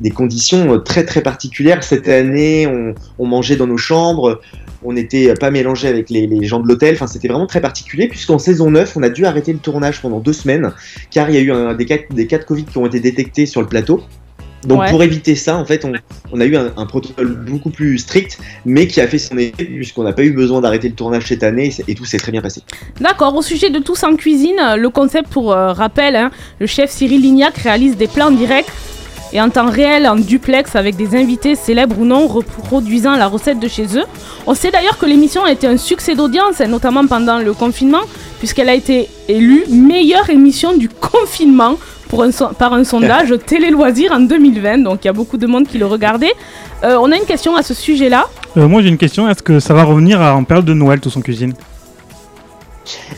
[0.00, 1.82] des conditions euh, très très particulières.
[1.84, 4.40] Cette année, on, on mangeait dans nos chambres.
[4.84, 6.94] On n'était pas mélangé avec les, les gens de l'hôtel.
[6.94, 10.18] Enfin, c'était vraiment très particulier puisqu'en saison 9, on a dû arrêter le tournage pendant
[10.18, 10.72] deux semaines
[11.10, 12.98] car il y a eu un- des, cas, des cas de Covid qui ont été
[12.98, 14.02] détectés sur le plateau.
[14.66, 14.90] Donc Ouais.
[14.90, 15.92] pour éviter ça, en fait, on,
[16.32, 19.64] on a eu un, un protocole beaucoup plus strict, mais qui a fait son effet
[19.64, 22.42] puisqu'on n'a pas eu besoin d'arrêter le tournage cette année et tout s'est très bien
[22.42, 22.62] passé.
[23.00, 26.30] D'accord, au sujet de Tous en cuisine, euh, le concept pour euh, rappel, hein,
[26.60, 28.70] le chef Cyril Lignac réalise des plans directs
[29.32, 33.58] et en temps réel, en duplex, avec des invités célèbres ou non, reproduisant la recette
[33.58, 34.04] de chez eux.
[34.46, 38.00] On sait d'ailleurs que l'émission a été un succès d'audience, notamment pendant le confinement,
[38.38, 41.76] puisqu'elle a été élue meilleure émission du confinement
[42.08, 45.38] pour un son- par un sondage Télé Loisirs en 2020, donc il y a beaucoup
[45.38, 46.32] de monde qui le regardait.
[46.84, 48.26] Euh, on a une question à ce sujet-là.
[48.58, 51.00] Euh, moi j'ai une question, est-ce que ça va revenir à- en période de Noël
[51.00, 51.54] tout son cuisine?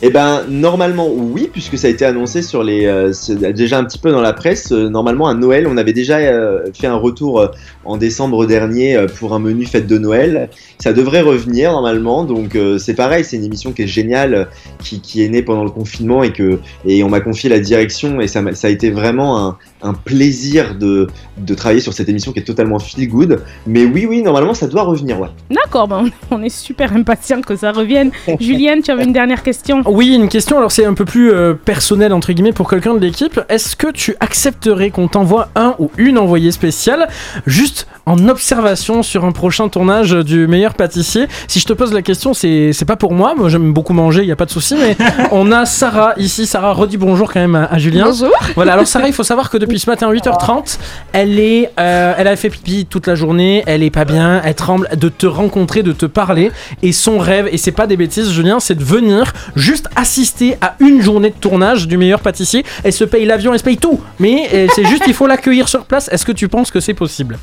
[0.02, 3.12] Eh ben normalement oui, puisque ça a été annoncé sur les euh,
[3.52, 4.72] déjà un petit peu dans la presse.
[4.72, 7.48] Euh, normalement à Noël, on avait déjà euh, fait un retour
[7.84, 10.50] en décembre dernier pour un menu fête de Noël.
[10.78, 14.48] Ça devrait revenir normalement, donc c'est pareil, c'est une émission qui est géniale,
[14.82, 18.28] qui, qui est née pendant le confinement et que on m'a confié la direction et
[18.28, 21.06] ça, ça a été vraiment un, un plaisir de,
[21.38, 23.42] de travailler sur cette émission qui est totalement feel good.
[23.66, 25.28] Mais oui oui, normalement ça doit revenir ouais.
[25.50, 28.10] D'accord, ben, on est super impatient que ça revienne.
[28.40, 31.54] Julien, tu avais une dernière question Oui, une question, alors c'est un peu plus euh,
[31.54, 33.40] personnel entre guillemets pour quelqu'un de l'équipe.
[33.48, 37.08] Est-ce que tu accepterais qu'on t'envoie un ou une envoyée spéciale
[37.46, 42.02] juste en observation sur un prochain tournage du meilleur pâtissier Si je te pose la
[42.02, 44.50] question, c'est c'est pas pour moi, moi j'aime beaucoup manger, il y a pas de
[44.50, 44.96] souci, mais
[45.32, 46.46] on a Sarah ici.
[46.46, 48.06] Sarah, redis bonjour quand même à, à Julien.
[48.06, 48.30] Bonjour.
[48.54, 50.78] Voilà, alors Sarah, il faut savoir que depuis ce matin 8h30,
[51.12, 54.54] elle est, euh, elle a fait pipi toute la journée, elle est pas bien, elle
[54.54, 56.50] tremble de te rencontrer, de te parler,
[56.82, 60.76] et son rêve, et c'est pas des bêtises, Julien, c'est de venir juste assister à
[60.80, 62.64] une journée de tournage du meilleur pâtissier.
[62.82, 65.68] Elle se paye l'avion, elle se paye tout, mais euh, c'est juste, il faut l'accueillir
[65.68, 66.08] sur place.
[66.12, 67.38] Est-ce que tu penses que c'est possible?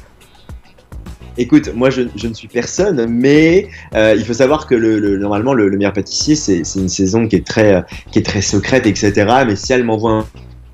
[1.41, 5.53] Écoute, moi je, ne suis personne, mais euh, il faut savoir que le, le- normalement
[5.55, 7.81] le, le meilleur pâtissier c'est c'est une saison qui est très euh,
[8.11, 9.11] qui est très secrète, etc.
[9.47, 10.25] Mais si elle m'envoie un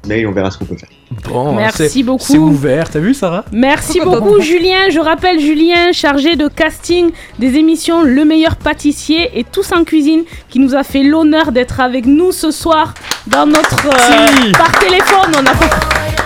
[0.08, 0.90] mail, on verra ce qu'on peut faire.
[1.30, 2.24] Bon, Merci c'est- beaucoup.
[2.26, 3.46] C'est ouvert, t'as vu Sarah?
[3.52, 4.90] Merci beaucoup Julien.
[4.90, 10.24] Je rappelle Julien, chargé de casting des émissions Le meilleur pâtissier et Tous en cuisine,
[10.50, 12.94] qui nous a fait l'honneur d'être avec nous ce soir
[13.28, 14.52] dans notre euh, Si.
[14.52, 15.32] par téléphone.
[15.40, 15.52] On a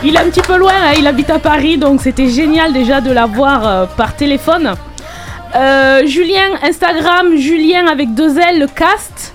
[0.03, 3.01] il est un petit peu loin, hein, il habite à Paris, donc c'était génial déjà
[3.01, 4.73] de l'avoir euh, par téléphone.
[5.55, 9.33] Euh, Julien, Instagram, Julien avec deux L, le cast.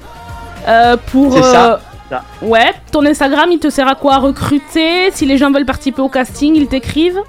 [0.67, 1.75] Euh, pour C'est ça.
[1.75, 1.77] euh,
[2.43, 5.11] Ouais, ton Instagram, il te sert à quoi recruter?
[5.13, 7.21] Si les gens veulent participer au casting, ils t'écrivent?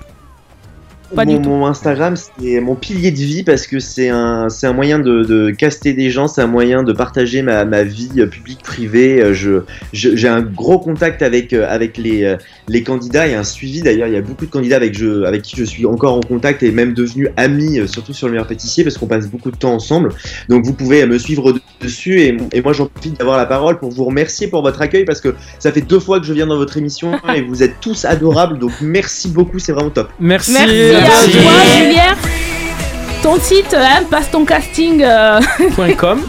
[1.15, 1.49] Pas mon, du tout.
[1.49, 5.23] mon Instagram, c'est mon pilier de vie parce que c'est un, c'est un moyen de,
[5.23, 9.21] de caster des gens, c'est un moyen de partager ma, ma vie euh, publique, privée.
[9.21, 9.61] Euh, Je,
[9.93, 13.81] je- j'ai un gros contact avec, euh, avec les, euh, les candidats et un suivi.
[13.81, 16.21] D'ailleurs, il y a beaucoup de candidats avec, je, avec qui je suis encore en
[16.21, 19.57] contact et même devenu ami, surtout sur le meilleur pâtissier parce qu'on passe beaucoup de
[19.57, 20.09] temps ensemble.
[20.49, 23.79] Donc, vous pouvez me suivre de- dessus et, et moi, j'en profite d'avoir la parole
[23.79, 26.47] pour vous remercier pour votre accueil parce que ça fait deux fois que je viens
[26.47, 28.59] dans votre émission et vous êtes tous adorables.
[28.59, 30.09] Donc, merci beaucoup, c'est vraiment top.
[30.19, 30.51] Merci.
[30.53, 32.15] Merci toi, Julien.
[33.23, 35.01] Ton site, hein, passe ton casting.
[35.03, 35.39] euh,
[35.75, 36.21] Point com.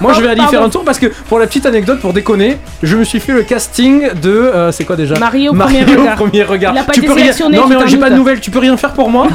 [0.00, 2.56] Moi je vais aller faire un tour parce que pour la petite anecdote pour déconner,
[2.82, 6.16] je me suis fait le casting de euh, c'est quoi déjà Marie au premier regard.
[6.16, 6.72] premier regard.
[6.74, 7.22] Il a pas tu été peux rien...
[7.24, 9.28] sélectionné, Non mais j'ai pas de nouvelles, tu peux rien faire pour moi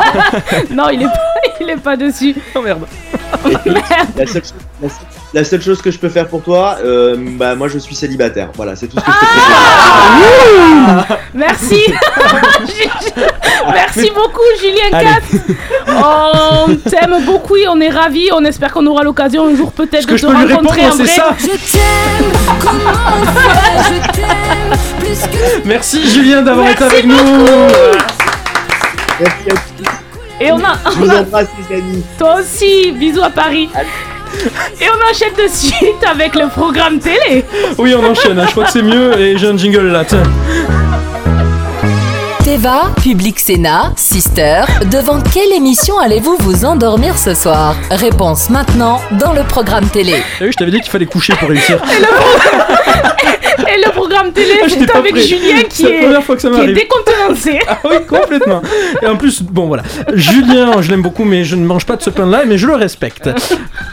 [0.70, 1.12] Non, il est pas,
[1.60, 2.34] il est pas dessus.
[2.54, 2.86] Oh merde.
[4.16, 4.98] La seule, chose- la seule-
[5.34, 8.48] la seule chose que je peux faire pour toi, euh, bah moi je suis célibataire.
[8.56, 11.18] Voilà, c'est tout ce que je peux Ah te dire.
[11.34, 11.80] Merci.
[13.72, 14.90] Merci beaucoup, Julien.
[14.90, 15.42] Katz.
[15.86, 18.28] On t'aime beaucoup et on est ravis.
[18.34, 21.02] On espère qu'on aura l'occasion un jour peut-être de que te rencontrer répondre, en c'est
[21.04, 21.06] vrai.
[21.16, 21.36] ça.
[21.38, 23.94] Je t'aime, comment on fait?
[23.94, 27.16] Je t'aime plus que Merci Julien d'avoir été avec nous.
[29.20, 30.40] Merci à tous.
[30.40, 32.04] Et on a, Je vous embrasse les amis.
[32.16, 33.68] toi aussi, bisous à Paris.
[34.80, 37.44] Et on enchaîne de suite avec le programme télé.
[37.78, 40.04] Oui on enchaîne, hein, je crois que c'est mieux et j'ai un jingle là.
[40.04, 40.22] tiens.
[42.58, 47.76] Teva, Public Sénat, Sister, devant quelle émission allez-vous vous endormir ce soir?
[47.88, 50.14] Réponse maintenant dans le programme télé.
[50.40, 51.80] Vu, je t'avais dit qu'il fallait coucher pour réussir.
[53.60, 55.22] Et le programme télé, Ah, j'étais c'est avec prêt.
[55.22, 57.58] Julien qui C'est la est, première fois que ça qui est décontenancé.
[57.68, 58.62] Ah oui, complètement.
[59.02, 59.82] Et en plus, bon voilà.
[60.14, 62.74] Julien, je l'aime beaucoup, mais je ne mange pas de ce pain-là, mais je le
[62.74, 63.28] respecte.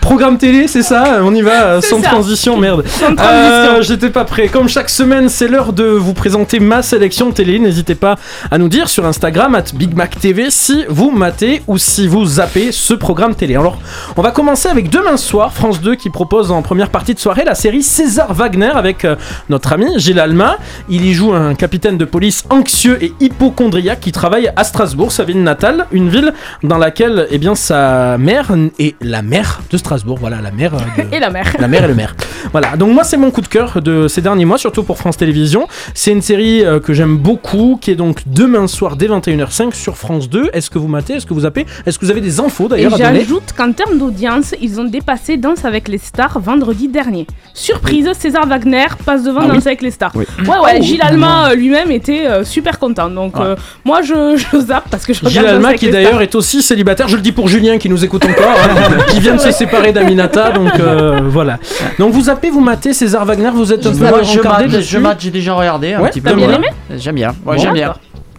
[0.01, 1.19] Programme télé, c'est ça?
[1.23, 2.09] On y va euh, sans ça.
[2.09, 2.83] transition, merde.
[2.87, 3.25] Sans transition.
[3.25, 4.47] Euh, J'étais pas prêt.
[4.47, 7.57] Comme chaque semaine, c'est l'heure de vous présenter ma sélection télé.
[7.59, 8.15] N'hésitez pas
[8.51, 12.93] à nous dire sur Instagram, at BigMacTV, si vous matez ou si vous zappez ce
[12.93, 13.55] programme télé.
[13.55, 13.79] Alors,
[14.15, 17.43] on va commencer avec demain soir, France 2 qui propose en première partie de soirée
[17.45, 19.15] la série César Wagner avec euh,
[19.55, 20.57] notre ami Gilles Alma.
[20.89, 25.23] Il y joue un capitaine de police anxieux et hypochondriaque qui travaille à Strasbourg, sa
[25.23, 30.17] ville natale, une ville dans laquelle eh bien, sa mère est la mère de Strasbourg.
[30.19, 31.55] Voilà, la mère euh, de, Et la mère.
[31.57, 32.17] la mère et le maire.
[32.51, 35.15] Voilà, donc moi c'est mon coup de cœur de ces derniers mois, surtout pour France
[35.15, 35.69] Télévisions.
[35.93, 39.95] C'est une série euh, que j'aime beaucoup, qui est donc demain soir dès 21h05 sur
[39.95, 40.49] France 2.
[40.51, 41.13] Est-ce que vous matez?
[41.13, 41.65] Est-ce que vous zappez?
[41.85, 43.19] Est-ce que vous avez des infos d'ailleurs à donner?
[43.21, 47.25] j'ajoute qu'en termes d'audience, ils ont dépassé Danse avec les stars vendredi dernier.
[47.53, 50.11] Surprise, César Wagner passe devant Ah oui Danse avec les stars.
[50.15, 50.25] Oui.
[50.41, 51.07] Ouais, ouais, Oh, Gilles oui.
[51.07, 53.09] Alma euh, lui-même était euh, super content.
[53.09, 53.45] Donc, Ouais.
[53.45, 57.07] euh, moi, je, je zappe parce que je Gilles Alma qui d'ailleurs est aussi célibataire,
[57.07, 59.91] je le dis pour Julien qui nous écoute encore, hein, qui vient de se séparer
[59.93, 61.57] d'Aminata, donc euh, voilà.
[61.99, 65.31] Donc vous zappez, vous matez César Wagner, vous êtes un peu Moi, je mate, j'ai
[65.31, 66.33] déjà regardé un Ouais, petit peu.
[66.33, 66.57] bien voilà.
[66.57, 66.67] aimé
[66.97, 67.33] J'aime bien.
[67.57, 67.93] J'aime bien.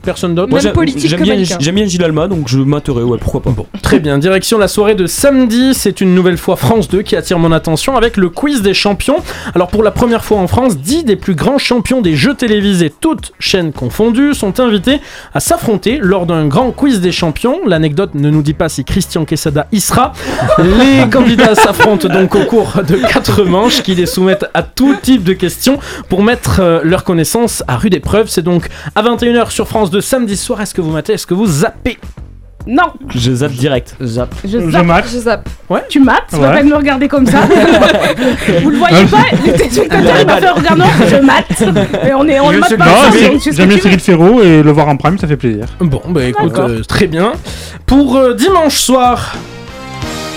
[0.06, 0.72] Personne d'autre Moi, j'aime-
[1.08, 3.50] J'aime bien, j'aime bien Gilles Alma, donc je materai, ouais, pourquoi pas.
[3.50, 4.18] Bon, très bien.
[4.18, 7.96] Direction la soirée de samedi, c'est une nouvelle fois France 2 qui attire mon attention
[7.96, 9.16] avec le quiz des champions.
[9.54, 12.92] Alors pour la première fois en France, 10 des plus grands champions des jeux télévisés,
[13.00, 15.00] toutes chaînes confondues, sont invités
[15.34, 17.58] à s'affronter lors d'un grand quiz des champions.
[17.66, 20.12] L'anecdote ne nous dit pas si Christian Quesada y sera.
[20.58, 25.24] Les candidats s'affrontent donc au cours de 4 manches qui les soumettent à tout type
[25.24, 25.78] de questions
[26.08, 28.28] pour mettre euh, leurs connaissances à rude épreuve.
[28.28, 30.60] C'est donc à 21h sur France 2 samedi soir.
[30.60, 31.98] Est-ce que vous matez Est-ce que vous zappez
[32.66, 33.94] Non, Je zappe direct.
[34.02, 34.35] Zap.
[34.44, 34.85] je Je zappe.
[34.86, 35.05] mate.
[35.12, 35.48] Je zappe.
[35.89, 36.48] Tu mates, c'est pas Ouais.
[36.51, 37.40] la peine de me regarder comme ça.
[38.62, 42.05] Vous le voyez pas Les téléspectateurs, ils m'ont fait regarder, je mate.
[42.09, 43.82] Et on est, on le Je mate pas pas, Non, mais j'aime bien tu.
[43.82, 45.66] Cyril Ferraud et le voir en prime, ça fait plaisir.
[45.81, 47.32] Bon, bah écoute, euh, très bien.
[47.86, 49.35] Pour euh, dimanche soir,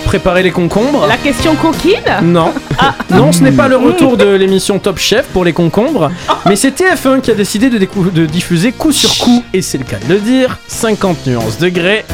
[0.09, 1.05] préparez les concombres.
[1.05, 2.51] La question coquine Non.
[2.79, 2.95] Ah.
[3.11, 6.09] Non, ce n'est pas le retour de l'émission Top Chef pour les concombres,
[6.47, 9.97] mais c'est TF1 qui a décidé de, diffuser coup sur coup, et c'est le cas
[10.07, 12.05] de le dire, 50 nuances degrés.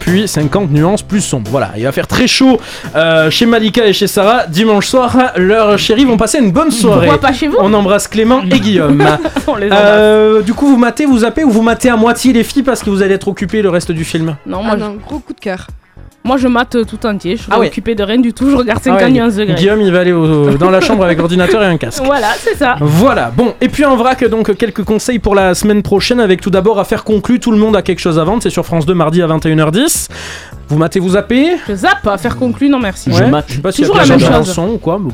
[0.00, 1.48] Puis 50 nuances plus sombres.
[1.48, 2.58] Voilà, il va faire très chaud
[2.96, 4.46] euh, chez Malika et chez Sarah.
[4.46, 7.06] Dimanche soir, leurs chéris vont passer une bonne soirée.
[7.06, 9.00] Pourquoi pas chez vous On embrasse Clément et Guillaume.
[9.46, 9.82] On les embrasse.
[9.84, 12.82] Euh, du coup, vous matez, vous zappez ou vous matez à moitié les filles parce
[12.82, 15.34] que vous allez être occupés le reste du film Non, Ah moi, non, gros coup
[15.34, 15.68] de cœur.
[16.28, 17.36] Je, moi je mate euh, tout entier.
[17.36, 17.68] Je suis Ah ouais.
[17.68, 18.50] occupée de rien du tout.
[18.50, 19.54] Je regarde 50 Ah ouais, degrés.
[19.54, 22.02] Guillaume, il va aller au- dans la chambre avec ordinateur et un casque.
[22.04, 22.76] Voilà, c'est ça.
[22.80, 26.50] Voilà, bon, et puis en vrac, donc quelques conseils pour la semaine prochaine, avec tout
[26.50, 28.84] d'abord à faire conclu, tout le monde a quelque chose à vendre, c'est sur France
[28.86, 30.08] 2 mardi à 21h10.
[30.68, 31.52] Vous matez, vous zappez?
[31.66, 33.10] Je zappe, à faire conclu, non merci.
[33.10, 33.16] Ouais,
[33.48, 34.52] Je sais pas s'il y a Toujours la même chose.
[34.52, 34.98] son ou quoi.
[35.02, 35.12] mais-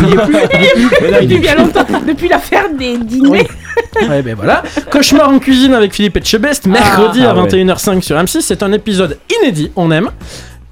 [0.00, 3.46] Depuis bien longtemps, depuis l'affaire des dîners.
[4.08, 4.62] Ouais, ben voilà.
[4.90, 7.48] Cauchemar en cuisine avec Philippe Etchebest, mercredi Ah à ouais.
[7.48, 8.40] 21h05 sur M6.
[8.40, 10.10] C'est un épisode inédit, on aime.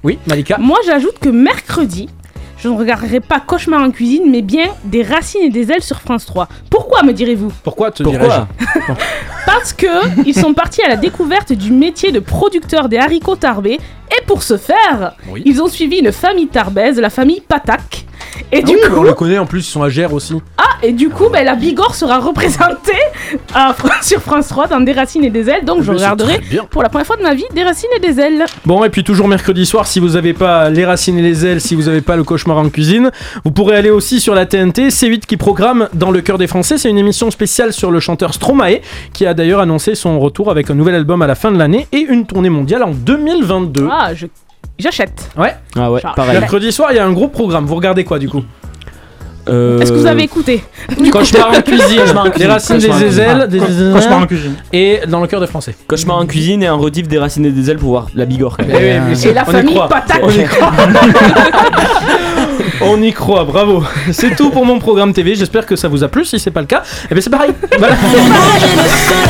[0.03, 2.09] Oui, Malika Moi j'ajoute que mercredi,
[2.63, 5.99] je ne regarderai pas Cauchemar en cuisine, mais bien des racines et des ailes sur
[5.99, 6.47] France 3.
[6.69, 7.51] Pourquoi me direz-vous?
[7.61, 8.93] Pourquoi te Pourquoi dirais-je?
[9.45, 13.79] Parce que ils sont partis à la découverte du métier de producteur des haricots tarbés,
[14.17, 15.41] et pour ce faire, Oui.
[15.45, 18.05] ils ont suivi une famille tarbaise, la famille Patak.
[18.51, 20.35] Et Ah du oui, coup, on le connaît en plus, ils sont à Gers aussi.
[20.57, 22.91] ah, et du coup, ben, la Bigorre sera représentée
[23.53, 25.65] à sur France 3 dans Des Racines et des ailes.
[25.65, 27.99] Donc, je Mais c'est regarderai pour la première fois de ma vie Des Racines et
[27.99, 28.45] des ailes.
[28.65, 31.61] Bon, et puis toujours mercredi soir, si vous n'avez pas les racines et les ailes,
[31.61, 33.11] si vous n'avez pas le cauchemar en cuisine,
[33.45, 36.77] vous pourrez aller aussi sur la TNT, C8 qui programme Dans le cœur des Français.
[36.77, 38.79] C'est une émission spéciale sur le chanteur Stromae,
[39.13, 41.87] qui a d'ailleurs annoncé son retour avec un nouvel album à la fin de l'année
[41.91, 43.87] et une tournée mondiale en 2022.
[43.91, 44.27] Ah, je-
[44.79, 45.29] j'achète.
[45.37, 45.53] Ouais.
[45.75, 46.39] Ah ouais, Genre, pareil.
[46.39, 47.65] Mercredi soir, il y a un gros programme.
[47.65, 48.43] Vous regardez quoi du coup?
[49.49, 50.63] Euh, Est-ce que vous avez écouté
[51.11, 52.49] Cauchemar en cuisine, Cauchemar en les cuisine.
[52.51, 54.55] racines des ailes, des Cauchemar en cuisine.
[54.71, 55.75] et dans le cœur des Français.
[55.87, 58.57] Cauchemar en cuisine et un rediff des racines et des ailes pour voir la Bigorre.
[58.59, 59.89] Eh Et la on y famille croit.
[59.89, 60.21] Patak.
[60.23, 60.71] On y croit.
[62.85, 63.83] On y croit, bravo.
[64.11, 65.35] C'est tout pour mon programme TV.
[65.35, 66.25] J'espère que ça vous a plu.
[66.25, 67.51] Si c'est pas le cas, eh bien c'est pareil.
[67.77, 67.95] Voilà.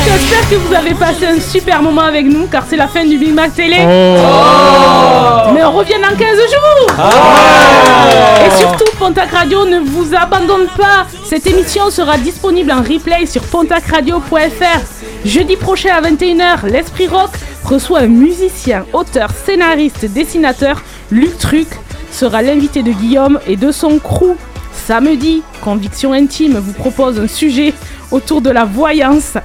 [0.06, 3.18] J'espère que vous avez passé un super moment avec nous car c'est la fin du
[3.18, 3.77] Big Mac Télé.
[3.81, 5.52] Oh.
[5.53, 6.88] Mais on revient dans 15 jours.
[6.98, 8.45] Ah.
[8.48, 11.07] Et surtout, Pontac Radio ne vous abandonne pas.
[11.25, 15.25] Cette émission sera disponible en replay sur pontacradio.fr.
[15.25, 17.31] Jeudi prochain à 21h, l'Esprit Rock
[17.63, 20.81] reçoit un musicien, auteur, scénariste, dessinateur.
[21.11, 21.67] Luc Truc
[22.11, 24.35] sera l'invité de Guillaume et de son crew.
[24.73, 27.73] Samedi, Conviction Intime vous propose un sujet
[28.11, 29.38] autour de la voyance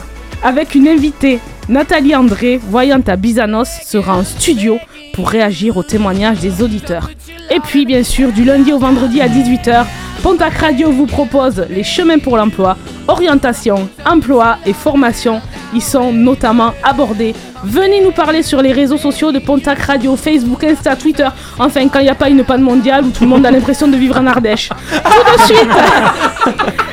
[0.43, 1.39] avec une invitée.
[1.68, 4.78] Nathalie André, voyante à Bizanos, sera en studio
[5.19, 7.11] pour réagir aux témoignages des auditeurs.
[7.51, 9.85] Et puis, bien sûr, du lundi au vendredi à 18h,
[10.23, 12.77] Pontac Radio vous propose les chemins pour l'emploi,
[13.09, 15.40] orientation, emploi et formation.
[15.74, 17.35] Ils sont notamment abordés.
[17.65, 21.27] Venez nous parler sur les réseaux sociaux de Pontac Radio, Facebook, Insta, Twitter.
[21.59, 23.89] Enfin, quand il n'y a pas une panne mondiale où tout le monde a l'impression
[23.89, 24.69] de vivre en Ardèche.
[24.69, 25.69] Tout de suite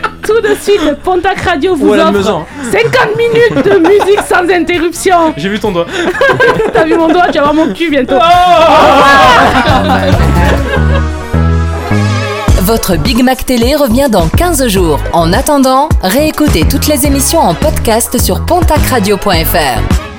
[0.26, 2.46] Tout de suite, Pontac Radio vous offre maison.
[2.72, 5.34] 50 minutes de musique sans interruption.
[5.38, 5.86] J'ai vu ton doigt.
[6.74, 8.16] T'as vu mon doigt, tu vas voir mon cul bientôt.
[12.62, 15.00] Votre Big Mac Télé revient dans 15 jours.
[15.14, 20.15] En attendant, réécoutez toutes les émissions en podcast sur pontacradio.fr.